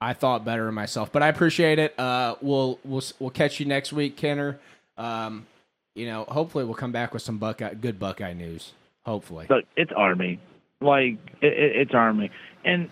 I 0.00 0.12
thought 0.12 0.44
better 0.44 0.68
of 0.68 0.74
myself, 0.74 1.10
but 1.10 1.24
I 1.24 1.28
appreciate 1.28 1.80
it. 1.80 1.98
Uh, 1.98 2.36
we'll 2.40 2.78
we'll 2.84 3.02
we'll 3.18 3.30
catch 3.30 3.58
you 3.58 3.66
next 3.66 3.92
week, 3.92 4.16
Kenner. 4.16 4.60
Um, 4.96 5.44
you 5.96 6.06
know, 6.06 6.22
hopefully 6.28 6.64
we'll 6.64 6.74
come 6.74 6.92
back 6.92 7.12
with 7.12 7.22
some 7.22 7.38
Buckeye 7.38 7.74
good 7.74 7.98
Buckeye 7.98 8.32
news. 8.32 8.74
Hopefully, 9.04 9.46
Look, 9.50 9.64
it's 9.76 9.90
Army. 9.96 10.38
Like 10.80 11.14
it, 11.40 11.52
it, 11.52 11.76
it's 11.76 11.94
Army, 11.94 12.30
and 12.64 12.88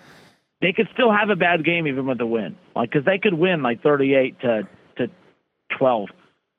they 0.60 0.72
could 0.72 0.88
still 0.94 1.12
have 1.12 1.30
a 1.30 1.36
bad 1.36 1.64
game 1.64 1.86
even 1.86 2.06
with 2.06 2.20
a 2.20 2.26
win. 2.26 2.56
Like 2.74 2.90
because 2.90 3.04
they 3.04 3.18
could 3.18 3.34
win 3.34 3.62
like 3.62 3.82
thirty-eight 3.82 4.40
to 4.40 4.62
to 4.98 5.08
twelve, 5.78 6.08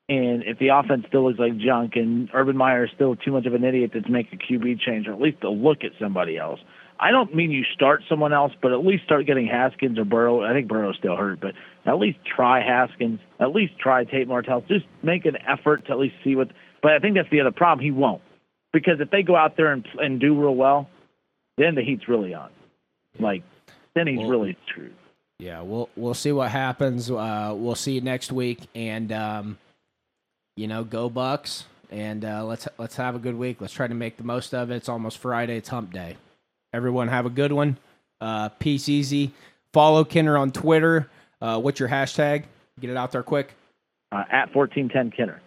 and 0.08 0.42
if 0.44 0.58
the 0.58 0.68
offense 0.68 1.04
still 1.08 1.26
looks 1.26 1.38
like 1.38 1.56
junk, 1.58 1.92
and 1.96 2.28
Urban 2.32 2.56
Meyer 2.56 2.84
is 2.84 2.90
still 2.94 3.16
too 3.16 3.32
much 3.32 3.46
of 3.46 3.54
an 3.54 3.64
idiot 3.64 3.92
to 3.92 4.10
make 4.10 4.32
a 4.32 4.36
QB 4.36 4.80
change, 4.80 5.06
or 5.06 5.12
at 5.12 5.20
least 5.20 5.40
to 5.42 5.50
look 5.50 5.84
at 5.84 5.92
somebody 6.00 6.36
else. 6.36 6.60
I 7.00 7.12
don't 7.12 7.32
mean 7.34 7.52
you 7.52 7.62
start 7.74 8.02
someone 8.08 8.32
else, 8.32 8.52
but 8.60 8.72
at 8.72 8.84
least 8.84 9.04
start 9.04 9.24
getting 9.26 9.46
Haskins 9.46 9.98
or 9.98 10.04
Burrow. 10.04 10.42
I 10.42 10.52
think 10.52 10.66
Burrow's 10.66 10.96
still 10.98 11.14
hurt, 11.14 11.40
but 11.40 11.52
at 11.86 11.98
least 11.98 12.18
try 12.24 12.60
Haskins. 12.60 13.20
At 13.38 13.54
least 13.54 13.78
try 13.78 14.02
Tate 14.04 14.26
Martell. 14.26 14.62
Just 14.62 14.86
make 15.02 15.24
an 15.24 15.36
effort 15.46 15.86
to 15.86 15.92
at 15.92 15.98
least 15.98 16.16
see 16.24 16.34
what. 16.34 16.48
But 16.82 16.92
I 16.92 16.98
think 16.98 17.14
that's 17.14 17.30
the 17.30 17.40
other 17.40 17.52
problem. 17.52 17.84
He 17.84 17.92
won't 17.92 18.22
because 18.72 19.00
if 19.00 19.10
they 19.10 19.22
go 19.22 19.36
out 19.36 19.56
there 19.56 19.72
and 19.72 19.86
and 19.98 20.20
do 20.20 20.40
real 20.40 20.54
well, 20.54 20.88
then 21.56 21.74
the 21.74 21.82
heat's 21.82 22.08
really 22.08 22.34
on. 22.34 22.50
Like 23.20 23.42
then 23.94 24.06
he's 24.06 24.18
Well- 24.18 24.30
really 24.30 24.56
screwed. 24.68 24.94
yeah, 25.38 25.60
we'll 25.62 25.88
we'll 25.96 26.14
see 26.14 26.32
what 26.32 26.50
happens. 26.50 27.10
Uh, 27.10 27.52
we'll 27.56 27.74
see 27.74 27.92
you 27.92 28.00
next 28.00 28.32
week, 28.32 28.60
and 28.74 29.10
um, 29.12 29.58
you 30.56 30.66
know, 30.66 30.84
go 30.84 31.08
Bucks, 31.08 31.64
and 31.90 32.24
uh, 32.24 32.44
let's 32.44 32.66
let's 32.78 32.96
have 32.96 33.14
a 33.14 33.18
good 33.18 33.36
week. 33.36 33.60
Let's 33.60 33.72
try 33.72 33.86
to 33.86 33.94
make 33.94 34.16
the 34.16 34.24
most 34.24 34.54
of 34.54 34.70
it. 34.70 34.76
It's 34.76 34.88
almost 34.88 35.18
Friday. 35.18 35.56
It's 35.56 35.68
Hump 35.68 35.92
Day. 35.92 36.16
Everyone 36.72 37.08
have 37.08 37.26
a 37.26 37.30
good 37.30 37.52
one. 37.52 37.78
Uh, 38.20 38.48
peace 38.50 38.88
easy. 38.88 39.32
Follow 39.72 40.04
Kenner 40.04 40.36
on 40.36 40.50
Twitter. 40.50 41.08
Uh, 41.40 41.60
what's 41.60 41.78
your 41.78 41.88
hashtag? 41.88 42.44
Get 42.80 42.90
it 42.90 42.96
out 42.96 43.12
there 43.12 43.22
quick. 43.22 43.54
Uh, 44.10 44.24
at 44.30 44.52
fourteen 44.52 44.88
ten 44.88 45.10
Kenner. 45.10 45.40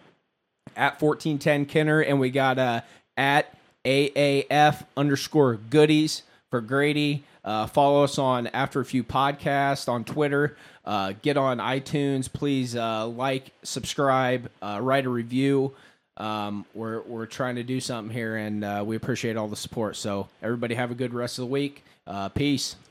At 0.76 0.98
fourteen 0.98 1.38
ten 1.38 1.66
Kenner, 1.66 2.00
and 2.00 2.18
we 2.18 2.30
got 2.30 2.58
uh, 2.58 2.80
at 3.16 3.54
AAF 3.84 4.86
underscore 4.96 5.56
goodies 5.56 6.22
for 6.52 6.60
Grady. 6.60 7.24
Uh, 7.46 7.66
follow 7.66 8.04
us 8.04 8.18
on 8.18 8.46
After 8.48 8.80
a 8.80 8.84
Few 8.84 9.02
Podcast 9.02 9.88
on 9.88 10.04
Twitter. 10.04 10.54
Uh, 10.84 11.14
get 11.22 11.38
on 11.38 11.56
iTunes. 11.58 12.30
Please 12.30 12.76
uh, 12.76 13.06
like, 13.06 13.52
subscribe, 13.62 14.50
uh, 14.60 14.78
write 14.82 15.06
a 15.06 15.08
review. 15.08 15.72
Um, 16.18 16.66
we're 16.74 17.00
we're 17.00 17.24
trying 17.24 17.56
to 17.56 17.62
do 17.62 17.80
something 17.80 18.12
here, 18.12 18.36
and 18.36 18.62
uh, 18.62 18.84
we 18.86 18.96
appreciate 18.96 19.38
all 19.38 19.48
the 19.48 19.56
support. 19.56 19.96
So 19.96 20.28
everybody 20.42 20.74
have 20.74 20.90
a 20.90 20.94
good 20.94 21.14
rest 21.14 21.38
of 21.38 21.44
the 21.44 21.50
week. 21.50 21.84
Uh, 22.06 22.28
peace. 22.28 22.76